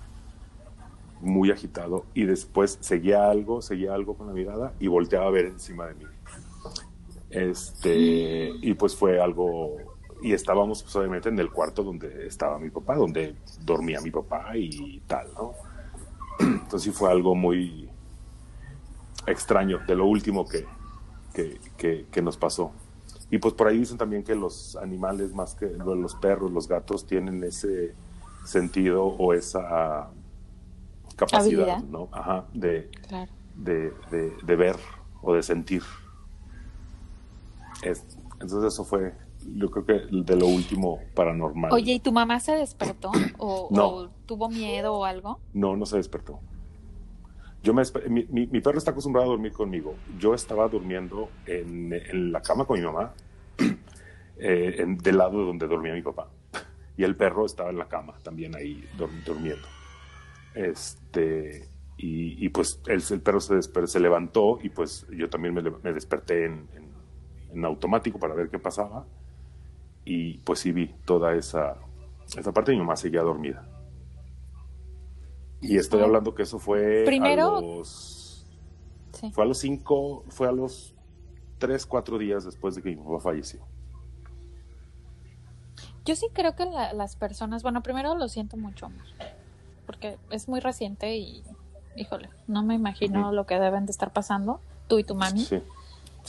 muy 1.22 1.52
agitado, 1.52 2.06
y 2.14 2.24
después 2.26 2.78
seguía 2.82 3.30
algo, 3.30 3.62
seguía 3.62 3.94
algo 3.94 4.16
con 4.16 4.28
la 4.28 4.34
mirada 4.34 4.74
y 4.80 4.88
volteaba 4.88 5.28
a 5.28 5.32
ver 5.32 5.46
encima 5.46 5.88
de 5.88 5.96
mí. 5.96 6.06
Este, 7.30 8.52
y 8.62 8.74
pues 8.74 8.96
fue 8.96 9.22
algo, 9.22 9.76
y 10.24 10.34
estábamos 10.34 10.82
pues, 10.84 10.96
obviamente 10.96 11.30
en 11.30 11.38
el 11.40 11.52
cuarto 11.52 11.84
donde 11.84 12.26
estaba 12.26 12.58
mi 12.58 12.70
papá, 12.70 12.96
donde 12.96 13.36
dormía 13.64 14.02
mi 14.02 14.10
papá 14.12 14.52
y 14.58 15.00
tal, 15.08 15.28
¿no? 15.38 15.54
Entonces 16.40 16.84
sí 16.84 16.92
fue 16.92 17.12
algo 17.12 17.36
muy 17.36 17.90
extraño, 19.28 19.80
de 19.88 19.96
lo 19.96 20.06
último 20.06 20.48
que, 20.48 20.66
que- 21.78 22.06
que 22.12 22.22
nos 22.22 22.38
pasó. 22.38 22.72
Y 23.32 23.38
pues 23.38 23.54
por 23.54 23.68
ahí 23.68 23.78
dicen 23.78 23.98
también 23.98 24.24
que 24.24 24.34
los 24.36 24.76
animales, 24.76 25.34
más 25.34 25.54
que 25.56 25.68
lo- 25.68 25.96
los 25.96 26.16
perros, 26.16 26.52
los 26.52 26.68
gatos, 26.68 27.06
tienen 27.06 27.44
ese 27.44 27.94
sentido 28.46 29.06
o 29.06 29.34
esa 29.34 30.10
capacidad, 31.16 31.70
Habilidad. 31.70 31.84
¿no? 31.90 32.08
Ajá, 32.12 32.46
de, 32.54 32.90
Claro. 33.08 33.32
de, 33.56 33.94
de- 34.12 34.34
de 34.44 34.56
ver 34.56 34.78
o 35.22 35.34
de 35.36 35.44
sentir. 35.44 35.84
Es- 37.84 38.06
entonces 38.42 38.74
eso 38.74 38.84
fue, 38.84 39.14
yo 39.56 39.70
creo 39.70 39.86
que 39.86 39.94
de 40.12 40.36
lo 40.36 40.48
último 40.48 41.00
paranormal. 41.14 41.72
Oye, 41.72 41.94
¿y 41.94 42.00
tu 42.00 42.12
mamá 42.12 42.40
se 42.40 42.54
despertó? 42.54 43.12
¿O, 43.38 43.68
No. 43.72 43.88
o 43.90 44.10
tuvo 44.26 44.50
miedo 44.50 44.94
o 44.96 45.06
algo? 45.06 45.40
No, 45.54 45.76
no 45.78 45.86
se 45.86 45.98
despertó. 45.98 46.40
Yo 47.62 47.74
me, 47.74 47.84
mi, 48.10 48.26
mi- 48.30 48.48
mi 48.48 48.62
perro 48.62 48.78
está 48.78 48.92
acostumbrado 48.92 49.28
a 49.28 49.32
dormir 49.32 49.52
conmigo. 49.52 49.96
Yo 50.18 50.34
estaba 50.34 50.68
durmiendo 50.70 51.30
en, 51.46 51.94
en 51.94 52.32
la 52.32 52.42
cama 52.42 52.66
con 52.66 52.80
mi 52.80 52.86
mamá, 52.86 53.14
eh, 54.38 54.76
en- 54.80 54.98
del 54.98 55.18
lado 55.18 55.46
donde 55.46 55.68
dormía 55.68 55.94
mi 55.94 56.02
papá. 56.02 56.30
Y 56.98 57.04
el 57.06 57.16
perro 57.16 57.46
estaba 57.46 57.70
en 57.70 57.78
la 57.78 57.88
cama, 57.88 58.16
también 58.24 58.56
ahí 58.58 58.84
dur- 58.98 59.24
durmiendo. 59.26 59.66
Este, 60.54 61.68
y, 61.98 62.46
y 62.46 62.50
pues 62.50 62.82
el, 62.88 63.02
el 63.10 63.22
perro 63.22 63.40
se, 63.40 63.56
desper- 63.56 63.88
se 63.88 64.00
levantó 64.02 64.60
y 64.62 64.70
pues 64.70 65.06
yo 65.10 65.30
también 65.30 65.54
me, 65.54 65.62
me 65.62 65.94
desperté 65.94 66.46
en- 66.46 66.68
en 67.54 67.66
automático 67.66 68.20
para 68.20 68.34
ver 68.36 68.50
qué 68.50 68.60
pasaba. 68.60 69.06
Y 70.06 70.40
pues 70.40 70.60
sí 70.60 70.72
vi 70.72 70.88
toda 71.06 71.36
esa, 71.36 71.78
esa 72.38 72.52
parte. 72.52 72.72
Mi 72.72 72.80
mamá 72.80 72.96
seguía 72.98 73.22
dormida. 73.22 73.66
Y 75.62 75.78
estoy 75.78 76.02
hablando 76.02 76.34
que 76.36 76.44
eso 76.44 76.58
fue 76.60 77.04
Primero- 77.06 77.58
a 77.58 77.62
los 77.62 78.46
Sí. 79.14 79.32
fue 79.32 79.44
a 79.44 79.48
los 79.48 79.58
cinco, 79.58 80.24
fue 80.30 80.48
a 80.48 80.52
los 80.52 80.94
tres, 81.58 81.86
cuatro 81.86 82.18
días 82.18 82.46
después 82.46 82.76
de 82.76 82.82
que 82.82 82.90
mi 82.90 82.96
papá 82.96 83.20
falleció. 83.20 83.60
Yo 86.06 86.16
sí 86.16 86.28
creo 86.34 86.56
que 86.56 86.66
la- 86.66 86.94
las 86.94 87.16
personas, 87.16 87.62
bueno, 87.64 87.84
primero 87.84 88.16
lo 88.16 88.30
siento 88.30 88.58
mucho, 88.58 88.86
amor, 88.88 89.04
porque 89.86 90.18
es 90.32 90.48
muy 90.48 90.60
reciente 90.60 91.18
y, 91.18 91.44
híjole, 91.96 92.30
no 92.48 92.64
me 92.64 92.76
imagino 92.76 93.32
lo 93.32 93.46
que 93.46 93.60
deben 93.60 93.86
de 93.86 93.92
estar 93.92 94.12
pasando, 94.14 94.62
tú 94.88 94.98
y 95.00 95.04
tu 95.04 95.16
mami. 95.16 95.42
Sí, 95.42 95.62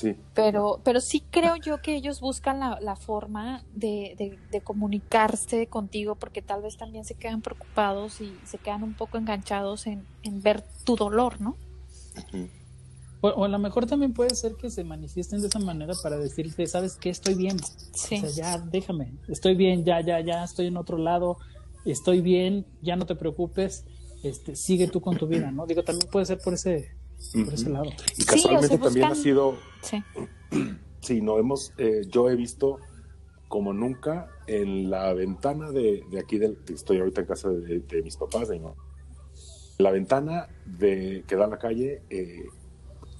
sí. 0.00 0.16
Pero, 0.34 0.80
pero 0.84 1.00
sí 1.00 1.22
creo 1.30 1.56
yo 1.56 1.80
que 1.82 1.94
ellos 1.94 2.20
buscan 2.20 2.60
la, 2.60 2.78
la 2.80 2.96
forma 2.96 3.62
de, 3.74 4.14
de- 4.18 4.38
de 4.50 4.60
comunicarse 4.60 5.66
contigo 5.66 6.14
porque 6.14 6.42
tal 6.42 6.62
vez 6.62 6.76
también 6.76 7.04
se 7.04 7.14
quedan 7.14 7.42
preocupados 7.42 8.20
y 8.20 8.32
se 8.46 8.58
quedan 8.58 8.82
un 8.82 8.94
poco 8.94 9.18
enganchados 9.18 9.86
en, 9.86 10.04
en 10.22 10.40
ver 10.42 10.64
tu 10.84 10.96
dolor, 10.96 11.40
¿no? 11.40 11.56
O, 13.22 13.28
o 13.28 13.44
a 13.44 13.48
lo 13.48 13.58
mejor 13.58 13.86
también 13.86 14.14
puede 14.14 14.34
ser 14.34 14.54
que 14.56 14.70
se 14.70 14.82
manifiesten 14.82 15.40
de 15.42 15.48
esa 15.48 15.58
manera 15.58 15.92
para 16.02 16.16
decirte, 16.16 16.66
¿sabes 16.66 16.96
qué? 16.96 17.10
Estoy 17.10 17.34
bien. 17.34 17.58
Sí. 17.94 18.16
O 18.16 18.28
sea, 18.28 18.30
ya 18.30 18.58
déjame. 18.58 19.12
Estoy 19.28 19.54
bien, 19.54 19.84
ya, 19.84 20.00
ya, 20.00 20.20
ya, 20.20 20.42
estoy 20.44 20.66
en 20.68 20.76
otro 20.78 20.96
lado. 20.96 21.36
Estoy 21.84 22.20
bien, 22.22 22.66
ya 22.80 22.96
no 22.96 23.04
te 23.06 23.14
preocupes. 23.16 23.84
Este, 24.22 24.56
sigue 24.56 24.86
tú 24.88 25.00
con 25.00 25.16
tu 25.18 25.26
vida, 25.26 25.50
¿no? 25.50 25.66
Digo, 25.66 25.82
también 25.82 26.08
puede 26.10 26.26
ser 26.26 26.38
por 26.38 26.54
ese, 26.54 26.88
por 27.44 27.54
ese 27.54 27.70
lado. 27.70 27.86
Y 28.16 28.22
Sí, 28.22 28.26
casualmente 28.26 28.66
o 28.66 28.78
sea, 28.78 28.80
también 28.80 29.06
ha 29.06 29.14
sido, 29.14 29.58
Sí. 29.82 30.02
sí, 31.00 31.20
no 31.20 31.38
hemos, 31.38 31.72
eh, 31.78 32.02
yo 32.08 32.28
he 32.30 32.36
visto 32.36 32.78
como 33.48 33.72
nunca 33.72 34.28
en 34.46 34.90
la 34.90 35.12
ventana 35.12 35.70
de, 35.70 36.04
de 36.10 36.20
aquí 36.20 36.38
del, 36.38 36.58
estoy 36.72 36.98
ahorita 36.98 37.22
en 37.22 37.26
casa 37.26 37.48
de, 37.50 37.80
de 37.80 38.02
mis 38.02 38.16
papás, 38.16 38.48
de 38.48 38.58
mi 38.58 38.64
mamá. 38.64 38.76
la 39.78 39.90
ventana 39.90 40.48
de 40.66 41.24
que 41.26 41.36
da 41.36 41.46
a 41.46 41.48
la 41.48 41.58
calle, 41.58 42.02
eh, 42.10 42.44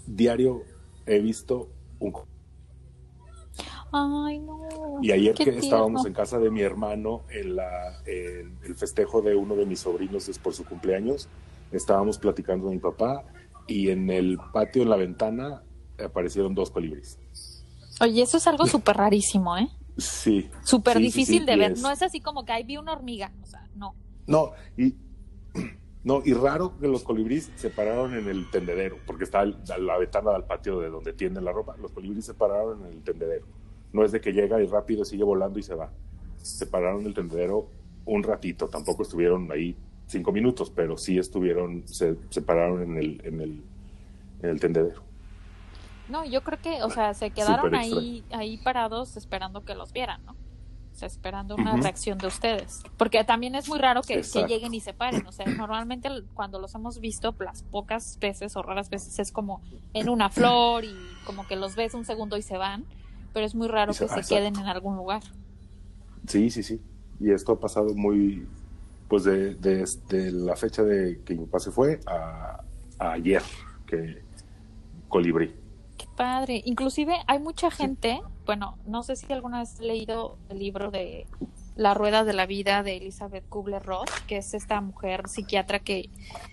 diario 0.07 0.63
he 1.07 1.19
visto 1.19 1.69
un 1.99 2.13
Ay, 3.93 4.39
no. 4.39 5.01
Y 5.03 5.11
ayer 5.11 5.35
que 5.35 5.51
estábamos 5.51 6.07
en 6.07 6.13
casa 6.13 6.39
de 6.39 6.51
mi 6.51 6.61
hermano 6.61 7.23
en, 7.29 7.57
la, 7.57 8.01
en 8.07 8.57
el 8.63 8.75
festejo 8.77 9.21
de 9.21 9.35
uno 9.35 9.57
de 9.57 9.67
mis 9.67 9.81
sobrinos 9.81 10.29
es 10.29 10.39
por 10.39 10.55
su 10.55 10.65
cumpleaños, 10.65 11.29
estábamos 11.73 12.19
platicando 12.19 12.69
de 12.69 12.77
mi 12.77 12.81
papá 12.81 13.25
y 13.71 13.91
en 13.91 14.11
el 14.11 14.37
patio, 14.53 14.83
en 14.83 14.91
la 14.91 14.97
ventana, 14.97 15.63
aparecieron 16.05 16.55
dos 16.55 16.71
colibríes. 16.71 17.19
Oye, 18.01 18.23
eso 18.23 18.37
es 18.39 18.47
algo 18.49 18.67
súper 18.67 18.97
rarísimo, 18.97 19.57
¿eh? 19.57 19.69
Sí. 19.97 20.49
Súper 20.65 20.97
Sí, 20.97 21.03
difícil 21.05 21.41
sí, 21.41 21.47
de 21.47 21.57
ver. 21.57 21.73
es- 21.73 21.83
No 21.83 21.91
es 21.91 22.03
así 22.03 22.21
como 22.21 22.45
que 22.45 22.53
ahí 22.53 22.65
vi 22.65 22.77
una 22.79 22.93
hormiga. 22.93 23.33
O 23.43 23.47
sea, 23.47 23.69
no. 23.77 23.95
No, 24.27 24.53
y, 24.77 24.95
no, 26.05 26.23
y 26.25 26.33
raro 26.33 26.77
que 26.81 26.89
los 26.89 27.03
colibríes 27.05 27.51
se 27.55 27.71
pararon 27.71 28.15
en 28.17 28.29
el 28.29 28.51
tendedero, 28.51 28.97
porque 29.07 29.25
está 29.25 29.43
el- 29.43 29.57
la 29.79 29.99
ventana 29.99 30.33
del 30.33 30.45
patio 30.45 30.81
de 30.81 30.89
donde 30.91 31.13
tienden 31.13 31.45
la 31.45 31.53
ropa. 31.53 31.77
Los 31.77 31.93
colibríes 31.93 32.25
se 32.25 32.35
pararon 32.35 32.85
en 32.87 32.93
el 32.95 33.03
tendedero. 33.05 33.47
No 33.93 34.05
es 34.05 34.11
de 34.13 34.21
que 34.21 34.33
llega 34.33 34.61
y 34.61 34.67
rápido 34.67 35.05
sigue 35.05 35.23
volando 35.25 35.59
y 35.59 35.63
se 35.63 35.75
va. 35.75 35.93
Se 36.39 36.67
pararon 36.67 37.03
en 37.03 37.07
el 37.09 37.15
tendedero 37.15 37.69
un 38.07 38.23
ratito, 38.25 38.67
tampoco 38.69 39.03
estuvieron 39.03 39.51
ahí 39.53 39.77
cinco 40.11 40.33
minutos, 40.33 40.71
pero 40.71 40.97
sí 40.97 41.19
estuvieron, 41.19 41.87
se, 41.87 42.17
se 42.31 42.43
pararon 42.43 42.83
en 42.83 42.97
el, 42.99 43.21
en 43.25 43.41
el, 43.41 43.63
en 44.43 44.51
el 44.51 44.61
tendedero. 44.61 45.03
No, 46.09 46.25
yo 46.25 46.43
creo 46.43 46.59
que, 46.61 46.83
o 46.83 46.91
sea, 46.91 47.15
se 47.15 47.31
quedaron 47.31 47.75
ahí, 47.75 48.25
ahí 48.33 48.59
parados 48.59 49.17
esperando 49.17 49.65
que 49.65 49.75
los 49.75 49.93
vieran, 49.93 50.25
¿no? 50.27 50.35
sea, 51.01 51.07
esperando 51.07 51.57
una 51.57 51.77
reacción 51.77 52.19
de 52.19 52.27
ustedes. 52.27 52.83
Porque 52.97 53.25
también 53.25 53.55
es 53.55 53.69
muy 53.69 53.79
raro 53.79 54.03
que, 54.03 54.21
que, 54.21 54.47
lleguen 54.47 54.75
y 54.75 54.81
se 54.81 54.93
paren. 54.93 55.27
O 55.27 55.33
sea, 55.33 55.47
normalmente 55.47 56.09
cuando 56.35 56.61
los 56.61 56.75
hemos 56.75 57.01
visto, 57.01 57.35
las 57.41 57.63
pocas 57.63 58.19
veces 58.21 58.57
o 58.57 58.63
raras 58.63 58.91
veces 58.91 59.19
es 59.19 59.33
como 59.33 59.63
en 59.95 60.09
una 60.09 60.31
flor 60.31 60.85
y 60.85 60.95
como 61.25 61.47
que 61.47 61.57
los 61.57 61.75
ves 61.75 61.95
un 61.95 62.05
segundo 62.05 62.37
y 62.37 62.43
se 62.43 62.57
van. 62.57 62.85
Pero 63.33 63.47
es 63.47 63.55
muy 63.55 63.69
raro 63.69 63.93
que 63.93 64.09
se 64.09 64.23
queden 64.29 64.57
en 64.57 64.67
algún 64.67 64.97
lugar. 64.97 65.23
Sí, 66.27 66.51
sí, 66.51 66.63
sí. 66.63 66.81
Y 67.19 67.31
esto 67.31 67.53
ha 67.53 67.61
pasado 67.61 67.95
muy, 67.95 68.47
pues 69.11 69.25
de, 69.25 69.57
de, 69.57 70.31
la 70.31 70.55
fecha 70.55 70.85
de 70.85 71.21
que 71.25 71.35
mi 71.35 71.45
papá 71.47 71.59
se 71.59 71.73
fue 71.73 71.99
a, 72.07 72.63
ayer, 73.01 73.43
que 73.85 74.23
colibrí. 75.09 75.53
Qué 75.99 76.07
padre. 76.17 76.63
Inclusive 76.65 77.17
hay 77.27 77.41
mucha 77.41 77.73
gente, 77.73 78.23
bueno, 78.47 78.79
no 78.87 79.03
sé 79.03 79.17
si 79.17 79.31
alguna 79.33 79.59
vez 79.59 79.73
has 79.73 79.81
leído 79.81 80.39
el 80.49 80.61
libro 80.61 80.93
de 80.93 81.27
La 81.75 81.93
Rueda 81.93 82.23
de 82.23 82.35
la 82.35 82.47
Vida 82.47 82.85
de 82.85 82.99
Elizabeth 82.99 83.49
Kubler-Ross, 83.49 84.09
que 84.29 84.37
es 84.37 84.55
esta 84.55 84.81
mujer 84.81 85.29
psiquiatra 85.29 85.81
que 85.81 86.09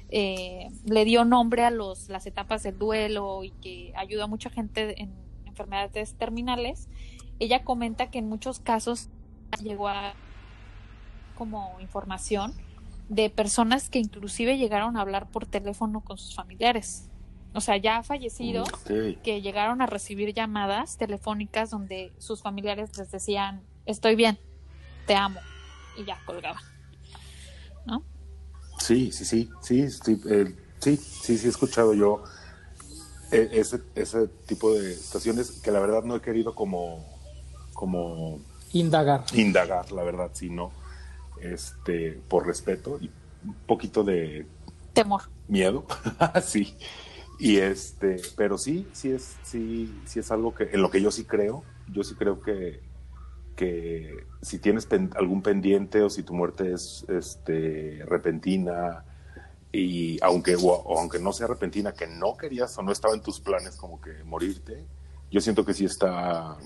eh, 0.09 0.69
le 0.83 1.05
dio 1.05 1.25
nombre 1.25 1.63
a 1.63 1.69
los, 1.69 2.09
las 2.09 2.25
etapas 2.25 2.63
del 2.63 2.79
duelo 2.79 3.43
y 3.43 3.51
que 3.51 3.93
ayuda 3.95 4.23
a 4.23 4.27
mucha 4.27 4.49
gente 4.49 4.99
en 4.99 5.13
enfermedades 5.45 6.15
terminales. 6.15 6.89
Ella 7.37 7.63
comenta 7.63 8.09
que 8.09 8.17
en 8.17 8.27
muchos 8.27 8.59
casos 8.59 9.09
llegó 9.61 9.89
a 9.89 10.15
como 11.37 11.77
información 11.79 12.53
de 13.09 13.29
personas 13.29 13.89
que 13.89 13.99
inclusive 13.99 14.57
llegaron 14.57 14.97
a 14.97 15.01
hablar 15.01 15.29
por 15.29 15.45
teléfono 15.45 16.01
con 16.01 16.17
sus 16.17 16.35
familiares. 16.35 17.09
O 17.53 17.61
sea, 17.61 17.77
ya 17.77 18.03
fallecidos 18.03 18.69
que 19.23 19.41
llegaron 19.41 19.81
a 19.81 19.85
recibir 19.85 20.33
llamadas 20.33 20.97
telefónicas 20.97 21.69
donde 21.69 22.11
sus 22.17 22.41
familiares 22.41 22.97
les 22.97 23.09
decían, 23.09 23.63
estoy 23.85 24.15
bien, 24.15 24.37
te 25.05 25.15
amo, 25.15 25.39
y 25.97 26.05
ya 26.05 26.19
colgaban. 26.25 26.61
¿No? 27.85 28.03
Sí, 28.79 29.11
sí, 29.11 29.25
sí, 29.25 29.49
sí, 29.61 29.89
sí, 29.89 30.21
eh, 30.29 30.55
sí, 30.79 30.97
sí, 30.97 31.37
sí, 31.37 31.47
he 31.47 31.49
escuchado 31.49 31.93
yo 31.93 32.23
eh, 33.31 33.49
ese, 33.53 33.81
ese 33.95 34.27
tipo 34.45 34.73
de 34.73 34.93
situaciones 34.93 35.51
que 35.61 35.71
la 35.71 35.79
verdad 35.79 36.03
no 36.03 36.15
he 36.15 36.21
querido 36.21 36.53
como, 36.53 37.03
como 37.73 38.39
indagar. 38.73 39.23
Indagar, 39.33 39.91
la 39.93 40.03
verdad, 40.03 40.29
sí, 40.33 40.49
no 40.49 40.71
este, 41.41 42.19
por 42.27 42.45
respeto 42.45 42.97
y 42.99 43.09
un 43.45 43.53
poquito 43.65 44.03
de 44.03 44.45
temor. 44.93 45.23
Miedo, 45.47 45.85
sí. 46.43 46.75
Y 47.39 47.57
este, 47.57 48.19
pero 48.35 48.57
sí, 48.57 48.87
sí 48.93 49.11
es, 49.11 49.35
sí, 49.43 49.93
sí 50.05 50.19
es 50.19 50.31
algo 50.31 50.55
que, 50.55 50.69
en 50.71 50.81
lo 50.81 50.89
que 50.89 51.01
yo 51.01 51.11
sí 51.11 51.23
creo, 51.23 51.63
yo 51.91 52.03
sí 52.03 52.15
creo 52.15 52.41
que, 52.41 52.81
que 53.55 54.25
si 54.41 54.57
tienes 54.57 54.87
algún 55.15 55.43
pendiente 55.43 56.01
o 56.01 56.09
si 56.09 56.23
tu 56.23 56.33
muerte 56.33 56.73
es 56.73 57.05
este, 57.09 58.03
repentina, 58.07 59.03
y 59.71 60.17
aunque, 60.23 60.55
o, 60.55 60.97
aunque 60.97 61.19
no 61.19 61.31
sea 61.31 61.47
repentina, 61.47 61.93
que 61.93 62.07
no 62.07 62.35
querías 62.35 62.75
o 62.77 62.81
no 62.81 62.91
estaba 62.91 63.13
en 63.13 63.21
tus 63.21 63.39
planes 63.39 63.75
como 63.75 64.01
que 64.01 64.23
morirte, 64.23 64.83
yo 65.29 65.39
siento 65.41 65.63
que 65.63 65.73
sí 65.73 65.85
está, 65.85 66.57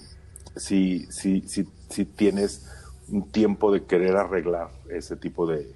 sí, 0.55 1.07
sí, 1.09 1.43
sí, 1.47 1.67
sí 1.89 2.05
tienes 2.05 2.65
un 3.11 3.29
tiempo 3.29 3.71
de 3.71 3.85
querer 3.85 4.15
arreglar 4.15 4.69
ese 4.89 5.15
tipo 5.15 5.45
de, 5.45 5.75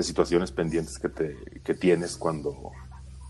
situaciones 0.00 0.50
pendientes 0.50 0.98
que, 0.98 1.08
te, 1.08 1.36
que 1.62 1.74
tienes 1.74 2.16
cuando, 2.16 2.72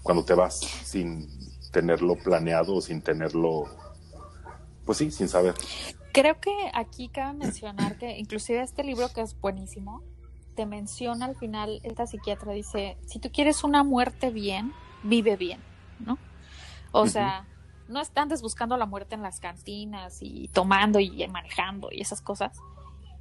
cuando 0.03 0.25
te 0.25 0.35
vas 0.35 0.61
sin 0.61 1.29
tenerlo 1.73 2.15
planeado 2.17 2.77
o 2.77 2.81
sin 2.81 3.03
tenerlo, 3.03 3.65
pues 4.85 4.99
sí, 4.99 5.11
sin 5.11 5.29
saber. 5.29 5.55
Creo 6.13 6.39
que 6.39 6.53
aquí 6.75 7.09
cabe 7.09 7.33
mencionar 7.33 7.99
que 7.99 8.19
inclusive 8.19 8.63
este 8.63 8.85
libro 8.85 9.09
que 9.13 9.23
es 9.23 9.39
buenísimo, 9.41 10.03
te 10.55 10.67
menciona 10.67 11.25
al 11.25 11.35
final, 11.35 11.81
esta 11.83 12.07
psiquiatra 12.07 12.53
dice, 12.53 12.99
si 13.07 13.19
tú 13.19 13.31
quieres 13.33 13.65
una 13.65 13.83
muerte 13.83 14.31
bien, 14.31 14.73
vive 15.03 15.37
bien, 15.37 15.61
¿no? 15.99 16.19
O 16.93 17.07
sea, 17.07 17.47
no 17.89 18.03
andes 18.17 18.43
buscando 18.43 18.77
la 18.77 18.87
muerte 18.87 19.15
en 19.15 19.23
las 19.23 19.41
cantinas 19.41 20.19
y 20.21 20.49
tomando 20.49 21.01
y 21.01 21.27
manejando 21.29 21.89
y 21.91 22.03
esas 22.03 22.21
cosas, 22.21 22.59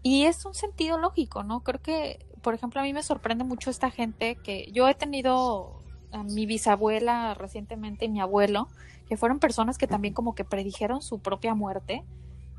y 0.03 0.23
es 0.25 0.45
un 0.45 0.53
sentido 0.53 0.97
lógico, 0.97 1.43
¿no? 1.43 1.61
Creo 1.61 1.81
que, 1.81 2.25
por 2.41 2.53
ejemplo, 2.53 2.81
a 2.81 2.83
mí 2.83 2.93
me 2.93 3.03
sorprende 3.03 3.43
mucho 3.43 3.69
esta 3.69 3.91
gente 3.91 4.35
que 4.35 4.71
yo 4.71 4.87
he 4.87 4.95
tenido 4.95 5.81
a 6.11 6.23
mi 6.23 6.45
bisabuela 6.45 7.33
recientemente 7.33 8.05
y 8.05 8.09
mi 8.09 8.19
abuelo, 8.19 8.67
que 9.07 9.17
fueron 9.17 9.39
personas 9.39 9.77
que 9.77 9.87
también 9.87 10.13
como 10.13 10.35
que 10.35 10.43
predijeron 10.43 11.01
su 11.01 11.19
propia 11.19 11.53
muerte 11.53 12.03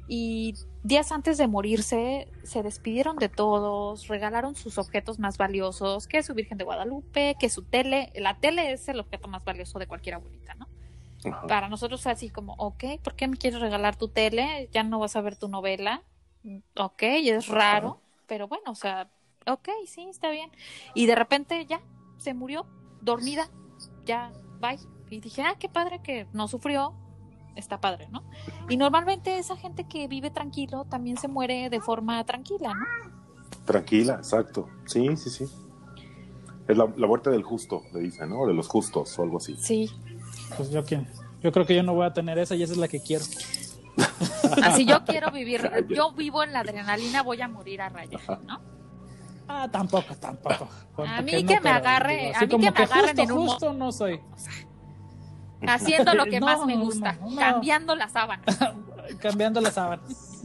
y 0.09 0.55
días 0.82 1.12
antes 1.12 1.38
de 1.38 1.47
morirse 1.49 2.28
se 2.43 2.62
despidieron 2.62 3.16
de 3.16 3.28
todos, 3.28 4.09
regalaron 4.09 4.55
sus 4.55 4.78
objetos 4.78 5.18
más 5.18 5.38
valiosos, 5.38 6.07
que 6.07 6.22
su 6.22 6.34
Virgen 6.34 6.59
de 6.59 6.64
Guadalupe, 6.64 7.36
que 7.38 7.49
su 7.49 7.62
tele, 7.62 8.12
la 8.14 8.38
tele 8.38 8.72
es 8.72 8.88
el 8.88 9.01
objeto 9.01 9.28
más 9.28 9.45
valioso 9.45 9.78
de 9.78 9.86
cualquier 9.86 10.16
abuelita, 10.16 10.55
¿no? 10.55 10.68
Para 11.47 11.68
nosotros 11.68 12.03
fue 12.03 12.12
así 12.12 12.30
como, 12.30 12.55
ok, 12.55 12.84
¿por 13.03 13.14
qué 13.14 13.28
me 13.28 13.36
quieres 13.36 13.61
regalar 13.61 13.97
tu 13.97 14.09
tele? 14.09 14.68
Ya 14.72 14.82
no 14.82 14.99
vas 14.99 15.14
a 15.14 15.20
ver 15.20 15.36
tu 15.36 15.49
novela 15.49 16.03
ok, 16.76 17.03
es 17.03 17.49
raro, 17.49 18.01
pero 18.26 18.49
bueno, 18.49 18.70
o 18.70 18.74
sea, 18.74 19.09
ok, 19.47 19.68
sí, 19.86 20.07
está 20.09 20.30
bien. 20.30 20.51
Y 20.95 21.07
de 21.07 21.14
repente 21.14 21.64
ya 21.66 21.80
se 22.18 22.34
murió, 22.34 22.66
dormida, 23.01 23.49
ya, 24.05 24.32
bye. 24.61 24.78
Y 25.11 25.20
dije, 25.20 25.43
ah, 25.43 25.57
qué 25.59 25.68
padre 25.68 26.01
que 26.03 26.26
no 26.32 26.49
sufrió, 26.49 26.95
está 27.57 27.80
padre, 27.80 28.09
¿no? 28.11 28.22
Y 28.68 28.76
normalmente 28.76 29.38
esa 29.38 29.57
gente 29.57 29.84
que 29.84 30.09
vive 30.09 30.30
tranquilo 30.30 30.84
también 30.84 31.16
se 31.18 31.28
muere 31.28 31.68
de 31.70 31.80
forma 31.80 32.24
tranquila, 32.24 32.74
¿no? 32.74 33.12
Tranquila, 33.66 34.14
exacto. 34.14 34.68
Sí, 34.86 35.16
sí, 35.16 35.30
sí. 35.30 35.45
Es 36.68 36.76
la, 36.76 36.86
muerte 36.86 37.30
del 37.30 37.43
justo, 37.43 37.82
le 37.93 38.01
dicen, 38.01 38.30
¿no? 38.30 38.47
De 38.47 38.55
los 38.55 38.68
justos 38.68 39.18
o 39.18 39.22
algo 39.22 39.38
así. 39.38 39.57
Sí. 39.59 39.90
Pues 40.57 40.70
yo, 40.70 40.82
yo 41.43 41.53
creo 41.53 41.66
que 41.66 41.74
yo 41.74 41.82
no 41.82 41.95
voy 41.95 42.07
a 42.07 42.12
tener 42.12 42.38
esa 42.38 42.55
y 42.55 42.62
esa 42.62 42.72
es 42.72 42.78
la 42.78 42.88
que 42.88 43.01
quiero. 43.01 43.24
Así 44.62 44.85
yo 44.85 45.05
quiero 45.05 45.31
vivir, 45.31 45.87
yo 45.89 46.12
vivo 46.12 46.43
en 46.43 46.53
la 46.53 46.61
adrenalina, 46.61 47.23
voy 47.23 47.41
a 47.41 47.49
morir 47.49 47.83
a 47.83 47.89
raya, 47.89 48.18
¿no? 48.47 48.61
Ah, 49.49 49.68
tampoco, 49.70 50.14
tampoco. 50.16 50.68
A 51.07 51.20
mí 51.20 51.45
que, 51.45 51.61
me 51.61 51.70
agarre, 51.70 52.33
a 52.35 52.41
mí 52.41 52.49
que 52.49 52.59
me 52.59 52.68
agarren 52.68 53.18
en 53.18 53.33
un 53.33 53.47
justo 53.47 53.73
no 53.73 53.93
soy. 53.93 54.20
haciendo 55.66 56.14
lo 56.14 56.25
que 56.27 56.41
más 56.41 56.64
me 56.64 56.77
gusta, 56.77 57.18
cambiando 57.39 57.95
las 57.95 58.12
sábanas. 58.12 58.59
cambiando 59.20 59.61
las 59.61 59.75
sábanas. 59.75 60.43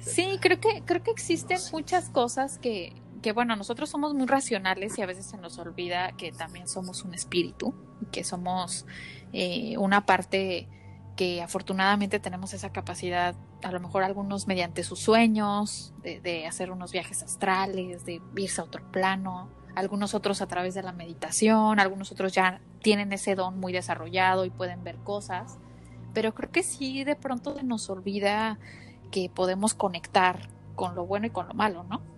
sí, 0.00 0.38
creo 0.40 0.60
que 0.60 0.82
creo 0.84 1.02
que 1.02 1.10
existen 1.10 1.58
muchas 1.72 2.10
cosas 2.10 2.58
que 2.58 2.92
que 3.22 3.32
bueno, 3.32 3.56
nosotros 3.56 3.88
somos 3.88 4.14
muy 4.14 4.26
racionales 4.26 4.98
y 4.98 5.02
a 5.02 5.06
veces 5.06 5.26
se 5.26 5.38
nos 5.38 5.58
olvida 5.58 6.12
que 6.12 6.32
también 6.32 6.68
somos 6.68 7.04
un 7.04 7.14
espíritu, 7.14 7.72
que 8.10 8.24
somos 8.24 8.84
eh, 9.32 9.78
una 9.78 10.04
parte 10.04 10.68
que 11.16 11.40
afortunadamente 11.40 12.20
tenemos 12.20 12.52
esa 12.52 12.72
capacidad, 12.72 13.34
a 13.62 13.70
lo 13.70 13.80
mejor 13.80 14.02
algunos 14.02 14.46
mediante 14.48 14.82
sus 14.82 14.98
sueños, 14.98 15.94
de, 16.02 16.46
hacer 16.46 16.70
unos 16.70 16.90
viajes 16.90 17.22
astrales, 17.22 18.04
de 18.04 18.20
irse 18.36 18.60
a 18.60 18.64
otro 18.64 18.82
plano, 18.90 19.48
algunos 19.76 20.14
otros 20.14 20.42
a 20.42 20.48
través 20.48 20.74
de 20.74 20.82
la 20.82 20.92
meditación, 20.92 21.78
algunos 21.78 22.10
otros 22.12 22.32
ya 22.32 22.60
tienen 22.80 23.12
ese 23.12 23.34
don 23.34 23.60
muy 23.60 23.72
desarrollado 23.72 24.44
y 24.44 24.50
pueden 24.50 24.82
ver 24.84 24.96
cosas, 24.96 25.58
pero 26.12 26.34
creo 26.34 26.50
que 26.50 26.62
sí 26.62 27.04
de 27.04 27.14
pronto 27.14 27.54
se 27.54 27.62
nos 27.62 27.88
olvida 27.88 28.58
que 29.10 29.30
podemos 29.30 29.74
conectar 29.74 30.48
con 30.74 30.94
lo 30.94 31.06
bueno 31.06 31.26
y 31.26 31.30
con 31.30 31.46
lo 31.46 31.54
malo, 31.54 31.84
¿no? 31.84 32.11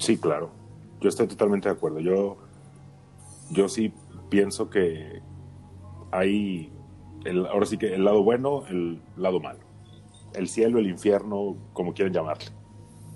Sí, 0.00 0.16
claro. 0.16 0.50
Yo 1.00 1.10
estoy 1.10 1.28
totalmente 1.28 1.68
de 1.68 1.74
acuerdo. 1.74 2.00
Yo, 2.00 2.38
yo 3.50 3.68
sí 3.68 3.92
pienso 4.30 4.70
que 4.70 5.20
hay, 6.10 6.72
el, 7.24 7.46
ahora 7.46 7.66
sí 7.66 7.76
que 7.76 7.94
el 7.94 8.04
lado 8.04 8.22
bueno, 8.22 8.64
el 8.68 9.00
lado 9.16 9.40
malo. 9.40 9.60
El 10.32 10.48
cielo, 10.48 10.78
el 10.78 10.88
infierno, 10.88 11.56
como 11.74 11.92
quieran 11.92 12.14
llamarle. 12.14 12.46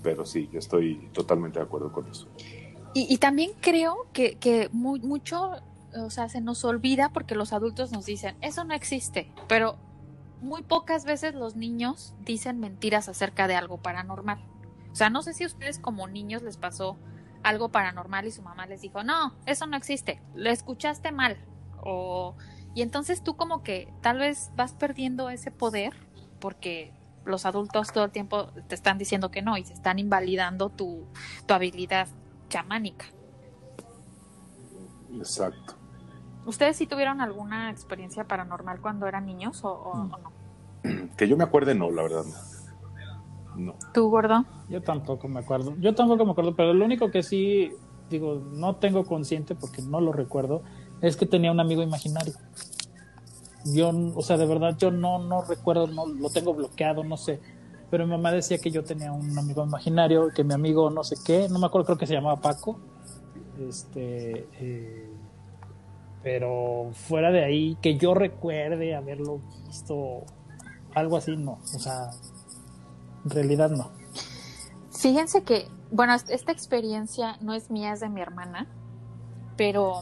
Pero 0.03 0.25
sí, 0.25 0.47
estoy 0.53 1.09
totalmente 1.11 1.57
de 1.57 1.65
acuerdo 1.65 1.91
con 1.91 2.07
eso. 2.07 2.27
Y, 2.93 3.17
también 3.17 3.51
creo 3.59 4.07
que, 4.13 4.35
que 4.35 4.69
mucho, 4.71 5.51
o 5.97 6.09
sea, 6.09 6.29
se 6.29 6.39
nos 6.39 6.63
olvida 6.63 7.09
porque 7.09 7.35
los 7.35 7.51
adultos 7.51 7.91
nos 7.91 8.05
dicen, 8.05 8.37
eso 8.39 8.63
no 8.63 8.73
existe, 8.73 9.29
pero 9.49 9.75
muy 10.41 10.61
pocas 10.61 11.03
veces 11.03 11.35
los 11.35 11.57
niños 11.57 12.13
dicen 12.21 12.61
mentiras 12.61 13.09
acerca 13.09 13.49
de 13.49 13.55
algo 13.55 13.77
paranormal. 13.79 14.39
O 14.95 14.97
sea, 14.97 15.09
no 15.09 15.21
sé 15.23 15.33
si 15.33 15.43
a 15.43 15.47
ustedes 15.47 15.77
como 15.77 16.07
niños 16.07 16.41
les 16.41 16.55
pasó 16.55 16.97
algo 17.43 17.67
paranormal 17.67 18.27
y 18.27 18.31
su 18.31 18.41
mamá 18.41 18.65
les 18.65 18.79
dijo, 18.79 19.03
no, 19.03 19.33
eso 19.45 19.67
no 19.67 19.75
existe, 19.75 20.21
lo 20.35 20.49
escuchaste 20.49 21.11
mal. 21.11 21.35
O, 21.81 22.37
y 22.73 22.81
entonces 22.81 23.21
tú 23.21 23.35
como 23.35 23.61
que 23.61 23.91
tal 23.99 24.19
vez 24.19 24.51
vas 24.55 24.71
perdiendo 24.71 25.29
ese 25.29 25.51
poder 25.51 25.93
porque 26.39 26.93
los 27.25 27.45
adultos 27.45 27.91
todo 27.91 28.05
el 28.05 28.11
tiempo 28.11 28.53
te 28.69 28.75
están 28.75 28.97
diciendo 28.97 29.31
que 29.31 29.41
no 29.41 29.57
y 29.57 29.65
se 29.65 29.73
están 29.73 29.99
invalidando 29.99 30.69
tu, 30.69 31.05
habilidad 31.49 32.07
chamánica. 32.47 33.07
Exacto. 35.11 35.75
¿Ustedes 36.45 36.77
sí 36.77 36.87
tuvieron 36.87 37.19
alguna 37.19 37.69
experiencia 37.69 38.23
paranormal 38.23 38.79
cuando 38.79 39.07
eran 39.07 39.25
niños 39.25 39.61
o, 39.65 39.73
o 39.73 40.05
no? 40.05 40.31
Que 41.17 41.27
yo 41.27 41.35
me 41.35 41.43
acuerde, 41.43 41.75
no, 41.75 41.91
la 41.91 42.03
verdad. 42.03 42.23
No. 42.23 42.54
¿Tú, 43.93 44.09
gordo? 44.09 44.45
Yo 44.69 44.81
tampoco 44.81 45.27
me 45.27 45.39
acuerdo. 45.39 45.75
Yo 45.79 45.93
tampoco 45.95 46.25
me 46.25 46.31
acuerdo, 46.31 46.55
pero 46.55 46.73
lo 46.73 46.85
único 46.85 47.11
que 47.11 47.23
sí, 47.23 47.71
digo, 48.09 48.41
no 48.53 48.75
tengo 48.75 49.03
consciente 49.05 49.55
porque 49.55 49.81
no 49.81 50.01
lo 50.01 50.11
recuerdo, 50.11 50.63
es 51.01 51.15
que 51.15 51.25
tenía 51.25 51.51
un 51.51 51.59
amigo 51.59 51.81
imaginario. 51.81 52.33
Yo, 53.65 53.91
o 54.15 54.21
sea, 54.21 54.37
de 54.37 54.45
verdad, 54.45 54.77
yo 54.77 54.91
no, 54.91 55.19
no 55.19 55.43
recuerdo, 55.43 55.87
no 55.87 56.05
lo 56.05 56.29
tengo 56.29 56.53
bloqueado, 56.53 57.03
no 57.03 57.17
sé. 57.17 57.39
Pero 57.89 58.05
mi 58.05 58.11
mamá 58.11 58.31
decía 58.31 58.57
que 58.57 58.71
yo 58.71 58.83
tenía 58.83 59.11
un 59.11 59.37
amigo 59.37 59.63
imaginario, 59.63 60.29
que 60.35 60.43
mi 60.43 60.53
amigo 60.53 60.89
no 60.89 61.03
sé 61.03 61.15
qué, 61.25 61.47
no 61.49 61.59
me 61.59 61.67
acuerdo, 61.67 61.85
creo 61.85 61.97
que 61.97 62.07
se 62.07 62.13
llamaba 62.13 62.41
Paco. 62.41 62.79
Este, 63.59 64.47
eh, 64.59 65.09
pero 66.21 66.89
fuera 66.93 67.31
de 67.31 67.43
ahí, 67.43 67.77
que 67.81 67.97
yo 67.97 68.13
recuerde 68.13 68.95
haberlo 68.95 69.41
visto, 69.67 70.23
algo 70.93 71.17
así, 71.17 71.37
no. 71.37 71.59
O 71.75 71.79
sea, 71.79 72.09
en 73.25 73.31
realidad 73.31 73.69
no. 73.71 73.91
Fíjense 74.91 75.43
que, 75.43 75.67
bueno, 75.91 76.13
esta 76.13 76.51
experiencia 76.51 77.37
no 77.41 77.53
es 77.53 77.69
mía, 77.69 77.93
es 77.93 77.99
de 77.99 78.09
mi 78.09 78.21
hermana, 78.21 78.67
pero 79.57 80.01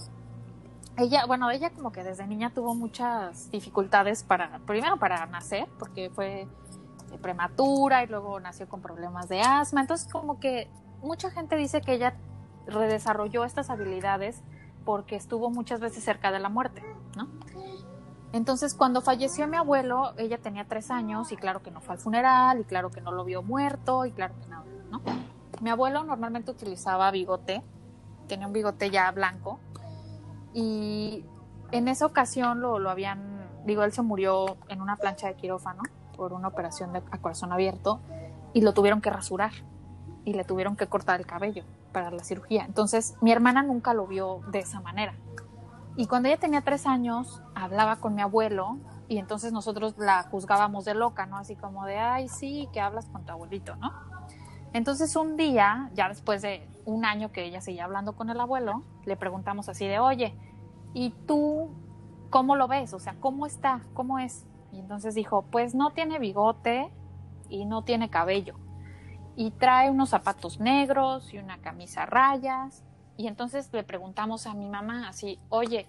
ella, 0.97 1.25
bueno, 1.25 1.49
ella 1.49 1.71
como 1.71 1.91
que 1.91 2.03
desde 2.03 2.27
niña 2.27 2.53
tuvo 2.53 2.75
muchas 2.75 3.49
dificultades 3.49 4.23
para, 4.23 4.59
primero 4.59 4.97
para 4.97 5.25
nacer, 5.25 5.67
porque 5.79 6.09
fue 6.09 6.47
prematura 7.21 8.03
y 8.03 8.07
luego 8.07 8.39
nació 8.39 8.67
con 8.67 8.81
problemas 8.81 9.29
de 9.29 9.41
asma, 9.41 9.81
entonces 9.81 10.11
como 10.11 10.39
que 10.39 10.67
mucha 11.01 11.29
gente 11.29 11.55
dice 11.55 11.81
que 11.81 11.93
ella 11.93 12.15
redesarrolló 12.65 13.43
estas 13.45 13.69
habilidades 13.69 14.41
porque 14.85 15.15
estuvo 15.15 15.49
muchas 15.49 15.79
veces 15.79 16.03
cerca 16.03 16.31
de 16.31 16.39
la 16.39 16.49
muerte, 16.49 16.81
¿no? 17.15 17.27
Entonces, 18.33 18.73
cuando 18.73 19.01
falleció 19.01 19.47
mi 19.47 19.57
abuelo, 19.57 20.13
ella 20.17 20.39
tenía 20.39 20.65
tres 20.65 20.89
años 20.89 21.31
y 21.31 21.37
claro 21.37 21.61
que 21.61 21.69
no 21.69 21.81
fue 21.81 21.93
al 21.93 22.01
funeral 22.01 22.59
y 22.59 22.63
claro 22.63 22.89
que 22.89 22.99
no 22.99 23.11
lo 23.11 23.23
vio 23.23 23.43
muerto 23.43 24.05
y 24.05 24.11
claro 24.11 24.33
que 24.41 24.47
nada, 24.47 24.65
¿no? 24.89 25.01
Mi 25.61 25.69
abuelo 25.69 26.03
normalmente 26.03 26.49
utilizaba 26.49 27.09
bigote, 27.11 27.61
tenía 28.27 28.47
un 28.47 28.53
bigote 28.53 28.89
ya 28.89 29.11
blanco 29.11 29.59
y 30.51 31.23
en 31.71 31.87
esa 31.87 32.07
ocasión 32.07 32.59
lo, 32.59 32.79
lo 32.79 32.89
habían, 32.89 33.47
digo, 33.65 33.83
él 33.83 33.93
se 33.93 34.01
murió 34.01 34.57
en 34.67 34.81
una 34.81 34.97
plancha 34.97 35.27
de 35.27 35.35
quirófano 35.35 35.83
por 36.17 36.33
una 36.33 36.47
operación 36.47 36.91
de, 36.91 37.03
a 37.11 37.17
corazón 37.19 37.51
abierto 37.51 37.99
y 38.51 38.61
lo 38.61 38.73
tuvieron 38.73 38.99
que 38.99 39.11
rasurar 39.11 39.51
y 40.25 40.33
le 40.33 40.43
tuvieron 40.43 40.75
que 40.75 40.87
cortar 40.87 41.19
el 41.19 41.27
cabello 41.27 41.63
para 41.91 42.09
la 42.09 42.23
cirugía. 42.23 42.65
Entonces, 42.65 43.15
mi 43.21 43.31
hermana 43.31 43.61
nunca 43.61 43.93
lo 43.93 44.07
vio 44.07 44.41
de 44.51 44.59
esa 44.59 44.81
manera. 44.81 45.13
Y 45.95 46.07
cuando 46.07 46.27
ella 46.27 46.39
tenía 46.39 46.61
tres 46.61 46.87
años, 46.87 47.41
hablaba 47.53 47.97
con 47.97 48.15
mi 48.15 48.21
abuelo 48.21 48.77
y 49.07 49.19
entonces 49.19 49.53
nosotros 49.53 49.95
la 49.97 50.23
juzgábamos 50.23 50.85
de 50.85 50.95
loca, 50.95 51.27
¿no? 51.27 51.37
Así 51.37 51.55
como 51.55 51.85
de, 51.85 51.99
ay, 51.99 52.29
sí, 52.29 52.67
que 52.73 52.81
hablas 52.81 53.05
con 53.07 53.25
tu 53.25 53.31
abuelito, 53.31 53.75
¿no? 53.75 53.91
Entonces 54.73 55.15
un 55.15 55.37
día, 55.37 55.91
ya 55.93 56.09
después 56.09 56.41
de 56.41 56.67
un 56.85 57.05
año 57.05 57.31
que 57.31 57.45
ella 57.45 57.61
seguía 57.61 57.85
hablando 57.85 58.13
con 58.13 58.31
el 58.31 58.39
abuelo, 58.39 58.81
le 59.05 59.15
preguntamos 59.15 59.69
así 59.69 59.85
de, 59.85 59.99
oye, 59.99 60.35
¿y 60.95 61.11
tú 61.27 61.69
cómo 62.31 62.55
lo 62.55 62.67
ves? 62.67 62.91
O 62.95 62.99
sea, 62.99 63.15
¿cómo 63.19 63.45
está? 63.45 63.81
¿Cómo 63.93 64.17
es? 64.17 64.47
Y 64.71 64.79
entonces 64.79 65.13
dijo, 65.13 65.43
pues 65.51 65.75
no 65.75 65.91
tiene 65.91 66.17
bigote 66.17 66.91
y 67.49 67.65
no 67.65 67.83
tiene 67.83 68.09
cabello. 68.09 68.55
Y 69.35 69.51
trae 69.51 69.91
unos 69.91 70.09
zapatos 70.09 70.59
negros 70.59 71.31
y 71.35 71.37
una 71.37 71.59
camisa 71.59 72.03
a 72.03 72.05
rayas 72.07 72.83
y 73.17 73.27
entonces 73.27 73.69
le 73.71 73.83
preguntamos 73.83 74.47
a 74.47 74.53
mi 74.53 74.67
mamá 74.67 75.07
así, 75.07 75.39
oye, 75.49 75.87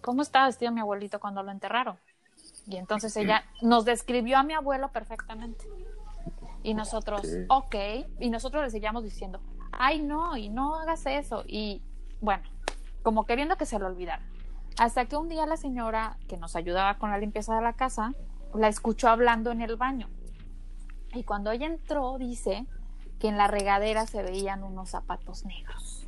¿cómo 0.00 0.22
estaba 0.22 0.46
vestido 0.46 0.72
mi 0.72 0.80
abuelito 0.80 1.20
cuando 1.20 1.42
lo 1.42 1.50
enterraron? 1.50 1.98
Y 2.66 2.76
entonces 2.76 3.16
ella 3.16 3.44
nos 3.60 3.84
describió 3.84 4.38
a 4.38 4.42
mi 4.42 4.54
abuelo 4.54 4.90
perfectamente. 4.90 5.64
Y 6.62 6.74
nosotros, 6.74 7.22
ok, 7.48 7.74
y 8.20 8.30
nosotros 8.30 8.62
le 8.62 8.70
seguíamos 8.70 9.02
diciendo, 9.02 9.40
ay 9.72 10.00
no, 10.00 10.36
y 10.36 10.48
no 10.48 10.76
hagas 10.76 11.04
eso. 11.06 11.44
Y 11.46 11.82
bueno, 12.20 12.44
como 13.02 13.26
queriendo 13.26 13.56
que 13.56 13.66
se 13.66 13.78
lo 13.78 13.86
olvidara. 13.86 14.22
Hasta 14.78 15.04
que 15.04 15.16
un 15.16 15.28
día 15.28 15.44
la 15.44 15.56
señora 15.56 16.16
que 16.28 16.36
nos 16.36 16.56
ayudaba 16.56 16.98
con 16.98 17.10
la 17.10 17.18
limpieza 17.18 17.54
de 17.54 17.62
la 17.62 17.74
casa, 17.74 18.14
la 18.54 18.68
escuchó 18.68 19.08
hablando 19.08 19.50
en 19.50 19.60
el 19.60 19.76
baño. 19.76 20.08
Y 21.12 21.24
cuando 21.24 21.50
ella 21.50 21.66
entró, 21.66 22.16
dice 22.16 22.66
que 23.18 23.28
en 23.28 23.36
la 23.36 23.48
regadera 23.48 24.06
se 24.06 24.22
veían 24.22 24.62
unos 24.62 24.90
zapatos 24.90 25.44
negros 25.44 26.01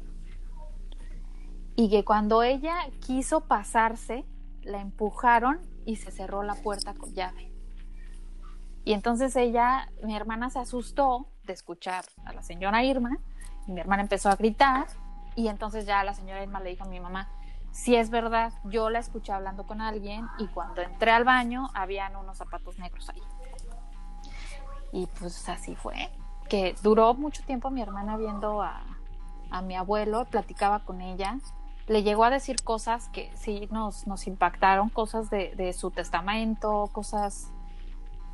y 1.76 1.90
que 1.90 2.04
cuando 2.04 2.42
ella 2.42 2.76
quiso 3.00 3.42
pasarse, 3.42 4.24
la 4.62 4.80
empujaron 4.80 5.60
y 5.84 5.96
se 5.96 6.10
cerró 6.10 6.42
la 6.42 6.54
puerta 6.54 6.94
con 6.94 7.12
llave. 7.14 7.52
Y 8.84 8.92
entonces 8.92 9.34
ella, 9.36 9.88
mi 10.02 10.14
hermana 10.14 10.50
se 10.50 10.58
asustó 10.58 11.26
de 11.44 11.52
escuchar 11.52 12.04
a 12.24 12.32
la 12.32 12.42
señora 12.42 12.84
Irma 12.84 13.18
y 13.66 13.72
mi 13.72 13.80
hermana 13.80 14.02
empezó 14.02 14.28
a 14.30 14.36
gritar 14.36 14.86
y 15.36 15.48
entonces 15.48 15.86
ya 15.86 16.04
la 16.04 16.14
señora 16.14 16.42
Irma 16.42 16.60
le 16.60 16.70
dijo 16.70 16.84
a 16.84 16.88
mi 16.88 17.00
mamá, 17.00 17.28
si 17.72 17.96
es 17.96 18.10
verdad, 18.10 18.52
yo 18.64 18.88
la 18.88 19.00
escuché 19.00 19.32
hablando 19.32 19.66
con 19.66 19.80
alguien 19.80 20.26
y 20.38 20.46
cuando 20.46 20.80
entré 20.80 21.10
al 21.10 21.24
baño 21.24 21.70
habían 21.74 22.14
unos 22.14 22.38
zapatos 22.38 22.78
negros 22.78 23.08
ahí. 23.08 23.22
Y 24.92 25.06
pues 25.18 25.48
así 25.48 25.74
fue, 25.74 26.10
que 26.48 26.76
duró 26.82 27.14
mucho 27.14 27.42
tiempo 27.42 27.70
mi 27.70 27.82
hermana 27.82 28.16
viendo 28.16 28.62
a, 28.62 28.84
a 29.50 29.62
mi 29.62 29.74
abuelo, 29.74 30.26
platicaba 30.26 30.84
con 30.84 31.00
ella 31.00 31.38
le 31.86 32.02
llegó 32.02 32.24
a 32.24 32.30
decir 32.30 32.62
cosas 32.62 33.08
que 33.08 33.30
sí 33.36 33.68
nos, 33.70 34.06
nos 34.06 34.26
impactaron, 34.26 34.88
cosas 34.88 35.30
de, 35.30 35.72
su 35.72 35.90
testamento, 35.90 36.88
cosas, 36.92 37.50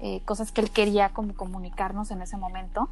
eh, 0.00 0.20
cosas 0.24 0.52
que 0.52 0.60
él 0.60 0.70
quería 0.70 1.08
como 1.10 1.34
comunicarnos 1.34 2.10
en 2.10 2.22
ese 2.22 2.36
momento. 2.36 2.88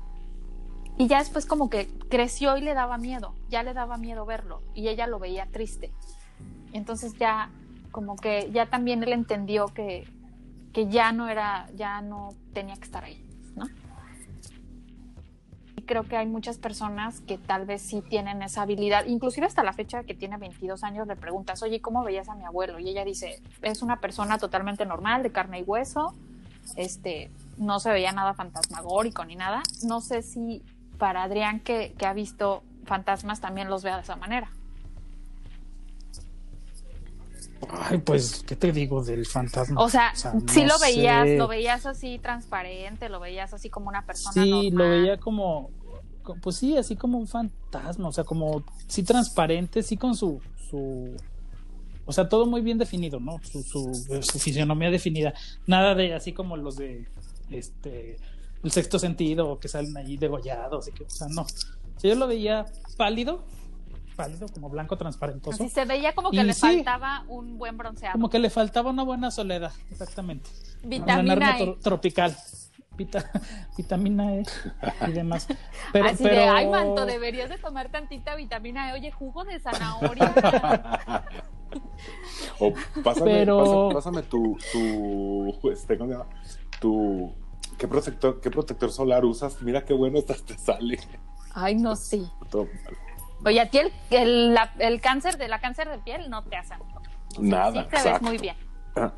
Y 0.97 1.07
ya 1.07 1.19
después 1.19 1.47
como 1.47 1.71
que 1.71 1.89
creció 2.09 2.57
y 2.57 2.61
le 2.61 2.75
daba 2.75 2.99
miedo, 2.99 3.33
ya 3.49 3.63
le 3.63 3.73
daba 3.73 3.99
miedo 3.99 4.27
verlo 4.27 4.63
y 4.75 4.89
ella 4.89 5.07
lo 5.07 5.21
veía 5.21 5.47
triste. 5.47 5.93
Entonces 6.73 7.15
ya 7.15 7.51
como 7.93 8.17
que 8.17 8.51
ya 8.53 8.67
también 8.67 9.03
él 9.05 9.13
entendió 9.13 9.69
que, 9.69 10.09
que 10.73 10.89
ya 10.89 11.13
no 11.13 11.29
era, 11.29 11.71
ya 11.77 12.03
no 12.03 12.31
tenía 12.53 12.75
que 12.75 12.85
estar 12.85 13.05
ahí. 13.05 13.28
Creo 15.89 16.05
que 16.05 16.17
hay 16.17 16.27
muchas 16.27 16.59
personas 16.59 17.21
que 17.21 17.39
tal 17.39 17.65
vez 17.65 17.83
sí 17.83 18.03
tienen 18.03 18.43
esa 18.43 18.63
habilidad, 18.63 19.07
inclusive 19.07 19.47
hasta 19.47 19.65
la 19.65 19.73
fecha 19.73 20.05
que 20.05 20.15
tiene 20.15 20.37
22 20.37 20.85
años 20.85 21.09
le 21.09 21.17
preguntas, 21.17 21.63
oye, 21.65 21.81
¿cómo 21.81 22.05
veías 22.05 22.29
a 22.29 22.37
mi 22.37 22.45
abuelo? 22.45 22.79
Y 22.79 22.89
ella 22.89 23.05
dice, 23.05 23.43
es 23.63 23.83
una 23.83 23.99
persona 24.01 24.39
totalmente 24.39 24.87
normal, 24.87 25.25
de 25.25 25.33
carne 25.33 25.61
y 25.61 25.63
hueso, 25.63 26.15
este, 26.77 27.31
no 27.57 27.81
se 27.81 27.91
veía 27.91 28.13
nada 28.13 28.35
fantasmagórico 28.35 29.25
ni 29.25 29.35
nada. 29.35 29.63
No 29.83 30.01
sé 30.01 30.23
si 30.23 30.63
para 30.99 31.25
Adrián 31.25 31.61
que, 31.61 31.95
que 31.99 32.07
ha 32.07 32.13
visto 32.13 32.63
fantasmas 32.85 33.41
también 33.41 33.69
los 33.71 33.83
vea 33.83 33.97
de 33.97 34.03
esa 34.03 34.17
manera. 34.17 34.51
Ay, 37.71 37.99
pues, 37.99 38.45
¿qué 38.47 38.57
te 38.57 38.73
digo 38.73 39.03
del 39.03 39.27
fantasma? 39.27 39.81
O 39.81 39.89
sea, 39.89 40.13
sí 40.15 40.65
lo 40.65 40.79
veías, 40.79 41.29
lo 41.37 41.49
veías 41.49 41.87
así 41.87 42.19
transparente, 42.19 43.09
lo 43.09 43.21
veías 43.21 43.53
así 43.53 43.69
como 43.69 43.89
una 43.89 44.07
persona. 44.07 44.33
Sí, 44.33 44.71
lo 44.71 44.89
veía 44.89 45.19
como, 45.19 45.71
pues 46.43 46.57
sí, 46.57 46.77
así 46.77 46.97
como 46.97 47.19
un 47.19 47.27
fantasma, 47.27 48.09
o 48.09 48.13
sea, 48.13 48.25
como 48.25 48.63
sí 48.87 49.03
transparente, 49.03 49.83
sí 49.83 49.97
con 49.97 50.15
su, 50.15 50.41
su, 50.71 51.17
o 52.07 52.13
sea, 52.13 52.29
todo 52.29 52.47
muy 52.47 52.61
bien 52.61 52.79
definido, 52.79 53.19
¿no? 53.19 53.41
Su, 53.43 53.63
su, 53.63 54.21
su 54.23 54.39
fisionomía 54.39 54.91
definida, 54.91 55.35
nada 55.67 55.95
de 55.95 56.15
así 56.15 56.33
como 56.33 56.57
los 56.57 56.77
de, 56.77 57.07
este, 57.51 58.17
el 58.63 58.71
sexto 58.71 58.99
sentido, 58.99 59.59
que 59.59 59.69
salen 59.69 59.97
allí 59.97 60.17
degollados, 60.17 60.89
y 60.89 60.93
que, 60.93 61.05
o 61.05 61.11
sea, 61.11 61.29
no. 61.29 61.47
yo 62.03 62.15
lo 62.15 62.27
veía 62.27 62.67
pálido, 62.97 63.45
pálido, 64.19 64.49
como 64.53 64.69
blanco 64.69 64.99
transparentoso. 64.99 65.63
Así 65.63 65.73
se 65.73 65.85
veía 65.85 66.13
como 66.13 66.33
que 66.33 66.43
le 66.43 66.53
faltaba 66.53 67.25
un 67.29 67.57
buen 67.57 67.79
bronceado. 67.79 68.15
Como 68.15 68.29
que 68.29 68.41
le 68.41 68.51
faltaba 68.51 68.91
una 68.91 69.05
buena 69.05 69.31
soledad, 69.31 69.73
exactamente. 69.93 70.51
Vitamina 70.83 71.57
E. 71.61 71.77
tropical. 71.81 72.37
vitamina 73.77 74.35
E 74.35 74.43
y 75.07 75.13
demás. 75.13 75.47
Pero, 75.93 76.09
Así 76.09 76.25
de, 76.25 76.43
ay, 76.49 76.67
Manto, 76.67 77.07
deberías 77.07 77.49
de 77.49 77.59
tomar 77.59 77.93
tantita 77.93 78.35
vitamina 78.35 78.91
E. 78.91 78.95
Oye, 78.95 79.13
jugo 79.13 79.45
de 79.45 79.61
zanahoria. 79.61 80.35
o 82.59 82.75
pásame, 83.05 83.31
pero... 83.31 83.91
pásame, 83.93 84.23
tu, 84.23 84.59
tu, 84.73 85.71
este, 85.71 85.97
¿cómo 85.97 86.11
se 86.11 86.19
llama? 86.19 86.31
Tu, 86.81 87.33
¿qué 87.79 87.87
protector, 87.87 88.41
qué 88.41 88.51
protector 88.51 88.91
solar 88.91 89.25
usas? 89.25 89.63
Mira 89.63 89.85
qué 89.85 89.95
bueno 89.95 90.19
estás, 90.19 90.43
te 90.43 90.59
sale. 90.59 90.99
Ay, 91.55 91.77
no, 91.77 91.95
sí. 91.95 92.29
Oye, 93.45 93.61
a 93.61 93.71
ti 93.71 93.79
el, 94.11 94.57
el, 94.79 95.01
cáncer 95.01 95.39
de 95.39 95.49
la 95.49 95.61
cáncer 95.61 95.89
de 95.89 95.99
piel 95.99 96.29
no 96.29 96.43
te 96.45 96.57
hace 96.57 96.75
Nada. 97.39 97.85
Sí 97.85 97.91
te 97.91 98.11
ves 98.11 98.23
muy 98.23 98.39
bien. 98.39 98.57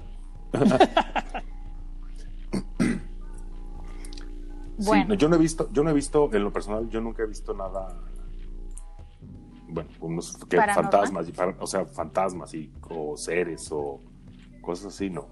bueno. 4.79 5.15
yo 5.15 5.29
no 5.29 5.37
he 5.37 5.39
visto, 5.39 5.71
yo 5.73 5.83
no 5.83 5.91
he 5.91 5.95
visto, 5.95 6.31
en 6.33 6.45
lo 6.45 6.53
personal, 6.53 6.89
yo 6.91 7.01
nunca 7.01 7.23
he 7.23 7.27
visto 7.27 7.55
nada. 7.55 7.97
Bueno, 9.69 9.89
unos 10.01 10.37
fantasmas, 10.75 11.27
o 11.61 11.67
sea, 11.67 11.87
fantasmas 11.87 12.53
y, 12.55 12.73
o 12.91 13.17
seres 13.17 13.69
o 13.71 14.01
cosas 14.61 14.95
así, 14.95 15.09
no. 15.09 15.29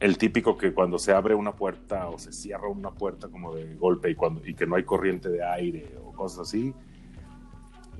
el 0.00 0.16
típico 0.16 0.56
que 0.56 0.72
cuando 0.72 0.98
se 0.98 1.12
abre 1.12 1.34
una 1.34 1.54
puerta 1.54 2.08
o 2.08 2.18
se 2.18 2.32
cierra 2.32 2.68
una 2.68 2.90
puerta 2.90 3.28
como 3.28 3.54
de 3.54 3.74
golpe 3.74 4.10
y, 4.10 4.14
cuando, 4.14 4.46
y 4.46 4.54
que 4.54 4.66
no 4.66 4.76
hay 4.76 4.84
corriente 4.84 5.28
de 5.28 5.44
aire 5.44 5.98
o 6.02 6.12
cosas 6.12 6.48
así, 6.48 6.74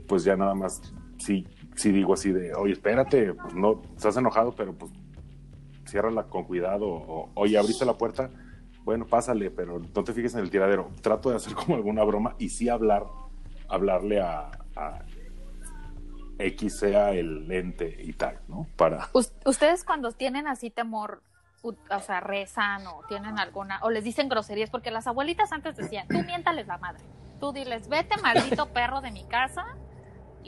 pues 0.08 0.24
ya 0.24 0.36
nada 0.36 0.54
más, 0.54 0.82
sí, 1.18 1.46
sí 1.76 1.92
digo 1.92 2.14
así 2.14 2.32
de, 2.32 2.54
oye, 2.54 2.72
espérate, 2.72 3.34
pues 3.34 3.54
no, 3.54 3.82
estás 3.94 4.16
enojado, 4.16 4.52
pero 4.56 4.72
pues 4.72 4.90
ciérrala 5.86 6.24
con 6.24 6.44
cuidado, 6.44 6.88
o 6.88 7.30
oye, 7.34 7.56
abriste 7.56 7.84
la 7.84 7.96
puerta, 7.96 8.30
bueno, 8.84 9.06
pásale, 9.06 9.50
pero 9.50 9.80
no 9.80 10.02
te 10.04 10.12
fijes 10.14 10.34
en 10.34 10.40
el 10.40 10.50
tiradero. 10.50 10.90
Trato 11.02 11.30
de 11.30 11.36
hacer 11.36 11.54
como 11.54 11.76
alguna 11.76 12.02
broma 12.04 12.34
y 12.38 12.48
sí 12.48 12.68
hablar, 12.68 13.04
hablarle 13.68 14.20
a, 14.20 14.50
a 14.74 15.04
X 16.38 16.78
sea 16.78 17.12
el 17.12 17.46
lente 17.48 17.96
y 18.02 18.12
tal, 18.12 18.40
¿no? 18.48 18.66
Para... 18.76 19.08
Ustedes 19.12 19.84
cuando 19.84 20.12
tienen 20.12 20.46
así 20.46 20.70
temor, 20.70 21.22
o 21.62 22.00
sea, 22.00 22.20
rezan 22.20 22.86
o 22.86 23.02
tienen 23.08 23.38
alguna, 23.38 23.80
o 23.82 23.90
les 23.90 24.04
dicen 24.04 24.28
groserías, 24.28 24.70
porque 24.70 24.90
las 24.90 25.06
abuelitas 25.06 25.52
antes 25.52 25.76
decían, 25.76 26.06
tú 26.08 26.22
miéntales 26.22 26.66
la 26.66 26.78
madre, 26.78 27.04
tú 27.40 27.52
diles, 27.52 27.88
vete 27.88 28.16
maldito 28.22 28.66
perro 28.72 29.00
de 29.00 29.10
mi 29.10 29.24
casa 29.24 29.66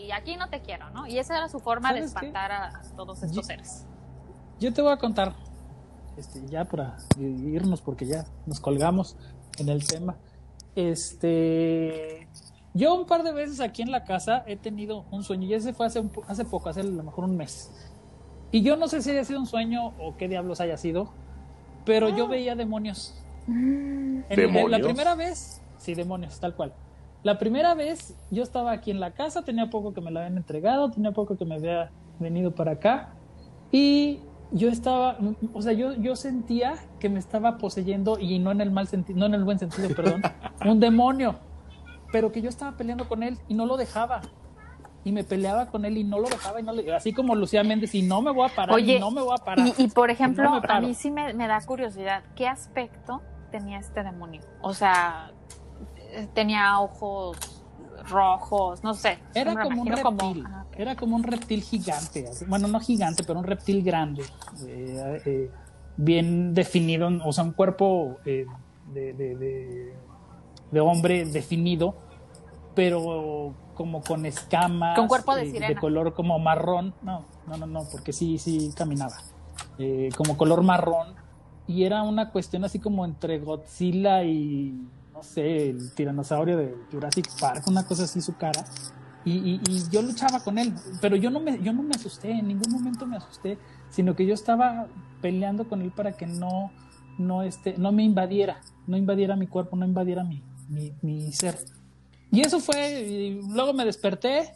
y 0.06 0.12
aquí 0.12 0.36
no 0.36 0.48
te 0.48 0.60
quiero, 0.60 0.90
¿no? 0.90 1.06
Y 1.06 1.18
esa 1.18 1.36
era 1.36 1.48
su 1.48 1.60
forma 1.60 1.92
de 1.92 2.00
espantar 2.00 2.52
a 2.52 2.82
todos 2.96 3.22
estos 3.22 3.46
seres. 3.46 3.86
Yo 4.58 4.72
te 4.72 4.82
voy 4.82 4.92
a 4.92 4.96
contar, 4.96 5.34
este, 6.16 6.46
ya 6.46 6.64
para 6.64 6.96
irnos, 7.18 7.80
porque 7.80 8.06
ya 8.06 8.26
nos 8.46 8.60
colgamos 8.60 9.16
en 9.58 9.68
el 9.68 9.86
tema. 9.86 10.16
Este, 10.74 12.28
yo 12.74 12.94
un 12.94 13.06
par 13.06 13.22
de 13.22 13.32
veces 13.32 13.60
aquí 13.60 13.82
en 13.82 13.90
la 13.90 14.04
casa 14.04 14.44
he 14.46 14.56
tenido 14.56 15.04
un 15.10 15.24
sueño, 15.24 15.46
y 15.46 15.54
ese 15.54 15.72
fue 15.72 15.86
hace, 15.86 16.02
hace 16.28 16.44
poco, 16.44 16.68
hace 16.68 16.80
a 16.80 16.84
lo 16.84 17.02
mejor 17.02 17.24
un 17.24 17.36
mes. 17.36 17.70
Y 18.52 18.62
yo 18.62 18.76
no 18.76 18.88
sé 18.88 19.00
si 19.02 19.10
haya 19.10 19.24
sido 19.24 19.40
un 19.40 19.46
sueño 19.46 19.94
o 19.98 20.16
qué 20.16 20.28
diablos 20.28 20.60
haya 20.60 20.76
sido, 20.76 21.12
pero 21.84 22.08
yo 22.08 22.26
ah. 22.26 22.28
veía 22.28 22.54
demonios. 22.54 23.14
Mm. 23.46 24.20
¿Demonios? 24.28 24.70
la 24.70 24.78
primera 24.80 25.14
vez, 25.14 25.62
sí, 25.78 25.94
demonios, 25.94 26.38
tal 26.38 26.54
cual. 26.54 26.74
La 27.22 27.38
primera 27.38 27.74
vez 27.74 28.16
yo 28.30 28.42
estaba 28.42 28.72
aquí 28.72 28.90
en 28.90 29.00
la 29.00 29.12
casa, 29.12 29.42
tenía 29.42 29.68
poco 29.68 29.92
que 29.92 30.00
me 30.00 30.10
la 30.10 30.20
habían 30.20 30.38
entregado, 30.38 30.90
tenía 30.90 31.12
poco 31.12 31.36
que 31.36 31.44
me 31.44 31.56
había 31.56 31.90
venido 32.18 32.54
para 32.54 32.72
acá 32.72 33.10
y 33.70 34.20
yo 34.52 34.68
estaba, 34.68 35.18
o 35.52 35.62
sea, 35.62 35.72
yo, 35.72 35.94
yo 35.94 36.16
sentía 36.16 36.74
que 36.98 37.08
me 37.08 37.18
estaba 37.18 37.58
poseyendo 37.58 38.18
y 38.18 38.38
no 38.38 38.50
en 38.50 38.60
el 38.60 38.70
mal 38.70 38.88
sentido, 38.88 39.18
no 39.18 39.26
en 39.26 39.34
el 39.34 39.44
buen 39.44 39.58
sentido, 39.58 39.88
perdón, 39.96 40.22
un 40.64 40.80
demonio, 40.80 41.36
pero 42.10 42.32
que 42.32 42.42
yo 42.42 42.48
estaba 42.48 42.76
peleando 42.76 43.06
con 43.08 43.22
él 43.22 43.38
y 43.48 43.54
no 43.54 43.66
lo 43.66 43.76
dejaba. 43.76 44.22
Y 45.02 45.12
me 45.12 45.24
peleaba 45.24 45.70
con 45.70 45.86
él 45.86 45.96
y 45.96 46.04
no 46.04 46.18
lo 46.18 46.28
dejaba 46.28 46.60
y 46.60 46.62
no 46.62 46.74
le, 46.74 46.92
así 46.94 47.14
como 47.14 47.34
Lucía 47.34 47.64
Méndez 47.64 47.94
y 47.94 48.02
no 48.02 48.20
me 48.20 48.30
voy 48.32 48.50
a 48.50 48.54
parar 48.54 48.78
y 48.78 48.98
no 48.98 49.10
me 49.10 49.22
voy 49.22 49.34
a 49.34 49.42
parar. 49.42 49.66
Y, 49.78 49.88
por 49.88 50.10
ejemplo, 50.10 50.60
a 50.68 50.80
mí 50.80 50.92
sí 50.94 51.10
me, 51.10 51.32
me 51.32 51.46
da 51.46 51.58
curiosidad, 51.62 52.22
¿qué 52.36 52.46
aspecto 52.46 53.22
tenía 53.50 53.78
este 53.78 54.02
demonio? 54.02 54.42
O 54.60 54.74
sea, 54.74 55.32
tenía 56.34 56.78
ojos 56.80 57.60
rojos, 58.08 58.82
no 58.82 58.94
sé. 58.94 59.18
Era 59.34 59.62
como 59.62 59.82
un 59.82 59.88
reptil, 59.88 60.44
era 60.76 60.96
como 60.96 61.16
un 61.16 61.22
reptil 61.22 61.62
gigante, 61.62 62.28
bueno, 62.46 62.68
no 62.68 62.80
gigante, 62.80 63.24
pero 63.24 63.38
un 63.38 63.44
reptil 63.44 63.82
grande, 63.82 64.24
eh, 64.66 65.22
eh, 65.24 65.50
bien 65.96 66.54
definido, 66.54 67.08
o 67.24 67.32
sea, 67.32 67.44
un 67.44 67.52
cuerpo 67.52 68.18
eh, 68.24 68.46
de, 68.92 69.12
de, 70.70 70.80
hombre 70.80 71.24
definido, 71.26 71.94
pero 72.74 73.54
como 73.74 74.02
con 74.02 74.26
escamas, 74.26 74.96
con 74.96 75.08
cuerpo 75.08 75.34
de, 75.34 75.50
de 75.50 75.74
color 75.76 76.14
como 76.14 76.38
marrón, 76.38 76.94
no, 77.02 77.24
no, 77.46 77.56
no, 77.56 77.66
no, 77.66 77.84
porque 77.90 78.12
sí, 78.12 78.38
sí 78.38 78.72
caminaba, 78.76 79.16
como 80.16 80.36
color 80.36 80.62
marrón, 80.62 81.14
y 81.66 81.84
era 81.84 82.02
una 82.02 82.30
cuestión 82.30 82.64
así 82.64 82.78
como 82.78 83.04
entre 83.04 83.38
Godzilla 83.38 84.24
y 84.24 84.74
no 85.20 85.24
sé, 85.24 85.68
el 85.68 85.92
tiranosaurio 85.92 86.56
de 86.56 86.74
Jurassic 86.90 87.28
Park, 87.38 87.64
una 87.66 87.84
cosa 87.84 88.04
así 88.04 88.22
su 88.22 88.36
cara. 88.36 88.64
Y, 89.22 89.60
yo 89.90 90.00
luchaba 90.00 90.40
con 90.40 90.56
él, 90.56 90.72
pero 91.02 91.14
yo 91.14 91.28
no, 91.28 91.40
me, 91.40 91.62
yo 91.62 91.74
no 91.74 91.82
me 91.82 91.94
asusté, 91.94 92.30
en 92.30 92.48
ningún 92.48 92.72
momento 92.72 93.06
me 93.06 93.18
asusté, 93.18 93.58
sino 93.90 94.16
que 94.16 94.24
yo 94.24 94.32
estaba 94.32 94.86
peleando 95.20 95.68
con 95.68 95.82
él 95.82 95.90
para 95.90 96.12
que 96.12 96.26
no, 96.26 96.72
no, 97.18 97.42
este, 97.42 97.76
no 97.76 97.92
me 97.92 98.02
invadiera, 98.02 98.62
no 98.86 98.96
invadiera 98.96 99.36
mi 99.36 99.46
cuerpo, 99.46 99.76
no 99.76 99.84
invadiera 99.84 100.24
mi, 100.24 100.42
mi, 101.02 101.32
ser. 101.32 101.58
Y 102.32 102.40
eso 102.40 102.60
fue, 102.60 103.02
y 103.02 103.42
luego 103.52 103.74
me 103.74 103.84
desperté 103.84 104.54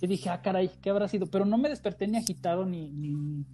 y 0.00 0.06
dije, 0.06 0.30
ah, 0.30 0.40
caray, 0.40 0.70
¿qué 0.80 0.88
habrá 0.88 1.08
sido? 1.08 1.26
Pero 1.26 1.44
no 1.44 1.58
me 1.58 1.68
desperté 1.68 2.08
ni 2.08 2.16
agitado, 2.16 2.64
ni, 2.64 2.88
ni, 2.88 3.44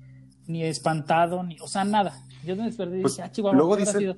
ni 0.47 0.62
espantado, 0.62 1.42
ni, 1.42 1.59
o 1.59 1.66
sea, 1.66 1.84
nada. 1.84 2.22
Yo 2.44 2.55
me 2.55 2.66
desperté 2.66 2.99
y 2.99 3.03
pues, 3.03 3.16
dije, 3.16 3.24
ah, 3.24 3.32
chihuahua, 3.32 3.57
luego 3.57 3.76
¿qué 3.76 3.82
habrá 3.82 3.99
sido? 3.99 4.16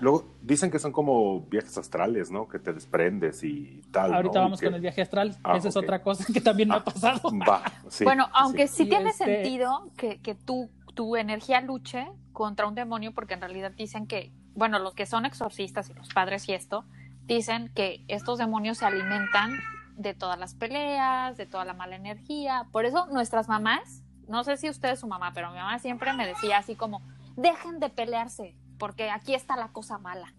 Luego 0.00 0.24
dicen 0.42 0.70
que 0.70 0.78
son 0.78 0.92
como 0.92 1.42
viajes 1.42 1.78
astrales, 1.78 2.30
¿no? 2.30 2.48
Que 2.48 2.58
te 2.58 2.72
desprendes 2.72 3.44
y 3.44 3.82
tal. 3.92 4.12
Ahorita 4.12 4.40
vamos 4.40 4.60
con 4.60 4.74
el 4.74 4.80
viaje 4.80 5.02
astral. 5.02 5.36
Ah, 5.44 5.56
Esa 5.56 5.68
es 5.68 5.76
otra 5.76 6.02
cosa 6.02 6.24
que 6.32 6.40
también 6.40 6.68
me 6.68 6.74
ha 6.74 6.78
ah, 6.78 6.84
pasado. 6.84 7.30
bueno, 8.04 8.28
aunque 8.32 8.66
sí, 8.66 8.88
tiene 8.88 9.10
este 9.10 9.24
sentido 9.24 9.90
que, 9.96 10.20
que 10.20 10.34
tu, 10.34 10.68
tu 10.94 11.16
energía 11.16 11.60
luche 11.60 12.08
contra 12.32 12.66
un 12.66 12.74
demonio, 12.74 13.12
porque 13.12 13.34
en 13.34 13.40
realidad 13.40 13.72
dicen 13.72 14.06
que, 14.06 14.32
bueno, 14.54 14.78
los 14.78 14.94
que 14.94 15.06
son 15.06 15.26
exorcistas 15.26 15.90
y 15.90 15.94
los 15.94 16.08
padres 16.08 16.48
y 16.48 16.54
esto, 16.54 16.84
dicen 17.24 17.70
que 17.74 18.04
estos 18.08 18.38
demonios 18.38 18.78
se 18.78 18.86
alimentan 18.86 19.58
de 19.96 20.14
todas 20.14 20.38
las 20.38 20.54
peleas, 20.54 21.36
de 21.36 21.46
toda 21.46 21.64
la 21.64 21.74
mala 21.74 21.96
energía. 21.96 22.66
Por 22.72 22.84
eso 22.84 23.06
nuestras 23.06 23.48
mamás, 23.48 24.02
no 24.28 24.44
sé 24.44 24.56
si 24.56 24.68
usted 24.68 24.90
es 24.90 25.00
su 25.00 25.06
mamá, 25.06 25.32
pero 25.34 25.50
mi 25.50 25.58
mamá 25.58 25.78
siempre 25.78 26.12
me 26.14 26.26
decía 26.26 26.58
así 26.58 26.74
como, 26.74 27.02
dejen 27.36 27.78
de 27.80 27.88
pelearse, 27.90 28.54
porque 28.82 29.12
aquí 29.12 29.32
está 29.32 29.54
la 29.54 29.68
cosa 29.68 29.96
mala. 29.98 30.34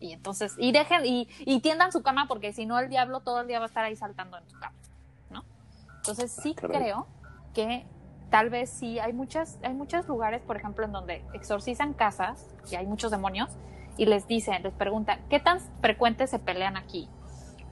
Y 0.00 0.14
entonces, 0.14 0.54
y 0.56 0.72
dejen, 0.72 1.04
y, 1.04 1.28
y, 1.40 1.60
tiendan 1.60 1.92
su 1.92 2.02
cama 2.02 2.24
porque 2.26 2.54
si 2.54 2.64
no 2.64 2.78
el 2.78 2.88
diablo 2.88 3.20
todo 3.20 3.42
el 3.42 3.46
día 3.46 3.58
va 3.58 3.66
a 3.66 3.68
estar 3.68 3.84
ahí 3.84 3.94
saltando 3.94 4.38
en 4.38 4.46
tu 4.46 4.58
cama, 4.58 4.78
¿no? 5.28 5.44
Entonces 5.96 6.32
sí 6.32 6.56
ah, 6.56 6.66
creo 6.66 7.06
que 7.52 7.84
tal 8.30 8.48
vez 8.48 8.70
sí 8.70 8.98
hay 8.98 9.12
muchas, 9.12 9.58
hay 9.62 9.74
muchos 9.74 10.08
lugares, 10.08 10.40
por 10.40 10.56
ejemplo, 10.56 10.86
en 10.86 10.92
donde 10.92 11.22
exorcizan 11.34 11.92
casas 11.92 12.46
y 12.72 12.76
hay 12.76 12.86
muchos 12.86 13.10
demonios 13.10 13.50
y 13.98 14.06
les 14.06 14.26
dicen, 14.26 14.62
les 14.62 14.72
preguntan, 14.72 15.20
¿qué 15.28 15.38
tan 15.38 15.60
frecuente 15.82 16.26
se 16.26 16.38
pelean 16.38 16.78
aquí? 16.78 17.06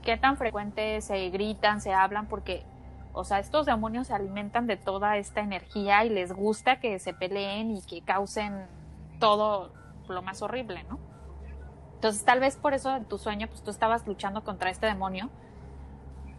¿Qué 0.03 0.19
tan 0.19 0.37
frecuente 0.37 1.01
se 1.01 1.31
gritan, 1.31 1.81
se 1.81 1.95
hablan? 1.95 2.27
Porque, 2.29 2.67
o 3.15 3.25
sea, 3.25 3.39
estos 3.39 3.65
demonios 3.65 4.09
se 4.09 4.13
alimentan 4.13 4.67
de 4.67 4.77
toda 4.77 5.17
esta 5.17 5.41
energía 5.41 6.05
y 6.05 6.11
les 6.11 6.35
gusta 6.35 6.81
que 6.81 6.99
se 6.99 7.15
peleen 7.15 7.71
y 7.71 7.81
que 7.81 8.03
causen 8.03 8.67
todo 9.19 9.86
lo 10.15 10.23
más 10.23 10.43
horrible, 10.43 10.85
¿no? 10.85 10.99
Entonces 11.95 12.25
tal 12.25 12.41
vez 12.41 12.57
por 12.57 12.75
eso 12.75 12.95
en 12.95 13.05
tu 13.07 13.19
sueño 13.19 13.49
pues 13.49 13.63
tú 13.63 13.71
estabas 13.71 14.07
luchando 14.07 14.45
contra 14.45 14.71
este 14.71 14.87
demonio, 14.87 15.31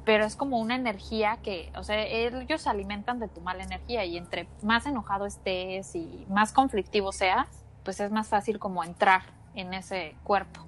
pero 0.05 0.23
es 0.23 0.35
como 0.35 0.59
una 0.59 0.75
energía 0.75 1.39
que, 1.43 1.71
o 1.75 1.83
sea, 1.83 2.01
ellos 2.01 2.61
se 2.61 2.69
alimentan 2.69 3.19
de 3.19 3.27
tu 3.27 3.41
mala 3.41 3.63
energía 3.63 4.05
y 4.05 4.15
entre 4.17 4.47
más 4.61 4.85
enojado 4.85 5.25
estés 5.25 5.95
y 5.95 6.25
más 6.29 6.53
conflictivo 6.53 7.11
seas, 7.11 7.47
pues 7.83 7.99
es 7.99 8.11
más 8.11 8.29
fácil 8.29 8.59
como 8.59 8.83
entrar 8.83 9.23
en 9.55 9.73
ese 9.73 10.15
cuerpo. 10.23 10.61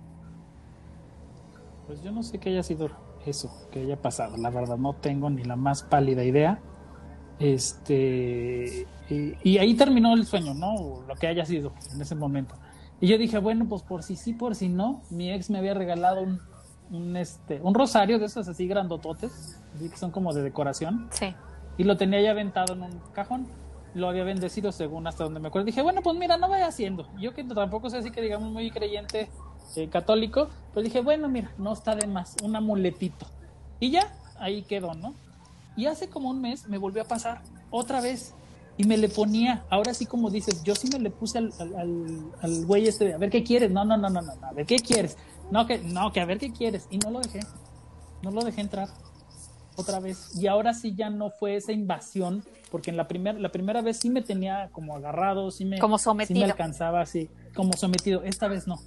Pues 1.88 2.04
yo 2.04 2.12
no 2.12 2.24
sé 2.24 2.40
qué 2.40 2.50
haya 2.50 2.64
sido 2.64 2.90
eso, 3.26 3.50
que 3.72 3.82
haya 3.82 4.02
pasado, 4.02 4.36
la 4.38 4.50
verdad 4.50 4.78
no 4.78 4.94
tengo 4.94 5.30
ni 5.30 5.44
la 5.44 5.56
más 5.56 5.84
pálida 5.84 6.24
idea. 6.24 6.60
Este, 7.40 8.86
y, 9.10 9.50
y 9.50 9.58
ahí 9.60 9.74
terminó 9.76 10.14
el 10.16 10.26
sueño, 10.26 10.54
¿no? 10.54 11.02
Lo 11.08 11.16
que 11.16 11.28
haya 11.28 11.46
sido 11.46 11.72
en 11.94 12.02
ese 12.02 12.16
momento. 12.16 12.56
Y 13.02 13.08
yo 13.08 13.18
dije, 13.18 13.38
bueno, 13.38 13.66
pues 13.68 13.82
por 13.82 14.04
si 14.04 14.16
sí, 14.16 14.34
por 14.34 14.56
si 14.56 14.70
no, 14.70 15.02
mi 15.10 15.32
ex 15.32 15.50
me 15.50 15.60
había 15.60 15.74
regalado 15.74 16.22
un, 16.22 16.42
un, 16.92 17.16
este, 17.16 17.62
un 17.62 17.74
rosario 17.74 18.20
de 18.20 18.26
esos 18.26 18.48
así 18.48 18.68
grandototes, 18.68 19.58
que 19.80 19.98
son 19.98 20.12
como 20.12 20.34
de 20.34 20.44
decoración. 20.44 21.08
Sí. 21.12 21.34
Y 21.78 21.86
lo 21.86 21.96
tenía 21.98 22.22
ya 22.22 22.32
aventado 22.32 22.74
en 22.74 22.84
un 22.84 23.00
cajón. 23.14 23.48
Lo 23.94 24.10
había 24.10 24.24
bendecido 24.24 24.72
según 24.72 25.08
hasta 25.08 25.24
donde 25.24 25.40
me 25.40 25.48
acuerdo. 25.48 25.66
Dije, 25.66 25.82
bueno, 25.82 26.02
pues 26.04 26.18
mira, 26.18 26.38
no 26.38 26.50
vaya 26.50 26.68
haciendo. 26.68 27.08
Yo 27.20 27.34
que 27.34 27.44
tampoco 27.44 27.90
sé 27.90 27.98
así 27.98 28.12
que 28.12 28.22
digamos 28.22 28.52
muy 28.52 28.70
creyente 28.70 29.30
eh, 29.76 29.88
católico, 29.88 30.50
pues 30.74 30.84
dije, 30.84 31.02
bueno, 31.02 31.30
mira, 31.30 31.52
no 31.58 31.74
está 31.74 31.96
de 31.96 32.06
más, 32.06 32.36
un 32.44 32.56
amuletito. 32.56 33.26
Y 33.80 33.92
ya, 33.92 34.14
ahí 34.38 34.64
quedó, 34.64 34.94
¿no? 34.94 35.14
Y 35.76 35.86
hace 35.86 36.10
como 36.10 36.30
un 36.30 36.42
mes 36.42 36.68
me 36.68 36.78
volvió 36.78 37.02
a 37.02 37.06
pasar 37.06 37.42
otra 37.72 38.02
vez 38.02 38.36
y 38.80 38.86
me 38.86 38.96
le 38.96 39.10
ponía, 39.10 39.66
ahora 39.70 39.94
sí 39.94 40.06
como 40.06 40.30
dices, 40.30 40.64
yo 40.64 40.74
sí 40.74 40.88
me 40.90 41.00
le 41.00 41.10
puse 41.10 41.38
al, 41.38 41.52
al, 41.60 42.66
güey 42.66 42.88
este, 42.88 43.14
a 43.14 43.18
ver 43.18 43.30
qué 43.30 43.44
quieres, 43.44 43.70
no, 43.72 43.84
no, 43.84 43.98
no, 43.98 44.10
no, 44.10 44.22
no, 44.22 44.32
a 44.42 44.54
ver 44.54 44.66
qué 44.66 44.78
quieres, 44.78 45.18
no, 45.52 45.68
que, 45.68 45.80
no, 45.80 46.14
que 46.14 46.22
a 46.22 46.26
ver 46.26 46.38
qué 46.38 46.54
quieres, 46.54 46.88
y 46.90 46.98
no 46.98 47.12
lo 47.12 47.20
dejé, 47.20 47.42
no 48.24 48.32
lo 48.32 48.42
dejé 48.42 48.62
entrar 48.62 48.88
otra 49.76 50.00
vez, 50.00 50.34
y 50.40 50.48
ahora 50.48 50.74
sí 50.74 50.96
ya 50.96 51.10
no 51.10 51.30
fue 51.30 51.58
esa 51.58 51.74
invasión, 51.74 52.46
porque 52.72 52.90
en 52.90 52.96
la, 52.96 53.10
primera 53.10 53.38
la 53.38 53.52
primera 53.52 53.82
vez 53.82 53.98
sí 53.98 54.10
me 54.10 54.22
tenía 54.22 54.70
como 54.72 54.96
agarrado, 54.96 55.52
sí 55.52 55.66
me, 55.66 55.78
como 55.80 55.98
sometido. 55.98 56.38
Sí 56.38 56.40
me 56.46 56.50
alcanzaba 56.50 57.02
así, 57.02 57.30
como 57.54 57.74
sometido, 57.74 58.24
esta 58.24 58.48
vez 58.48 58.66
no. 58.66 58.78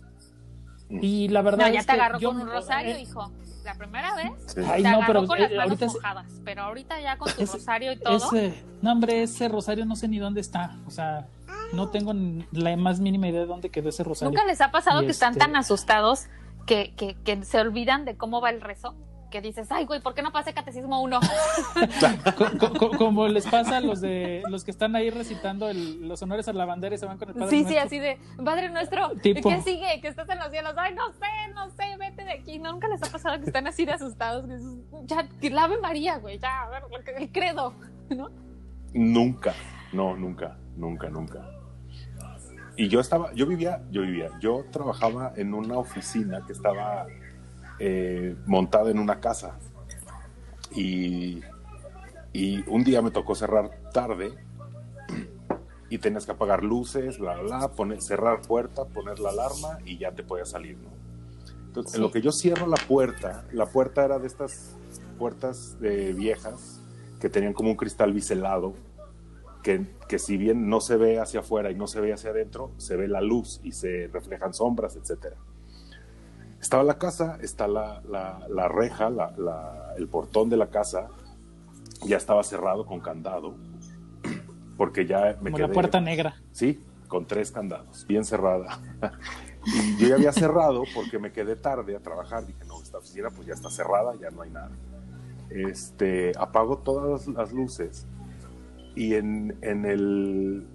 Mm. 0.88 1.01
Y 1.03 1.28
la 1.28 1.43
verdad 1.43 1.66
no, 1.66 1.74
ya 1.74 1.84
te 1.84 1.93
agarró 1.93 2.18
con 2.18 2.40
un 2.40 2.49
rosario, 2.49 2.97
hijo. 2.97 3.30
La 3.64 3.74
primera 3.74 4.14
vez 4.16 4.32
Sí. 4.46 4.60
Ay, 4.66 4.82
te 4.82 4.90
no, 4.90 4.96
agarró 4.96 5.06
pero, 5.06 5.26
con 5.26 5.38
eh, 5.38 5.40
las 5.42 5.50
manos 5.50 5.64
ahorita 5.64 5.86
es- 5.86 5.94
mojadas, 5.94 6.26
pero 6.44 6.62
ahorita 6.62 7.00
ya 7.00 7.16
con 7.18 7.32
tu 7.32 7.42
Ese- 7.42 7.52
rosario 7.58 7.92
y 7.92 7.98
todo. 7.98 8.16
Ese, 8.16 8.62
no, 8.82 8.92
hombre, 8.92 9.22
ese 9.22 9.48
rosario 9.48 9.84
no 9.86 9.96
sé 9.96 10.08
ni 10.08 10.18
dónde 10.18 10.40
está. 10.40 10.76
O 10.86 10.90
sea, 10.90 11.26
no 11.72 11.88
tengo 11.88 12.12
ni 12.12 12.44
la 12.52 12.76
más 12.76 13.00
mínima 13.00 13.28
idea 13.28 13.40
de 13.40 13.46
dónde 13.46 13.70
quedó 13.70 13.88
ese 13.88 14.02
rosario. 14.04 14.30
¿Nunca 14.30 14.44
les 14.46 14.60
ha 14.60 14.70
pasado 14.70 15.02
Y 15.02 15.06
que 15.06 15.12
están 15.12 15.32
este- 15.32 15.44
tan 15.44 15.56
asustados 15.56 16.26
que, 16.66 16.94
que, 16.96 17.14
que 17.24 17.44
se 17.44 17.60
olvidan 17.60 18.04
de 18.04 18.16
cómo 18.16 18.40
va 18.40 18.50
el 18.50 18.60
rezo? 18.60 18.94
Que 19.32 19.40
dices, 19.40 19.66
ay, 19.72 19.86
güey, 19.86 20.00
¿por 20.02 20.12
qué 20.14 20.20
no 20.22 20.30
pasé 20.30 20.52
catecismo 20.52 21.00
uno? 21.00 21.18
Co- 22.36 22.58
co- 22.58 22.78
co- 22.78 22.96
como 22.98 23.26
les 23.28 23.46
pasa 23.46 23.78
a 23.78 23.80
los 23.80 24.00
de 24.02 24.42
los 24.50 24.62
que 24.62 24.70
están 24.70 24.94
ahí 24.94 25.08
recitando 25.10 25.68
el- 25.70 26.06
los 26.06 26.20
honores 26.22 26.46
a 26.48 26.52
la 26.52 26.66
bandera 26.66 26.94
y 26.94 26.98
se 26.98 27.06
van 27.06 27.16
con 27.18 27.30
el 27.30 27.34
padre 27.34 27.48
Sí, 27.50 27.64
sí, 27.64 27.76
así 27.78 27.98
de, 27.98 28.18
Padre 28.44 28.68
nuestro, 28.68 29.10
Tipo- 29.22 29.48
¿qué 29.48 29.62
sigue? 29.62 30.00
Que 30.02 30.08
estás 30.08 30.28
en 30.28 30.38
los 30.38 30.50
cielos. 30.50 30.74
Ay, 30.76 30.94
no 30.94 31.10
sé, 31.12 31.52
no 31.54 31.70
sé, 31.70 31.96
vete 31.98 32.24
de 32.24 32.32
aquí. 32.32 32.58
¿Nunca 32.58 32.88
les 32.88 33.02
ha 33.02 33.10
pasado 33.10 33.38
que 33.40 33.46
están 33.46 33.66
así 33.66 33.84
de 33.86 33.92
asustados? 33.92 34.44
Que 34.46 34.58
ya, 35.06 35.26
que 35.40 35.48
la 35.50 35.64
Ave 35.64 35.78
María, 35.80 36.18
güey, 36.18 36.38
ya, 36.38 36.62
a 36.64 36.68
ver, 36.68 36.82
el 37.16 37.32
credo, 37.32 37.74
¿no? 38.10 38.28
Nunca, 38.92 39.54
no, 39.94 40.14
nunca, 40.14 40.58
nunca, 40.76 41.08
nunca. 41.08 41.40
Y 42.76 42.88
yo 42.88 43.00
estaba, 43.00 43.32
yo 43.34 43.46
vivía, 43.46 43.82
yo 43.90 44.02
vivía, 44.02 44.28
yo 44.40 44.64
trabajaba 44.70 45.32
en 45.36 45.54
una 45.54 45.78
oficina 45.78 46.42
que 46.46 46.52
estaba 46.52 47.06
eh, 47.84 48.36
montada 48.46 48.92
en 48.92 49.00
una 49.00 49.18
casa. 49.18 49.58
Y, 50.70 51.40
y 52.32 52.62
un 52.70 52.84
día 52.84 53.02
me 53.02 53.10
tocó 53.10 53.34
cerrar 53.34 53.76
tarde 53.92 54.32
y 55.90 55.98
tenías 55.98 56.24
que 56.24 56.30
apagar 56.30 56.62
luces, 56.62 57.18
bla, 57.18 57.34
bla, 57.40 57.58
bla, 57.58 57.72
poner, 57.72 58.00
cerrar 58.00 58.40
puerta, 58.42 58.84
poner 58.84 59.18
la 59.18 59.30
alarma 59.30 59.78
y 59.84 59.98
ya 59.98 60.12
te 60.12 60.22
podías 60.22 60.50
salir, 60.50 60.78
¿no? 60.78 60.90
Entonces, 61.66 61.96
en 61.96 62.02
lo 62.02 62.12
que 62.12 62.22
yo 62.22 62.30
cierro 62.30 62.68
la 62.68 62.76
puerta, 62.76 63.46
la 63.50 63.66
puerta 63.66 64.04
era 64.04 64.20
de 64.20 64.28
estas 64.28 64.76
puertas 65.18 65.76
eh, 65.82 66.14
viejas 66.16 66.80
que 67.20 67.28
tenían 67.28 67.52
como 67.52 67.70
un 67.70 67.76
cristal 67.76 68.12
biselado, 68.12 68.74
que, 69.64 69.88
que 70.08 70.20
si 70.20 70.36
bien 70.36 70.68
no 70.68 70.80
se 70.80 70.96
ve 70.96 71.18
hacia 71.18 71.40
afuera 71.40 71.72
y 71.72 71.74
no 71.74 71.88
se 71.88 72.00
ve 72.00 72.12
hacia 72.12 72.30
adentro, 72.30 72.70
se 72.76 72.94
ve 72.94 73.08
la 73.08 73.20
luz 73.20 73.60
y 73.64 73.72
se 73.72 74.08
reflejan 74.12 74.54
sombras, 74.54 74.94
etcétera. 74.94 75.36
Estaba 76.62 76.84
la 76.84 76.96
casa, 76.96 77.36
está 77.42 77.66
la, 77.68 78.00
la- 78.08 78.46
la 78.48 78.68
reja, 78.68 79.10
la- 79.10 79.34
el 79.98 80.08
portón 80.08 80.48
de 80.48 80.56
la 80.56 80.68
casa, 80.68 81.08
ya 82.06 82.16
estaba 82.16 82.42
cerrado 82.44 82.86
con 82.86 83.00
candado, 83.00 83.56
porque 84.76 85.04
ya 85.04 85.36
me 85.42 85.50
como 85.50 85.56
quedé... 85.56 85.66
la 85.68 85.74
puerta 85.74 86.00
negra. 86.00 86.36
Sí, 86.52 86.80
con 87.08 87.26
tres 87.26 87.50
candados, 87.50 88.06
bien 88.06 88.24
cerrada. 88.24 88.78
y 89.66 89.96
yo 89.96 90.08
ya 90.08 90.14
había 90.14 90.32
cerrado 90.32 90.84
porque 90.94 91.18
me 91.18 91.32
quedé 91.32 91.56
tarde 91.56 91.96
a 91.96 92.00
trabajar. 92.00 92.46
Dije, 92.46 92.64
no, 92.66 92.80
esta 92.80 92.98
oficina 92.98 93.28
pues 93.30 93.46
ya 93.48 93.54
está 93.54 93.68
cerrada, 93.68 94.14
ya 94.14 94.30
no 94.30 94.42
hay 94.42 94.50
nada. 94.50 94.70
Este, 95.50 96.32
apago 96.38 96.78
todas 96.78 97.26
las 97.28 97.52
luces 97.52 98.06
y 98.94 99.14
en, 99.14 99.58
en, 99.62 99.84
el, 99.84 100.66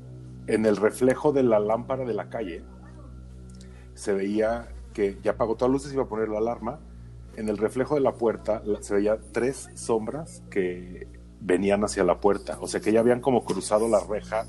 en 0.47 0.65
el 0.65 0.75
reflejo 0.77 1.31
de 1.31 1.43
la 1.43 1.59
lámpara 1.59 2.05
de 2.05 2.13
la 2.13 2.29
calle 2.29 2.63
se 3.95 4.13
veía 4.13 4.67
que 4.97 5.19
ya 5.21 5.33
apagó 5.33 5.53
todas 5.53 5.69
las 5.71 5.83
luces, 5.83 5.93
iba 5.93 6.01
a 6.01 6.07
poner 6.07 6.27
la 6.27 6.39
alarma. 6.39 6.79
En 7.35 7.49
el 7.49 7.59
reflejo 7.59 7.93
de 7.93 8.01
la 8.01 8.13
puerta 8.13 8.63
se 8.81 8.95
veía 8.95 9.19
tres 9.31 9.69
sombras 9.75 10.41
que 10.49 11.07
venían 11.39 11.83
hacia 11.83 12.03
la 12.03 12.19
puerta. 12.19 12.57
O 12.61 12.67
sea 12.67 12.79
que 12.81 12.91
ya 12.91 13.01
habían 13.01 13.21
como 13.21 13.45
cruzado 13.45 13.87
la 13.87 13.99
reja 13.99 14.47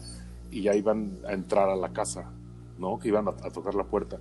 y 0.51 0.63
ya 0.63 0.75
iban 0.75 1.19
a 1.29 1.35
entrar 1.35 1.69
a 1.69 1.77
la 1.77 1.93
casa, 1.93 2.33
¿no? 2.79 2.99
Que 2.99 3.09
iban 3.09 3.29
a, 3.29 3.33
a 3.33 3.51
tocar 3.51 3.75
la 3.75 3.85
puerta. 3.85 4.21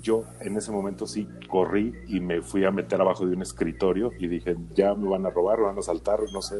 Yo 0.00 0.24
en 0.40 0.56
ese 0.56 0.72
momento 0.72 1.06
sí 1.06 1.28
corrí 1.46 1.92
y 2.08 2.20
me 2.20 2.40
fui 2.40 2.64
a 2.64 2.70
meter 2.70 2.98
abajo 2.98 3.26
de 3.26 3.36
un 3.36 3.42
escritorio 3.42 4.12
y 4.18 4.28
dije, 4.28 4.56
ya 4.74 4.94
me 4.94 5.10
van 5.10 5.26
a 5.26 5.30
robar, 5.30 5.58
me 5.58 5.66
van 5.66 5.78
a 5.78 5.82
saltar, 5.82 6.20
no 6.32 6.40
sé. 6.40 6.56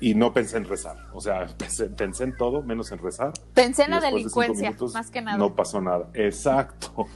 Y 0.00 0.14
no 0.14 0.32
pensé 0.32 0.56
en 0.56 0.64
rezar. 0.64 0.96
O 1.12 1.20
sea, 1.20 1.46
pensé, 1.58 1.90
pensé 1.90 2.24
en 2.24 2.34
todo 2.38 2.62
menos 2.62 2.90
en 2.90 3.00
rezar. 3.00 3.34
Pensé 3.52 3.82
en 3.82 3.90
Y 3.90 3.90
la 3.90 4.00
de 4.00 4.06
delincuencia, 4.06 4.70
minutos, 4.70 4.94
más 4.94 5.10
que 5.10 5.20
nada. 5.20 5.36
No 5.36 5.54
pasó 5.54 5.82
nada. 5.82 6.08
Exacto. 6.14 7.06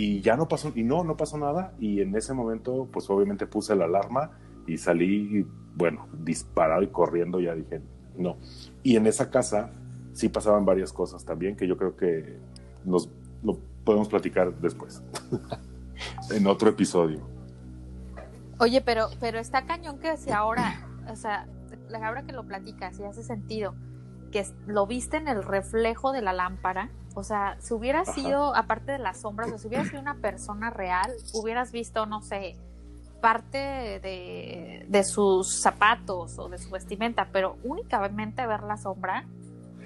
Y 0.00 0.20
ya 0.20 0.36
no 0.36 0.46
pasó, 0.46 0.70
y 0.76 0.84
no, 0.84 1.02
no 1.02 1.16
pasó 1.16 1.38
nada. 1.38 1.74
Y 1.80 2.00
en 2.02 2.14
ese 2.14 2.32
momento, 2.32 2.88
pues 2.92 3.10
obviamente 3.10 3.48
puse 3.48 3.74
la 3.74 3.86
alarma 3.86 4.30
y 4.64 4.78
salí, 4.78 5.44
bueno, 5.74 6.06
disparado 6.12 6.82
y 6.82 6.86
corriendo, 6.86 7.40
ya 7.40 7.52
dije, 7.56 7.80
no. 8.16 8.36
Y 8.84 8.94
en 8.94 9.08
esa 9.08 9.28
casa 9.28 9.72
sí 10.12 10.28
pasaban 10.28 10.64
varias 10.64 10.92
cosas 10.92 11.24
también 11.24 11.56
que 11.56 11.66
yo 11.66 11.76
creo 11.76 11.96
que 11.96 12.38
nos 12.84 13.10
lo 13.42 13.58
podemos 13.82 14.08
platicar 14.08 14.54
después, 14.60 15.02
en 16.30 16.46
otro 16.46 16.68
episodio. 16.68 17.18
Oye, 18.60 18.80
pero, 18.80 19.08
pero 19.18 19.40
está 19.40 19.66
cañón 19.66 19.98
que 19.98 20.16
si 20.16 20.30
ahora, 20.30 20.86
o 21.10 21.16
sea, 21.16 21.48
ahora 21.92 22.22
que 22.22 22.32
lo 22.32 22.46
platicas 22.46 23.00
y 23.00 23.02
hace 23.02 23.24
sentido, 23.24 23.74
que 24.30 24.46
lo 24.68 24.86
viste 24.86 25.16
en 25.16 25.26
el 25.26 25.42
reflejo 25.42 26.12
de 26.12 26.22
la 26.22 26.32
lámpara, 26.32 26.92
o 27.18 27.22
sea, 27.24 27.56
si 27.60 27.74
hubiera 27.74 28.00
Ajá. 28.02 28.12
sido, 28.12 28.54
aparte 28.54 28.92
de 28.92 28.98
las 28.98 29.20
sombras, 29.20 29.50
o 29.52 29.58
si 29.58 29.66
hubiera 29.68 29.84
sido 29.84 30.00
una 30.00 30.14
persona 30.14 30.70
real, 30.70 31.12
hubieras 31.34 31.72
visto, 31.72 32.06
no 32.06 32.22
sé, 32.22 32.56
parte 33.20 33.58
de, 33.58 34.86
de 34.88 35.04
sus 35.04 35.60
zapatos 35.60 36.38
o 36.38 36.48
de 36.48 36.58
su 36.58 36.70
vestimenta, 36.70 37.28
pero 37.32 37.56
únicamente 37.64 38.46
ver 38.46 38.62
la 38.62 38.76
sombra 38.76 39.26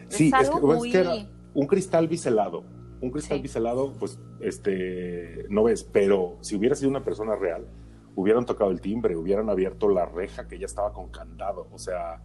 Sí, 0.09 0.26
es 0.28 0.35
es 0.35 0.35
algo 0.35 0.61
que, 0.61 0.72
es 0.74 0.78
muy... 0.78 0.91
que 0.93 0.99
era 0.99 1.14
un 1.55 1.66
cristal 1.66 2.07
biselado. 2.09 2.64
Un 3.01 3.11
cristal 3.11 3.39
Sí. 3.39 3.43
biselado, 3.43 3.93
pues, 3.95 4.18
este, 4.41 5.47
no 5.49 5.64
ves, 5.64 5.83
pero 5.85 6.37
si 6.43 6.57
hubiera 6.57 6.74
sido 6.76 6.91
una 6.91 7.03
persona 7.03 7.35
real, 7.35 7.66
hubieran 8.14 8.45
tocado 8.45 8.70
el 8.70 8.80
timbre, 8.83 9.16
hubieran 9.16 9.49
abierto 9.49 9.89
la 9.89 10.05
reja 10.05 10.47
que 10.47 10.59
ya 10.59 10.66
estaba 10.66 10.93
con 10.93 11.09
candado. 11.09 11.66
O 11.72 11.78
sea, 11.78 12.20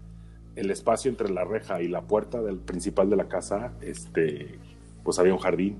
el 0.55 0.69
espacio 0.69 1.09
entre 1.09 1.29
la 1.29 1.45
reja 1.45 1.81
y 1.81 1.87
la 1.87 2.01
puerta 2.01 2.41
del 2.41 2.57
principal 2.59 3.09
de 3.09 3.15
la 3.15 3.27
casa, 3.29 3.71
este, 3.79 4.59
pues 5.07 5.19
había 5.19 5.33
un 5.33 5.39
jardín. 5.39 5.79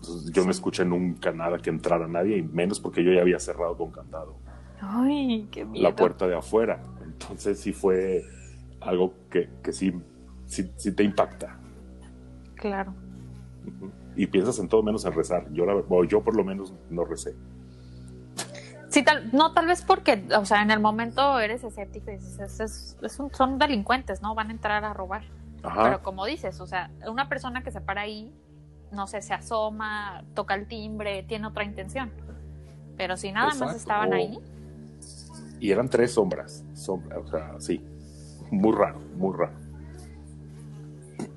Entonces, 0.00 0.32
yo 0.32 0.42
no 0.42 0.50
escuché 0.50 0.82
nunca 0.86 1.30
nada 1.30 1.58
que 1.58 1.68
entrara 1.68 2.08
nadie, 2.08 2.38
y 2.38 2.42
menos 2.42 2.80
porque 2.80 3.04
yo 3.04 3.12
ya 3.12 3.20
había 3.20 3.38
cerrado 3.38 3.76
con 3.76 3.90
candado 3.90 4.36
Ay, 4.80 5.46
qué 5.50 5.66
miedo. 5.66 5.82
la 5.86 5.94
puerta 5.94 6.26
de 6.26 6.34
afuera. 6.34 6.80
Entonces 7.04 7.60
sí 7.60 7.74
fue 7.74 8.22
algo 8.80 9.12
que, 9.30 9.50
que 9.62 9.74
sí, 9.74 9.92
sí, 10.46 10.72
sí 10.76 10.92
te 10.92 11.02
impacta. 11.02 11.58
Claro. 12.54 12.94
Y 14.16 14.26
piensas 14.28 14.58
en 14.58 14.68
todo 14.68 14.82
menos 14.82 15.04
en 15.04 15.12
rezar. 15.12 15.52
Yo, 15.52 15.66
la, 15.66 15.74
o 15.74 16.04
yo 16.04 16.24
por 16.24 16.34
lo 16.34 16.44
menos 16.44 16.72
no 16.88 17.04
recé. 17.04 17.34
Sí, 18.88 19.02
tal, 19.02 19.28
no, 19.34 19.52
tal 19.52 19.66
vez 19.66 19.82
porque, 19.82 20.24
o 20.34 20.46
sea, 20.46 20.62
en 20.62 20.70
el 20.70 20.80
momento 20.80 21.38
eres 21.40 21.62
escéptico 21.62 22.10
y 22.10 22.14
dices, 22.16 22.38
es, 22.40 22.60
es- 22.60 22.96
es 23.02 23.20
un- 23.20 23.30
son 23.34 23.58
delincuentes, 23.58 24.22
¿no? 24.22 24.34
Van 24.34 24.48
a 24.48 24.52
entrar 24.52 24.82
a 24.86 24.94
robar. 24.94 25.24
Ajá. 25.62 25.84
Pero 25.84 26.02
como 26.02 26.24
dices, 26.26 26.60
o 26.60 26.66
sea, 26.66 26.90
una 27.08 27.28
persona 27.28 27.62
que 27.62 27.70
se 27.70 27.80
para 27.80 28.02
ahí, 28.02 28.32
no 28.92 29.06
sé, 29.06 29.20
se 29.22 29.34
asoma, 29.34 30.24
toca 30.34 30.54
el 30.54 30.66
timbre, 30.66 31.22
tiene 31.24 31.46
otra 31.46 31.64
intención. 31.64 32.10
Pero 32.96 33.16
si 33.16 33.30
nada 33.32 33.48
más 33.48 33.56
Exacto. 33.56 33.76
estaban 33.78 34.12
O- 34.12 34.16
ahí, 34.16 34.38
Y 35.60 35.70
eran 35.72 35.88
tres 35.88 36.12
sombras. 36.12 36.64
sombra- 36.74 37.18
o 37.18 37.26
sea, 37.28 37.54
sí. 37.58 37.84
Muy 38.50 38.74
raro, 38.74 39.00
muy 39.16 39.36
raro. 39.36 39.52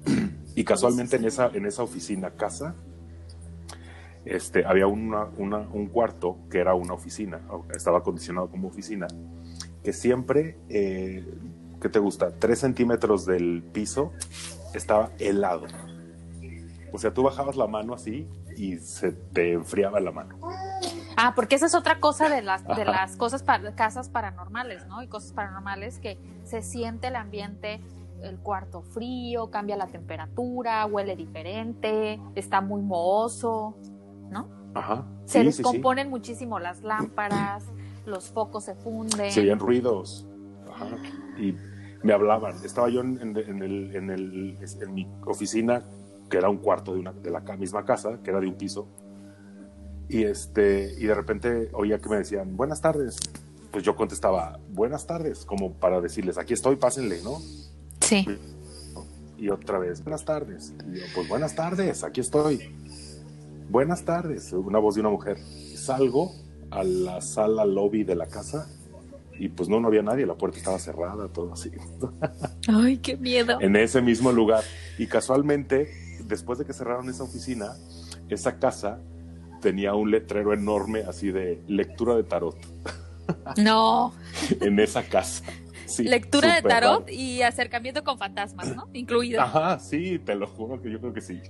Y 0.55 0.63
casualmente 0.65 1.15
en 1.15 1.25
esa, 1.25 1.47
en 1.53 1.65
esa 1.65 1.81
oficina 1.83 2.29
casa, 2.31 2.75
este, 4.25 4.65
había 4.65 4.85
una, 4.87 5.25
una- 5.37 5.67
un 5.71 5.87
cuarto 5.87 6.37
que 6.49 6.59
era 6.59 6.73
una 6.75 6.93
oficina, 6.93 7.39
estaba 7.75 7.99
acondicionado 7.99 8.49
como 8.49 8.67
oficina, 8.67 9.07
que 9.83 9.93
siempre, 9.93 10.57
eh, 10.69 11.25
¿qué 11.81 11.89
te 11.89 11.99
gusta? 11.99 12.31
Tres 12.31 12.59
centímetros 12.59 13.25
del 13.25 13.63
piso 13.63 14.13
estaba 14.73 15.11
helado. 15.19 15.65
O 16.93 16.97
sea, 16.97 17.13
tú 17.13 17.23
bajabas 17.23 17.55
la 17.55 17.67
mano 17.67 17.93
así 17.93 18.27
y 18.57 18.77
se 18.77 19.11
te 19.11 19.53
enfriaba 19.53 19.99
la 19.99 20.11
mano. 20.11 20.37
Ah, 21.17 21.33
porque 21.35 21.55
esa 21.55 21.65
es 21.65 21.75
otra 21.75 21.99
cosa 21.99 22.29
de 22.29 22.41
las, 22.41 22.65
de 22.65 22.85
las 22.85 23.15
cosas 23.15 23.43
para, 23.43 23.73
casas 23.75 24.09
paranormales, 24.09 24.85
¿no? 24.87 25.01
Y 25.01 25.07
cosas 25.07 25.33
paranormales 25.33 25.99
que 25.99 26.17
se 26.43 26.61
siente 26.61 27.07
el 27.07 27.15
ambiente, 27.15 27.81
el 28.21 28.37
cuarto 28.39 28.81
frío, 28.81 29.49
cambia 29.49 29.77
la 29.77 29.87
temperatura, 29.87 30.85
huele 30.85 31.15
diferente, 31.15 32.19
está 32.35 32.61
muy 32.61 32.81
mohoso, 32.81 33.75
¿no? 34.29 34.47
Ajá. 34.73 35.05
Se 35.25 35.39
Sí, 35.39 35.45
sí, 35.45 35.51
sí. 35.51 35.63
descomponen 35.63 36.09
muchísimo 36.09 36.59
las 36.59 36.81
lámparas, 36.81 37.63
los 38.05 38.29
focos 38.29 38.65
se 38.65 38.75
funden. 38.75 39.31
Se 39.31 39.41
oían 39.41 39.59
ruidos. 39.59 40.27
Ajá. 40.69 40.87
Y 41.37 41.55
me 42.03 42.13
hablaban. 42.13 42.55
Estaba 42.63 42.89
yo 42.89 43.01
en, 43.01 43.19
en- 43.21 43.37
en 43.37 43.63
el, 43.63 43.95
en, 43.95 44.09
el- 44.09 44.57
en 44.81 44.93
mi 44.93 45.07
oficina, 45.25 45.83
que 46.29 46.37
era 46.37 46.49
un 46.49 46.57
cuarto 46.57 46.93
de, 46.93 46.99
una, 46.99 47.11
de 47.13 47.29
la 47.29 47.41
misma 47.57 47.83
casa, 47.85 48.19
que 48.23 48.29
era 48.29 48.39
de 48.39 48.47
un 48.47 48.55
piso. 48.55 48.87
Y, 50.09 50.23
este, 50.23 50.93
y 50.97 51.05
de 51.05 51.13
repente 51.15 51.69
oía 51.73 51.99
que 51.99 52.09
me 52.09 52.17
decían, 52.17 52.55
buenas 52.57 52.81
tardes. 52.81 53.17
Pues 53.71 53.83
yo 53.85 53.95
contestaba, 53.95 54.59
buenas 54.69 55.07
tardes, 55.07 55.45
como 55.45 55.73
para 55.73 56.01
decirles, 56.01 56.37
aquí 56.37 56.53
estoy, 56.53 56.75
pásenle, 56.75 57.21
¿no? 57.23 57.37
Sí. 58.01 58.25
Y 59.37 59.49
otra 59.49 59.79
vez, 59.79 60.03
buenas 60.03 60.25
tardes. 60.25 60.73
Y 60.91 60.99
yo, 60.99 61.05
pues 61.15 61.29
buenas 61.29 61.55
tardes, 61.55 62.03
aquí 62.03 62.19
estoy. 62.19 62.59
Buenas 63.69 64.03
tardes, 64.03 64.51
una 64.51 64.79
voz 64.79 64.95
de 64.95 65.01
una 65.01 65.09
mujer. 65.09 65.37
Salgo 65.75 66.33
a 66.69 66.83
la 66.83 67.21
sala 67.21 67.63
lobby 67.63 68.03
de 68.03 68.15
la 68.15 68.27
casa 68.27 68.67
y 69.41 69.49
pues 69.49 69.69
no, 69.69 69.79
no 69.79 69.87
había 69.87 70.03
nadie, 70.03 70.27
la 70.27 70.35
puerta 70.35 70.59
estaba 70.59 70.77
cerrada, 70.77 71.27
todo 71.27 71.53
así. 71.53 71.71
Ay, 72.67 72.99
qué 72.99 73.17
miedo. 73.17 73.59
En 73.59 73.75
ese 73.75 73.99
mismo 73.99 74.31
lugar. 74.31 74.63
Y 74.99 75.07
casualmente, 75.07 75.91
después 76.25 76.59
de 76.59 76.65
que 76.65 76.73
cerraron 76.73 77.09
esa 77.09 77.23
oficina, 77.23 77.73
esa 78.29 78.59
casa 78.59 78.99
tenía 79.59 79.95
un 79.95 80.11
letrero 80.11 80.53
enorme 80.53 80.99
así 81.07 81.31
de 81.31 81.63
lectura 81.67 82.15
de 82.15 82.23
tarot. 82.23 82.55
No. 83.57 84.13
en 84.61 84.79
esa 84.79 85.01
casa. 85.01 85.43
lectura 85.97 86.53
de 86.53 86.61
tarot 86.61 87.09
y 87.09 87.41
acercamiento 87.41 88.03
con 88.03 88.19
fantasmas, 88.19 88.75
¿no? 88.75 88.89
Incluido. 88.93 89.41
Ajá, 89.41 89.79
sí, 89.79 90.19
te 90.19 90.35
lo 90.35 90.45
juro 90.45 90.79
que 90.83 90.91
yo 90.91 90.99
creo 90.99 91.13
que 91.13 91.21
sí. 91.21 91.41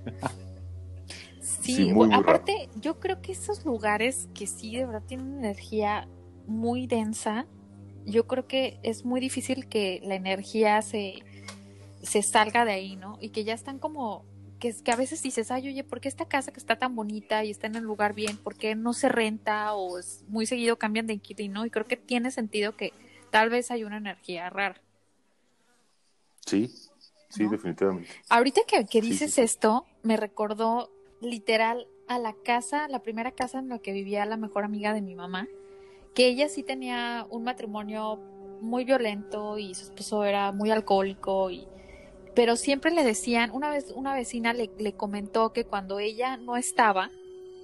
Sí, 1.42 1.92
aparte, 2.10 2.70
yo 2.80 2.98
creo 2.98 3.20
que 3.20 3.32
esos 3.32 3.66
lugares 3.66 4.30
que 4.32 4.46
sí 4.46 4.76
de 4.76 4.86
verdad 4.86 5.02
tienen 5.06 5.40
energía 5.40 6.08
muy 6.46 6.86
densa, 6.86 7.46
yo 8.04 8.26
creo 8.26 8.46
que 8.46 8.78
es 8.82 9.04
muy 9.04 9.20
difícil 9.20 9.68
que 9.68 10.00
la 10.04 10.14
energía 10.14 10.82
se, 10.82 11.22
se 12.02 12.22
salga 12.22 12.64
de 12.64 12.72
ahí, 12.72 12.96
¿no? 12.96 13.18
Y 13.20 13.30
que 13.30 13.44
ya 13.44 13.54
están 13.54 13.78
como, 13.78 14.24
que, 14.58 14.74
que 14.82 14.92
a 14.92 14.96
veces 14.96 15.22
dices, 15.22 15.50
ay, 15.50 15.68
oye, 15.68 15.84
¿por 15.84 16.00
qué 16.00 16.08
esta 16.08 16.26
casa 16.26 16.52
que 16.52 16.60
está 16.60 16.76
tan 16.76 16.94
bonita 16.94 17.44
y 17.44 17.50
está 17.50 17.66
en 17.66 17.76
el 17.76 17.84
lugar 17.84 18.14
bien, 18.14 18.36
por 18.36 18.56
qué 18.56 18.74
no 18.74 18.92
se 18.92 19.08
renta 19.08 19.74
o 19.74 19.98
es 19.98 20.24
muy 20.28 20.46
seguido 20.46 20.78
cambian 20.78 21.06
de 21.06 21.14
inquilino? 21.14 21.64
Y 21.64 21.70
creo 21.70 21.86
que 21.86 21.96
tiene 21.96 22.30
sentido 22.30 22.76
que 22.76 22.92
tal 23.30 23.50
vez 23.50 23.70
hay 23.70 23.84
una 23.84 23.96
energía 23.96 24.50
rara. 24.50 24.80
Sí, 26.44 26.70
sí, 27.28 27.46
definitivamente. 27.48 28.10
Ahorita 28.28 28.62
que, 28.66 28.84
que 28.86 29.00
dices 29.00 29.38
esto, 29.38 29.86
me 30.02 30.16
recordó 30.16 30.90
literal 31.20 31.86
a 32.08 32.18
la 32.18 32.34
casa, 32.44 32.88
la 32.88 32.98
primera 32.98 33.30
casa 33.30 33.60
en 33.60 33.68
la 33.68 33.78
que 33.78 33.92
vivía 33.92 34.26
la 34.26 34.36
mejor 34.36 34.64
amiga 34.64 34.92
de 34.92 35.02
mi 35.02 35.14
mamá, 35.14 35.46
que 36.14 36.26
ella 36.28 36.48
sí 36.48 36.62
tenía 36.62 37.26
un 37.30 37.44
matrimonio 37.44 38.18
muy 38.60 38.84
violento 38.84 39.58
y 39.58 39.74
su 39.74 39.84
esposo 39.84 40.24
era 40.24 40.52
muy 40.52 40.70
alcohólico 40.70 41.50
y 41.50 41.66
pero 42.34 42.56
siempre 42.56 42.92
le 42.92 43.04
decían, 43.04 43.50
una 43.52 43.70
vez 43.70 43.92
una 43.94 44.14
vecina 44.14 44.54
le, 44.54 44.70
le 44.78 44.94
comentó 44.94 45.52
que 45.52 45.64
cuando 45.64 45.98
ella 45.98 46.38
no 46.38 46.56
estaba, 46.56 47.10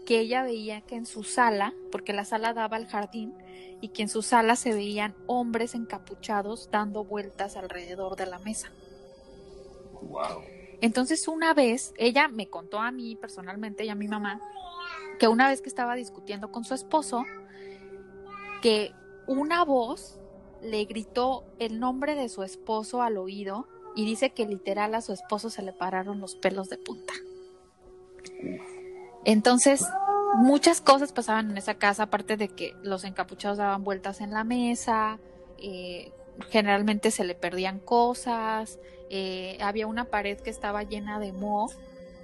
que 0.05 0.21
ella 0.21 0.43
veía 0.43 0.83
que 0.83 0.95
en 0.97 1.07
su 1.07 1.25
sala, 1.25 1.73
porque 1.91 2.13
la 2.13 2.25
sala 2.25 2.53
daba 2.53 2.77
al 2.77 2.87
jardín, 2.87 3.35
y 3.81 3.89
que 3.89 4.03
en 4.03 4.09
su 4.09 4.23
sala 4.23 4.57
se 4.57 4.75
veían 4.75 5.15
hombres 5.27 5.75
encapuchados 5.75 6.69
dando 6.71 7.05
vueltas 7.05 7.57
alrededor 7.57 8.17
de 8.17 8.27
la 8.27 8.39
mesa. 8.41 8.71
Wow. 10.03 10.43
Entonces 10.81 11.29
una 11.29 11.55
vez, 11.55 11.95
ella 11.97 12.29
me 12.29 12.49
contó 12.49 12.79
a 12.79 12.91
mí 12.91 13.17
personalmente 13.17 13.85
y 13.85 13.89
a 13.89 13.95
mi 13.95 14.09
mamá, 14.09 14.41
que 15.19 15.29
una 15.29 15.49
vez 15.49 15.61
que 15.61 15.69
estaba 15.69 15.95
discutiendo 15.95 16.53
con 16.53 16.65
su 16.65 16.75
esposo, 16.75 17.25
que 18.61 18.93
una 19.27 19.65
voz 19.65 20.19
le 20.63 20.85
gritó 20.85 21.45
el 21.59 21.79
nombre 21.81 22.15
de 22.15 22.29
su 22.29 22.43
esposo 22.43 23.03
al 23.03 23.17
oído 23.19 23.67
y 23.95 24.05
dice 24.05 24.31
que 24.31 24.47
literal 24.47 24.95
a 24.95 25.01
su 25.01 25.13
esposo 25.13 25.51
se 25.51 25.63
le 25.63 25.73
pararon 25.73 26.21
los 26.21 26.35
pelos 26.37 26.69
de 26.69 26.79
punta. 26.79 27.15
Entonces, 29.25 29.85
muchas 30.37 30.81
cosas 30.81 31.13
pasaban 31.13 31.51
en 31.51 31.59
esa 31.59 31.75
casa, 31.75 32.05
aparte 32.05 32.37
de 32.37 32.49
que 32.49 32.75
los 32.83 33.05
encapuchados 33.05 33.59
daban 33.59 33.85
vueltas 33.85 34.21
en 34.21 34.31
la 34.31 34.45
mesa, 34.45 35.19
eh, 35.59 36.13
generalmente 36.51 37.11
se 37.11 37.25
le 37.25 37.35
perdían 37.35 37.81
cosas, 37.81 38.79
eh, 39.11 39.59
había 39.61 39.87
una 39.87 40.05
pared 40.05 40.39
que 40.39 40.51
estaba 40.51 40.83
llena 40.83 41.19
de 41.19 41.33
moho 41.33 41.71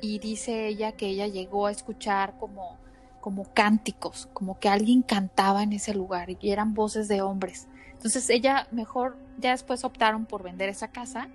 y 0.01 0.18
dice 0.18 0.68
ella 0.68 0.93
que 0.93 1.07
ella 1.07 1.26
llegó 1.26 1.66
a 1.66 1.70
escuchar 1.70 2.39
como, 2.39 2.78
como 3.25 3.45
cánticos, 3.55 4.29
como 4.35 4.59
que 4.59 4.68
alguien 4.68 5.01
cantaba 5.01 5.62
en 5.62 5.72
ese 5.72 5.95
lugar 5.95 6.29
y 6.29 6.51
eran 6.51 6.75
voces 6.75 7.09
de 7.09 7.22
hombres. 7.22 7.68
Entonces 7.95 8.29
ella 8.29 8.68
mejor, 8.70 9.16
ya 9.39 9.53
después 9.53 9.83
optaron 9.83 10.27
por 10.27 10.43
vender 10.43 10.68
esa 10.68 10.89
casa 10.89 11.31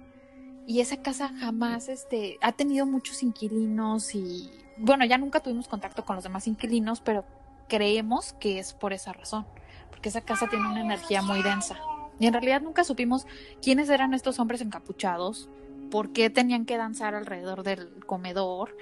y 0.68 0.82
esa 0.82 0.98
casa 0.98 1.30
jamás 1.40 1.90
este, 1.90 2.38
ha 2.42 2.52
tenido 2.52 2.86
muchos 2.86 3.24
inquilinos 3.24 4.14
y 4.14 4.52
bueno, 4.78 5.04
ya 5.04 5.18
nunca 5.18 5.40
tuvimos 5.40 5.68
contacto 5.68 6.06
con 6.06 6.16
los 6.16 6.24
demás 6.24 6.46
inquilinos, 6.46 7.02
pero 7.02 7.26
creemos 7.68 8.34
que 8.34 8.60
es 8.60 8.74
por 8.74 8.94
esa 8.94 9.12
razón, 9.12 9.48
porque 9.90 10.10
esa 10.10 10.22
casa 10.22 10.46
tiene 10.48 10.68
una 10.68 10.82
energía 10.82 11.24
muy 11.24 11.42
densa. 11.42 11.80
Y 12.20 12.28
en 12.28 12.34
realidad 12.34 12.62
nunca 12.62 12.84
supimos 12.84 13.26
quiénes 13.64 13.90
eran 13.90 14.14
estos 14.14 14.38
hombres 14.38 14.62
encapuchados, 14.62 15.50
por 15.90 16.14
qué 16.14 16.30
tenían 16.30 16.68
que 16.68 16.78
danzar 16.78 17.16
alrededor 17.16 17.64
del 17.64 18.06
comedor 18.06 18.78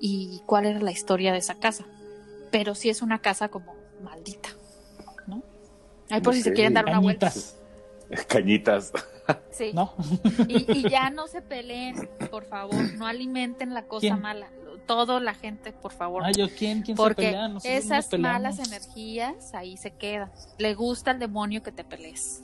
y 0.00 0.42
cuál 0.46 0.66
era 0.66 0.78
la 0.78 0.92
historia 0.92 1.32
de 1.32 1.38
esa 1.38 1.56
casa. 1.56 1.86
Pero 2.52 2.76
sí 2.76 2.88
es 2.88 3.02
una 3.02 3.20
casa 3.20 3.48
como 3.48 3.74
maldita, 4.00 4.50
¿no? 5.26 5.42
Ahí 6.10 6.20
por 6.20 6.34
si 6.34 6.42
se 6.42 6.52
quieren 6.52 6.74
dar 6.74 6.84
una 6.84 7.00
vuelta. 7.00 7.32
Cañitas. 8.28 8.92
Sí. 9.52 9.70
¿No? 9.72 9.94
Y, 10.48 10.88
ya 10.90 11.08
no 11.08 11.28
se 11.28 11.42
peleen, 11.42 12.10
por 12.28 12.44
favor, 12.44 12.92
no 12.94 13.06
alimenten 13.06 13.72
la 13.72 13.86
cosa 13.86 14.16
mala. 14.16 14.50
Todo 14.84 15.20
la 15.20 15.32
gente, 15.32 15.72
por 15.72 15.92
favor. 15.92 16.24
Ay, 16.24 16.34
¿yo 16.34 16.48
quién? 16.48 16.82
¿Quién 16.82 16.96
Porque 16.96 17.26
se 17.26 17.30
pelea? 17.30 17.76
esas 17.78 18.18
malas 18.18 18.58
energías 18.58 19.54
ahí 19.54 19.76
se 19.76 19.92
quedan. 19.92 20.32
Le 20.58 20.74
gusta 20.74 21.12
al 21.12 21.20
demonio 21.20 21.62
que 21.62 21.70
te 21.70 21.84
pelees. 21.84 22.42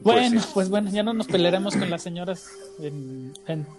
Bueno, 0.00 0.40
pues, 0.40 0.46
pues, 0.52 0.68
bueno, 0.68 0.90
ya 0.90 1.02
no 1.02 1.14
nos 1.14 1.26
pelearemos 1.26 1.76
con 1.76 1.88
las 1.90 2.02
señoras 2.02 2.50
en, 2.78 3.32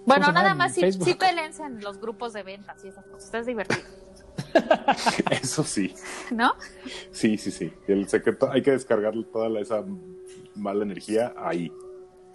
Bueno, 0.05 0.31
nada 0.31 0.55
más 0.55 0.73
sí, 0.73 0.91
sí 0.91 1.13
pelense 1.13 1.63
en 1.63 1.79
los 1.81 1.99
grupos 1.99 2.33
de 2.33 2.43
ventas 2.43 2.83
y 2.83 2.89
esas 2.89 3.05
cosas. 3.05 3.33
Es 3.33 3.45
divertido. 3.45 3.81
Eso 5.31 5.63
sí. 5.63 5.93
¿No? 6.31 6.55
Sí, 7.11 7.37
sí, 7.37 7.51
sí. 7.51 7.71
El 7.87 8.07
secreto, 8.07 8.51
hay 8.51 8.61
que 8.61 8.71
descargar 8.71 9.13
toda 9.31 9.59
esa 9.59 9.83
mala 10.55 10.83
energía 10.83 11.33
ahí. 11.37 11.71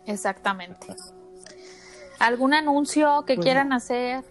Exactamente. 0.06 0.94
¿Algún 2.18 2.54
anuncio 2.54 3.24
que 3.26 3.34
pues 3.34 3.44
quieran 3.44 3.72
hacer? 3.72 4.24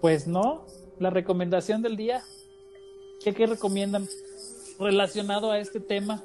Pues 0.00 0.26
no. 0.26 0.66
La 0.98 1.10
recomendación 1.10 1.82
del 1.82 1.96
día. 1.96 2.22
¿Qué, 3.24 3.32
qué 3.32 3.46
recomiendan 3.46 4.08
relacionado 4.78 5.50
a 5.50 5.58
este 5.58 5.80
tema? 5.80 6.22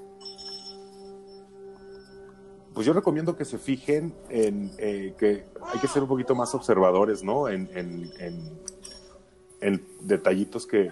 Pues 2.78 2.86
yo 2.86 2.94
recomiendo 2.94 3.36
que 3.36 3.44
se 3.44 3.58
fijen 3.58 4.14
en 4.30 4.72
eh, 4.78 5.16
que 5.18 5.46
hay 5.64 5.80
que 5.80 5.88
ser 5.88 6.04
un 6.04 6.08
poquito 6.08 6.36
más 6.36 6.54
observadores, 6.54 7.24
¿no? 7.24 7.50
En, 7.50 7.68
en, 7.74 9.82
detallitos 10.02 10.68
que, 10.68 10.92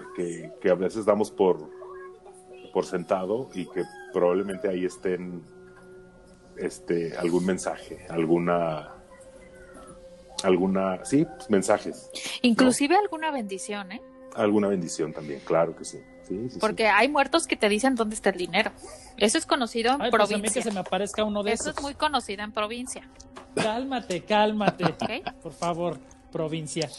que, 0.59 0.69
a 0.71 0.73
veces 0.73 1.05
damos 1.05 1.29
por, 1.29 1.69
por 2.73 2.87
sentado 2.87 3.51
y 3.53 3.67
que 3.67 3.83
probablemente 4.11 4.67
ahí 4.67 4.83
estén 4.83 5.43
este, 6.57 7.15
algún 7.17 7.45
mensaje, 7.45 8.07
alguna 8.09 8.95
alguna, 10.41 11.05
sí, 11.05 11.27
pues, 11.37 11.51
mensajes. 11.51 12.09
Inclusive 12.41 12.95
alguna 12.95 13.29
bendición, 13.29 13.91
¿eh? 13.91 14.01
Alguna 14.33 14.69
bendición 14.69 15.13
también, 15.13 15.39
claro 15.45 15.75
que 15.75 15.85
sí. 15.85 15.99
Porque 16.59 16.87
hay 16.87 17.07
muertos 17.09 17.47
que 17.47 17.55
te 17.55 17.69
dicen 17.69 17.95
dónde 17.95 18.15
está 18.15 18.29
el 18.29 18.37
dinero. 18.37 18.71
Eso 19.17 19.37
es 19.37 19.45
conocido 19.45 19.91
en 19.91 20.11
provincia. 20.11 20.39
Pues 20.39 20.53
que 20.53 20.61
se 20.61 20.71
me 20.71 20.79
aparezca 20.79 21.23
uno 21.23 21.43
de 21.43 21.53
Eso 21.53 21.69
es 21.69 21.81
muy 21.81 21.93
conocido 21.93 22.43
en 22.43 22.51
provincia. 22.51 23.07
Cálmate, 23.55 24.23
cálmate. 24.23 24.95
Por 25.43 25.53
favor, 25.53 25.99
provincia. 26.31 26.89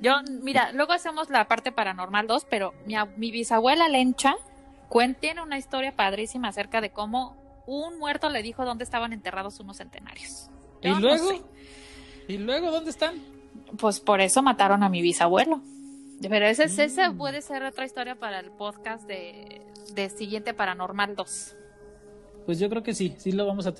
Yo, 0.00 0.14
mira, 0.42 0.72
luego 0.72 0.92
hacemos 0.92 1.30
la 1.30 1.46
parte 1.46 1.72
paranormal 1.72 2.26
2, 2.26 2.46
pero 2.50 2.74
mi, 2.86 2.94
mi 3.16 3.30
bisabuela 3.30 3.88
Lencha 3.88 4.34
tiene 5.18 5.42
una 5.42 5.58
historia 5.58 5.94
padrísima 5.96 6.48
acerca 6.48 6.80
de 6.80 6.90
cómo 6.90 7.36
un 7.66 7.98
muerto 7.98 8.28
le 8.28 8.42
dijo 8.42 8.64
dónde 8.64 8.84
estaban 8.84 9.12
enterrados 9.12 9.58
unos 9.60 9.78
centenarios. 9.78 10.50
¿Y 10.82 10.90
luego? 10.90 11.30
¿Y 12.28 12.38
luego 12.38 12.70
dónde 12.70 12.90
están? 12.90 13.14
Pues 13.78 14.00
por 14.00 14.20
eso 14.20 14.42
mataron 14.42 14.82
a 14.82 14.88
mi 14.88 15.00
bisabuelo. 15.00 15.62
Pero 16.28 16.46
ese, 16.46 16.64
esa 16.64 17.10
mm. 17.10 17.18
puede 17.18 17.42
ser 17.42 17.62
otra 17.62 17.84
historia 17.84 18.14
para 18.14 18.40
el 18.40 18.50
podcast 18.50 19.06
de, 19.06 19.60
Siguiente 20.16 20.54
Paranormal 20.54 21.16
2. 21.16 21.56
Pues 22.46 22.58
yo 22.58 22.68
creo 22.68 22.82
que 22.82 22.94
sí, 22.94 23.14
sí 23.18 23.32
lo 23.32 23.46
vamos 23.46 23.66
a, 23.66 23.74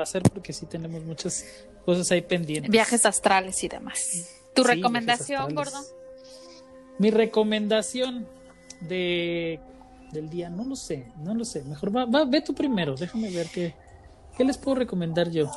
hacer 0.00 0.22
porque 0.22 0.52
sí 0.52 0.66
tenemos 0.66 1.02
muchas 1.04 1.66
cosas 1.84 2.10
ahí 2.12 2.22
pendientes. 2.22 2.70
Viajes 2.70 3.04
astrales 3.06 3.62
y 3.64 3.68
demás. 3.68 4.28
¿Tu 4.54 4.62
recomendación, 4.62 5.54
Gordo? 5.54 5.78
Mi 6.98 7.10
recomendación 7.10 8.26
de 8.80 9.60
del 10.12 10.30
día, 10.30 10.48
no 10.48 10.64
lo 10.64 10.74
sé, 10.74 11.06
no 11.18 11.34
lo 11.34 11.44
sé. 11.44 11.64
Mejor 11.64 11.94
va, 11.94 12.06
va 12.06 12.24
ve 12.24 12.40
tú 12.40 12.54
primero, 12.54 12.94
déjame 12.94 13.30
ver 13.30 13.48
qué, 13.52 13.74
qué 14.36 14.44
les 14.44 14.56
puedo 14.56 14.76
recomendar 14.76 15.30
yo. 15.30 15.50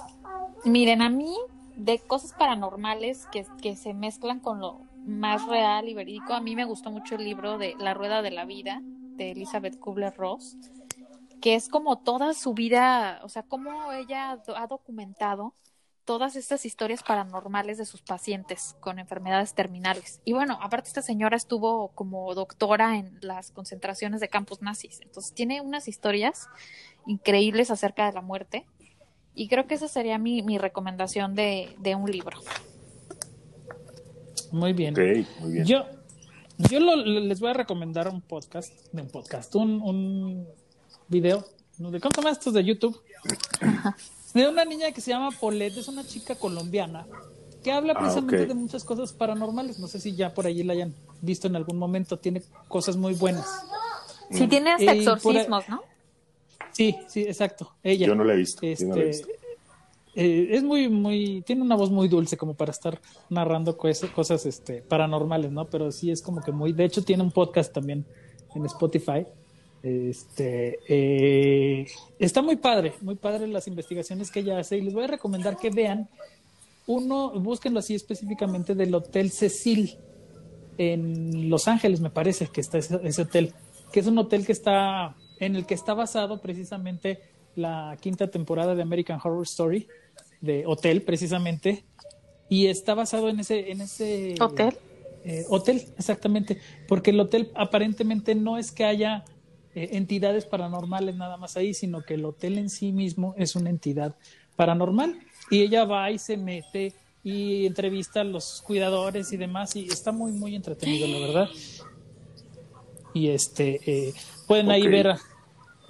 Miren, 0.65 1.01
a 1.01 1.09
mí 1.09 1.33
de 1.75 1.99
cosas 1.99 2.33
paranormales 2.33 3.25
que, 3.31 3.45
que 3.61 3.75
se 3.75 3.93
mezclan 3.93 4.39
con 4.39 4.59
lo 4.59 4.81
más 5.05 5.45
real 5.47 5.89
y 5.89 5.93
verídico. 5.93 6.33
A 6.33 6.41
mí 6.41 6.55
me 6.55 6.65
gustó 6.65 6.91
mucho 6.91 7.15
el 7.15 7.25
libro 7.25 7.57
de 7.57 7.75
La 7.79 7.93
Rueda 7.93 8.21
de 8.21 8.31
la 8.31 8.45
Vida 8.45 8.81
de 8.83 9.31
Elizabeth 9.31 9.79
Kubler-Ross, 9.79 10.57
que 11.41 11.55
es 11.55 11.69
como 11.69 11.99
toda 11.99 12.33
su 12.33 12.53
vida, 12.53 13.19
o 13.23 13.29
sea, 13.29 13.43
cómo 13.43 13.91
ella 13.91 14.39
ha 14.55 14.67
documentado 14.67 15.55
todas 16.05 16.35
estas 16.35 16.65
historias 16.65 17.03
paranormales 17.03 17.77
de 17.77 17.85
sus 17.85 18.01
pacientes 18.01 18.75
con 18.79 18.99
enfermedades 18.99 19.53
terminales. 19.53 20.19
Y 20.25 20.33
bueno, 20.33 20.57
aparte 20.61 20.87
esta 20.87 21.01
señora 21.01 21.37
estuvo 21.37 21.89
como 21.89 22.33
doctora 22.33 22.97
en 22.97 23.17
las 23.21 23.51
concentraciones 23.51 24.19
de 24.19 24.29
campos 24.29 24.61
nazis, 24.61 24.99
entonces 25.01 25.33
tiene 25.33 25.61
unas 25.61 25.87
historias 25.87 26.49
increíbles 27.05 27.71
acerca 27.71 28.05
de 28.05 28.13
la 28.13 28.21
muerte. 28.21 28.65
Y 29.33 29.47
creo 29.47 29.65
que 29.65 29.75
esa 29.75 29.87
sería 29.87 30.17
mi, 30.17 30.41
mi 30.41 30.57
recomendación 30.57 31.35
de, 31.35 31.73
de 31.79 31.95
un 31.95 32.11
libro. 32.11 32.37
Muy 34.51 34.73
bien. 34.73 34.93
Ok, 34.93 35.27
muy 35.41 35.51
bien. 35.53 35.65
Yo, 35.65 35.85
yo 36.57 36.79
lo- 36.79 36.95
les 36.97 37.39
voy 37.39 37.49
a 37.49 37.53
recomendar 37.53 38.07
un 38.07 38.21
podcast, 38.21 38.73
un 38.93 39.07
podcast, 39.07 39.53
un, 39.55 39.81
un 39.81 40.47
video, 41.07 41.45
¿no? 41.79 41.91
¿de 41.91 41.99
cómo 41.99 42.11
se 42.13 42.21
llama 42.21 42.31
estos 42.31 42.53
de 42.53 42.63
YouTube? 42.63 42.99
De 44.33 44.47
una 44.47 44.63
niña 44.65 44.91
que 44.91 45.01
se 45.01 45.11
llama 45.11 45.29
Paulette, 45.31 45.77
es 45.77 45.87
una 45.87 46.05
chica 46.05 46.35
colombiana 46.35 47.05
que 47.63 47.71
habla 47.71 47.93
Ah, 47.95 47.99
precisamente 47.99 48.45
de 48.47 48.53
muchas 48.53 48.83
cosas 48.83 49.13
paranormales. 49.13 49.77
No 49.79 49.87
sé 49.87 49.99
si 49.99 50.15
ya 50.15 50.33
por 50.33 50.47
allí 50.47 50.63
la 50.63 50.73
hayan 50.73 50.93
visto 51.21 51.47
en 51.47 51.55
algún 51.55 51.77
momento, 51.77 52.17
tiene 52.17 52.41
cosas 52.67 52.95
muy 52.97 53.13
buenas. 53.13 53.45
Sí, 54.31 54.47
tiene 54.47 54.71
hasta 54.71 54.85
por- 54.85 54.95
exorcismos, 55.35 55.67
¿no? 55.69 55.81
Sí, 56.71 56.95
sí, 57.07 57.21
exacto. 57.23 57.73
Ella. 57.83 58.07
Yo 58.07 58.15
no 58.15 58.23
la 58.23 58.33
he 58.33 58.37
visto. 58.37 58.61
yo 58.65 58.87
no 58.87 58.95
la 58.95 59.03
he 59.03 59.09
Este, 59.09 59.27
visto. 59.27 59.40
Eh, 60.13 60.49
es 60.51 60.63
muy, 60.63 60.89
muy, 60.89 61.41
tiene 61.45 61.61
una 61.61 61.75
voz 61.75 61.89
muy 61.89 62.07
dulce 62.07 62.35
como 62.35 62.53
para 62.53 62.71
estar 62.71 62.99
narrando 63.29 63.77
cosas, 63.77 64.45
este, 64.45 64.81
paranormales, 64.81 65.51
¿no? 65.51 65.65
Pero 65.65 65.91
sí 65.91 66.11
es 66.11 66.21
como 66.21 66.41
que 66.41 66.51
muy, 66.51 66.73
de 66.73 66.85
hecho 66.85 67.03
tiene 67.03 67.23
un 67.23 67.31
podcast 67.31 67.73
también 67.73 68.05
en 68.53 68.65
Spotify. 68.65 69.25
Este, 69.83 70.79
eh, 70.87 71.87
está 72.19 72.41
muy 72.41 72.57
padre, 72.57 72.93
muy 73.01 73.15
padre 73.15 73.47
las 73.47 73.67
investigaciones 73.67 74.29
que 74.29 74.41
ella 74.41 74.59
hace 74.59 74.77
y 74.77 74.81
les 74.81 74.93
voy 74.93 75.05
a 75.05 75.07
recomendar 75.07 75.57
que 75.57 75.71
vean 75.71 76.07
uno, 76.85 77.31
búsquenlo 77.39 77.79
así 77.79 77.95
específicamente 77.95 78.75
del 78.75 78.93
Hotel 78.93 79.31
Cecil 79.31 79.97
en 80.77 81.49
Los 81.49 81.67
Ángeles, 81.67 81.99
me 82.01 82.09
parece 82.09 82.47
que 82.47 82.61
está 82.61 82.77
ese, 82.77 82.99
ese 83.03 83.21
hotel, 83.23 83.53
que 83.91 84.01
es 84.01 84.07
un 84.07 84.17
hotel 84.17 84.45
que 84.45 84.51
está 84.51 85.15
en 85.39 85.55
el 85.55 85.65
que 85.65 85.73
está 85.73 85.93
basado 85.93 86.41
precisamente 86.41 87.19
la 87.55 87.97
quinta 87.99 88.29
temporada 88.29 88.75
de 88.75 88.81
American 88.81 89.19
Horror 89.23 89.43
Story 89.43 89.87
de 90.41 90.65
Hotel 90.65 91.01
precisamente 91.03 91.83
y 92.49 92.67
está 92.67 92.93
basado 92.93 93.29
en 93.29 93.39
ese 93.39 93.71
en 93.71 93.81
ese 93.81 94.35
¿Hotel? 94.39 94.75
eh, 95.23 95.45
hotel 95.49 95.83
exactamente 95.97 96.59
porque 96.87 97.11
el 97.11 97.19
hotel 97.19 97.51
aparentemente 97.55 98.35
no 98.35 98.57
es 98.57 98.71
que 98.71 98.83
haya 98.85 99.23
eh, 99.75 99.89
entidades 99.93 100.45
paranormales 100.45 101.15
nada 101.15 101.37
más 101.37 101.57
ahí 101.57 101.73
sino 101.73 102.01
que 102.03 102.15
el 102.15 102.25
hotel 102.25 102.57
en 102.57 102.69
sí 102.69 102.91
mismo 102.91 103.35
es 103.37 103.55
una 103.55 103.69
entidad 103.69 104.15
paranormal 104.55 105.19
y 105.49 105.61
ella 105.61 105.85
va 105.85 106.11
y 106.11 106.17
se 106.17 106.37
mete 106.37 106.93
y 107.23 107.67
entrevista 107.67 108.21
a 108.21 108.23
los 108.23 108.63
cuidadores 108.65 109.31
y 109.31 109.37
demás 109.37 109.75
y 109.75 109.85
está 109.85 110.11
muy 110.11 110.31
muy 110.31 110.55
entretenido 110.55 111.07
la 111.07 111.19
verdad 111.19 111.49
y 113.13 113.29
este 113.29 113.79
eh, 113.85 114.13
pueden 114.47 114.71
ahí 114.71 114.87
ver 114.87 115.15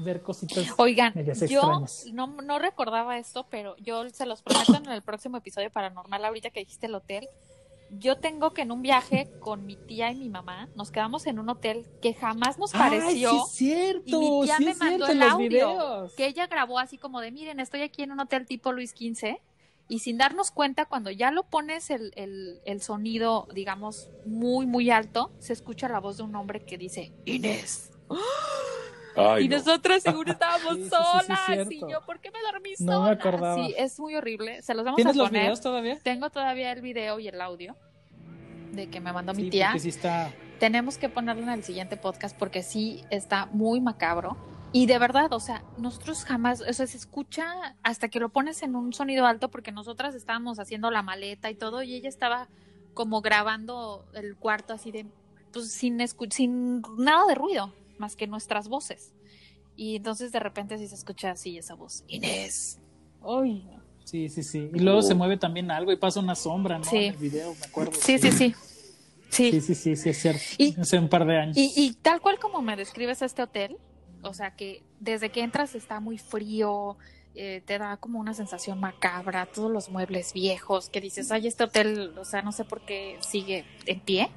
ver 0.03 0.21
cositas 0.21 0.67
Oigan, 0.77 1.13
yo 1.47 1.85
no, 2.13 2.27
no 2.27 2.59
recordaba 2.59 3.17
esto, 3.17 3.45
pero 3.49 3.75
yo 3.77 4.09
se 4.09 4.25
los 4.25 4.41
prometo 4.41 4.75
en 4.75 4.89
el 4.91 5.01
próximo 5.01 5.37
episodio 5.37 5.69
paranormal, 5.71 6.25
ahorita 6.25 6.49
que 6.49 6.61
dijiste 6.61 6.87
el 6.87 6.95
hotel. 6.95 7.27
Yo 7.99 8.17
tengo 8.17 8.51
que 8.51 8.61
en 8.61 8.71
un 8.71 8.81
viaje 8.81 9.29
con 9.41 9.65
mi 9.65 9.75
tía 9.75 10.11
y 10.11 10.15
mi 10.15 10.29
mamá, 10.29 10.69
nos 10.75 10.91
quedamos 10.91 11.27
en 11.27 11.39
un 11.39 11.49
hotel 11.49 11.85
que 12.01 12.13
jamás 12.13 12.57
nos 12.57 12.71
pareció. 12.71 13.31
Ay, 13.31 13.37
sí 13.37 13.41
es 13.43 13.51
cierto, 13.51 14.03
y 14.05 14.17
mi 14.17 14.45
tía 14.45 14.57
sí 14.57 14.65
me 14.65 14.75
mandó 14.75 15.07
el 15.07 15.21
audio 15.23 15.49
videos. 15.49 16.13
que 16.13 16.25
ella 16.25 16.47
grabó 16.47 16.79
así 16.79 16.97
como 16.97 17.19
de, 17.19 17.31
miren, 17.31 17.59
estoy 17.59 17.81
aquí 17.81 18.03
en 18.03 18.13
un 18.13 18.21
hotel 18.21 18.45
tipo 18.45 18.71
Luis 18.71 18.91
XV. 18.91 19.37
Y 19.89 19.99
sin 19.99 20.17
darnos 20.17 20.51
cuenta, 20.51 20.85
cuando 20.85 21.11
ya 21.11 21.31
lo 21.31 21.43
pones 21.43 21.89
el, 21.89 22.13
el, 22.15 22.61
el 22.63 22.81
sonido, 22.81 23.49
digamos, 23.53 24.07
muy, 24.25 24.65
muy 24.65 24.89
alto, 24.89 25.33
se 25.39 25.51
escucha 25.51 25.89
la 25.89 25.99
voz 25.99 26.15
de 26.15 26.23
un 26.23 26.33
hombre 26.37 26.61
que 26.61 26.77
dice, 26.77 27.11
Inés. 27.25 27.91
Ay, 29.15 29.45
y 29.45 29.49
no. 29.49 29.57
nosotras 29.57 30.03
seguro 30.03 30.31
estábamos 30.33 30.75
Sí, 30.75 30.83
sí, 30.83 30.89
sí, 30.89 30.95
sí, 31.19 31.25
solas. 31.49 31.71
y 31.71 31.79
yo, 31.81 32.01
¿por 32.05 32.19
qué 32.19 32.31
me 32.31 32.39
dormí 32.41 32.71
No 32.79 32.93
sola? 32.93 33.05
me 33.05 33.11
acordaba. 33.11 33.55
Sí, 33.55 33.73
es 33.77 33.99
muy 33.99 34.15
horrible. 34.15 34.61
Se 34.61 34.73
los 34.73 34.83
vamos 34.85 34.95
a 34.95 34.97
¿Tienes 34.97 35.15
los 35.15 35.27
poner. 35.29 35.41
videos 35.43 35.61
todavía? 35.61 35.99
Tengo 36.03 36.29
todavía 36.29 36.71
el 36.71 36.81
video 36.81 37.19
y 37.19 37.27
el 37.27 37.39
audio 37.41 37.75
de 38.71 38.89
que 38.89 38.99
me 39.01 39.11
mandó 39.11 39.33
mi 39.33 39.49
tía. 39.49 39.73
está. 39.75 40.31
Tenemos 40.59 40.97
que 40.97 41.09
ponerlo 41.09 41.43
en 41.43 41.49
el 41.49 41.63
siguiente 41.63 41.97
podcast 41.97 42.37
porque 42.37 42.63
sí 42.63 43.03
está 43.09 43.47
muy 43.47 43.81
macabro. 43.81 44.37
Y 44.73 44.85
de 44.85 44.97
verdad, 44.99 45.33
o 45.33 45.39
sea, 45.41 45.63
nosotros 45.77 46.23
jamás, 46.23 46.61
o 46.61 46.71
sea, 46.71 46.87
se 46.87 46.95
escucha 46.95 47.75
hasta 47.83 48.07
que 48.07 48.19
lo 48.21 48.29
pones 48.29 48.63
en 48.63 48.75
un 48.77 48.93
sonido 48.93 49.25
alto 49.25 49.49
porque 49.51 49.73
nosotras 49.73 50.15
estábamos 50.15 50.59
haciendo 50.59 50.89
la 50.91 51.01
maleta 51.01 51.49
y 51.49 51.55
todo 51.55 51.83
y 51.83 51.93
ella 51.95 52.07
estaba 52.07 52.47
como 52.93 53.21
grabando 53.21 54.05
el 54.13 54.37
cuarto 54.37 54.73
así 54.73 54.91
de, 54.91 55.05
pues 55.51 55.69
sin, 55.73 55.99
escu- 55.99 56.31
sin 56.31 56.81
nada 56.97 57.25
de 57.25 57.35
ruido, 57.35 57.73
más 58.01 58.17
que 58.17 58.27
nuestras 58.27 58.67
voces. 58.67 59.13
Y 59.77 59.95
entonces 59.95 60.33
de 60.33 60.39
repente 60.41 60.77
sí 60.77 60.87
se 60.87 60.95
escucha 60.95 61.31
así 61.31 61.57
esa 61.57 61.75
voz, 61.75 62.03
Inés. 62.07 62.79
Ay, 63.23 63.65
Sí, 64.03 64.27
sí, 64.29 64.43
sí. 64.43 64.69
Y 64.73 64.79
luego 64.79 64.99
Oh. 64.99 65.03
se 65.03 65.13
mueve 65.13 65.37
también 65.37 65.69
algo 65.71 65.91
y 65.91 65.95
pasa 65.95 66.19
una 66.19 66.35
sombra, 66.35 66.77
¿no? 66.79 66.83
Sí. 66.83 66.97
En 67.05 67.13
el 67.13 67.17
video, 67.19 67.53
me 67.55 67.65
acuerdo. 67.67 67.93
sí, 67.93 68.17
sí, 68.17 68.31
sí. 68.31 68.53
Sí. 69.29 69.51
Sí, 69.51 69.61
sí, 69.61 69.75
sí, 69.75 69.95
sí, 69.95 70.09
es 70.09 70.17
cierto. 70.21 70.41
Y- 70.57 70.77
Hace 70.77 70.97
un 70.99 71.07
par 71.07 71.25
de 71.25 71.37
años. 71.37 71.55
Y, 71.55 71.71
y 71.77 71.93
tal 71.93 72.19
cual 72.19 72.37
como 72.39 72.61
me 72.61 72.75
describes 72.75 73.21
este 73.21 73.41
hotel, 73.43 73.77
o 74.23 74.33
sea 74.33 74.55
que 74.55 74.83
desde 74.99 75.29
que 75.29 75.41
entras 75.41 75.75
está 75.75 75.99
muy 76.01 76.17
frío, 76.17 76.97
eh, 77.35 77.61
te 77.65 77.77
da 77.77 77.95
como 77.97 78.19
una 78.19 78.33
sensación 78.33 78.79
macabra, 78.79 79.45
todos 79.45 79.71
los 79.71 79.87
muebles 79.89 80.33
viejos, 80.33 80.89
que 80.89 80.99
dices, 80.99 81.31
ay, 81.31 81.47
este 81.47 81.63
hotel, 81.63 82.17
o 82.17 82.25
sea, 82.25 82.41
no 82.41 82.51
sé 82.51 82.65
por 82.65 82.81
qué 82.83 83.17
sigue 83.21 83.63
en 83.85 84.01
pie. 84.01 84.29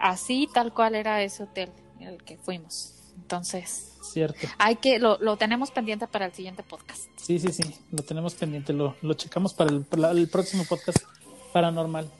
Así 0.00 0.48
tal 0.52 0.72
cual 0.74 0.96
era 0.96 1.22
ese 1.22 1.44
hotel 1.44 1.70
en 2.00 2.08
el 2.08 2.24
que 2.24 2.36
fuimos. 2.38 2.93
Entonces, 3.16 3.92
Cierto. 4.02 4.46
hay 4.58 4.76
que, 4.76 4.98
lo, 4.98 5.18
lo 5.20 5.36
tenemos 5.36 5.70
pendiente 5.70 6.06
para 6.06 6.26
el 6.26 6.32
siguiente 6.32 6.62
podcast. 6.62 7.08
Sí, 7.16 7.38
sí, 7.38 7.52
sí. 7.52 7.74
Lo 7.90 8.02
tenemos 8.02 8.34
pendiente. 8.34 8.72
Lo, 8.72 8.94
lo 9.02 9.14
checamos 9.14 9.54
para 9.54 9.70
el, 9.70 9.82
para 9.84 10.10
el 10.10 10.28
próximo 10.28 10.64
podcast 10.68 10.98
paranormal. 11.52 12.10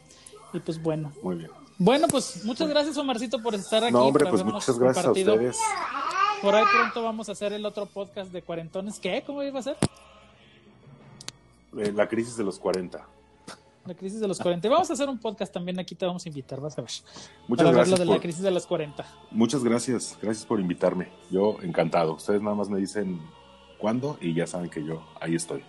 Y 0.53 0.61
pues 0.61 0.82
bueno. 0.82 1.12
Muy 1.22 1.36
bien. 1.36 1.51
Bueno, 1.76 2.07
pues 2.09 2.45
muchas 2.45 2.68
gracias, 2.68 2.97
Omarcito, 2.97 3.42
por 3.42 3.55
estar 3.55 3.82
aquí. 3.82 3.92
No, 3.92 4.05
hombre, 4.05 4.24
por 4.24 4.32
pues 4.32 4.45
muchas 4.45 4.78
gracias 4.78 5.05
a 5.07 5.11
ustedes. 5.11 5.59
Por 6.40 6.55
ahí 6.55 6.64
pronto 6.72 7.03
vamos 7.03 7.28
a 7.28 7.32
hacer 7.32 7.53
el 7.53 7.66
otro 7.66 7.86
podcast 7.86 8.30
de 8.30 8.42
cuarentones. 8.42 8.99
¿Qué? 9.01 9.22
¿Cómo 9.26 9.42
iba 9.42 9.59
a 9.59 9.62
ser? 9.62 9.76
Eh, 11.78 11.92
la 11.92 12.09
crisis 12.09 12.36
de 12.36 12.45
los 12.45 12.59
40. 12.59 13.05
La 13.87 13.95
crisis 13.95 14.20
de 14.20 14.28
los 14.28 14.39
40. 14.39 14.66
Vamos 14.68 14.89
a 14.91 14.95
hacer 14.95 15.09
un 15.09 15.18
podcast 15.18 15.53
también. 15.53 15.78
Aquí 15.78 15.95
te 15.95 16.07
vamos 16.07 16.24
a 16.24 16.28
invitar, 16.28 16.61
vas 16.61 16.78
a 16.78 16.82
ver. 16.82 16.91
Muchas 17.49 17.64
para 17.66 17.76
ver 17.76 17.87
lo 17.89 17.91
gracias. 17.97 17.99
de 17.99 18.05
la 18.07 18.18
crisis 18.20 18.43
de 18.43 18.51
los 18.51 18.66
40. 18.66 19.05
Muchas 19.30 19.62
gracias. 19.62 20.18
Gracias 20.22 20.47
por 20.47 20.59
invitarme. 20.59 21.09
Yo 21.30 21.59
encantado. 21.62 22.14
Ustedes 22.14 22.41
nada 22.41 22.57
más 22.57 22.68
me 22.71 22.79
dicen 22.79 23.21
cuándo 23.79 24.17
y 24.22 24.33
ya 24.33 24.46
saben 24.46 24.71
que 24.71 24.83
yo 24.84 25.03
ahí 25.21 25.34
estoy. 25.34 25.63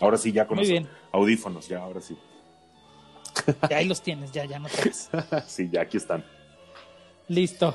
Ahora 0.00 0.16
sí, 0.16 0.32
ya 0.32 0.46
con 0.48 0.56
Muy 0.56 0.64
los 0.64 0.70
bien. 0.70 0.88
audífonos, 1.12 1.68
ya, 1.68 1.78
ahora 1.82 2.00
sí. 2.00 2.16
Ya 3.68 3.76
ahí 3.76 3.86
los 3.86 4.00
tienes, 4.02 4.32
ya, 4.32 4.44
ya 4.46 4.58
no 4.58 4.68
traes. 4.68 5.08
sí, 5.46 5.68
ya 5.70 5.82
aquí 5.82 5.96
están. 5.96 6.24
Listo. 7.28 7.74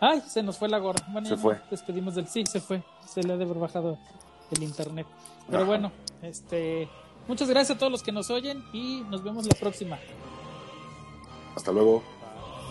Ay, 0.00 0.20
se 0.28 0.42
nos 0.42 0.58
fue 0.58 0.68
la 0.68 0.78
gorra. 0.78 1.06
Bueno, 1.10 1.26
Se 1.28 1.36
fue. 1.38 1.54
nos 1.54 1.70
despedimos 1.70 2.14
del. 2.14 2.28
Sí, 2.28 2.44
se 2.46 2.60
fue. 2.60 2.82
Se 3.06 3.22
le 3.22 3.32
ha 3.32 3.36
de 3.38 3.44
haber 3.44 3.56
bajado 3.58 3.98
el 4.50 4.62
internet. 4.62 5.06
Pero 5.46 5.58
Ajá. 5.58 5.66
bueno, 5.66 5.92
este. 6.20 6.88
Muchas 7.26 7.48
gracias 7.48 7.76
a 7.76 7.78
todos 7.78 7.90
los 7.90 8.02
que 8.02 8.12
nos 8.12 8.30
oyen 8.30 8.64
y 8.72 9.02
nos 9.10 9.22
vemos 9.22 9.46
la 9.46 9.54
próxima. 9.54 9.98
Hasta 11.56 11.72
luego. 11.72 12.02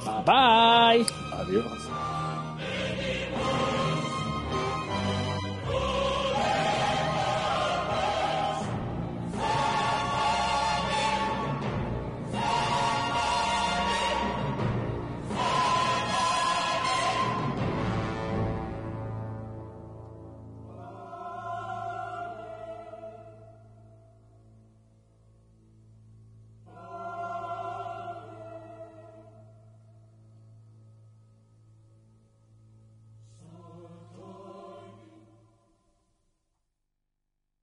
Bye 0.06 0.24
bye. 0.26 1.06
Adiós. 1.34 1.90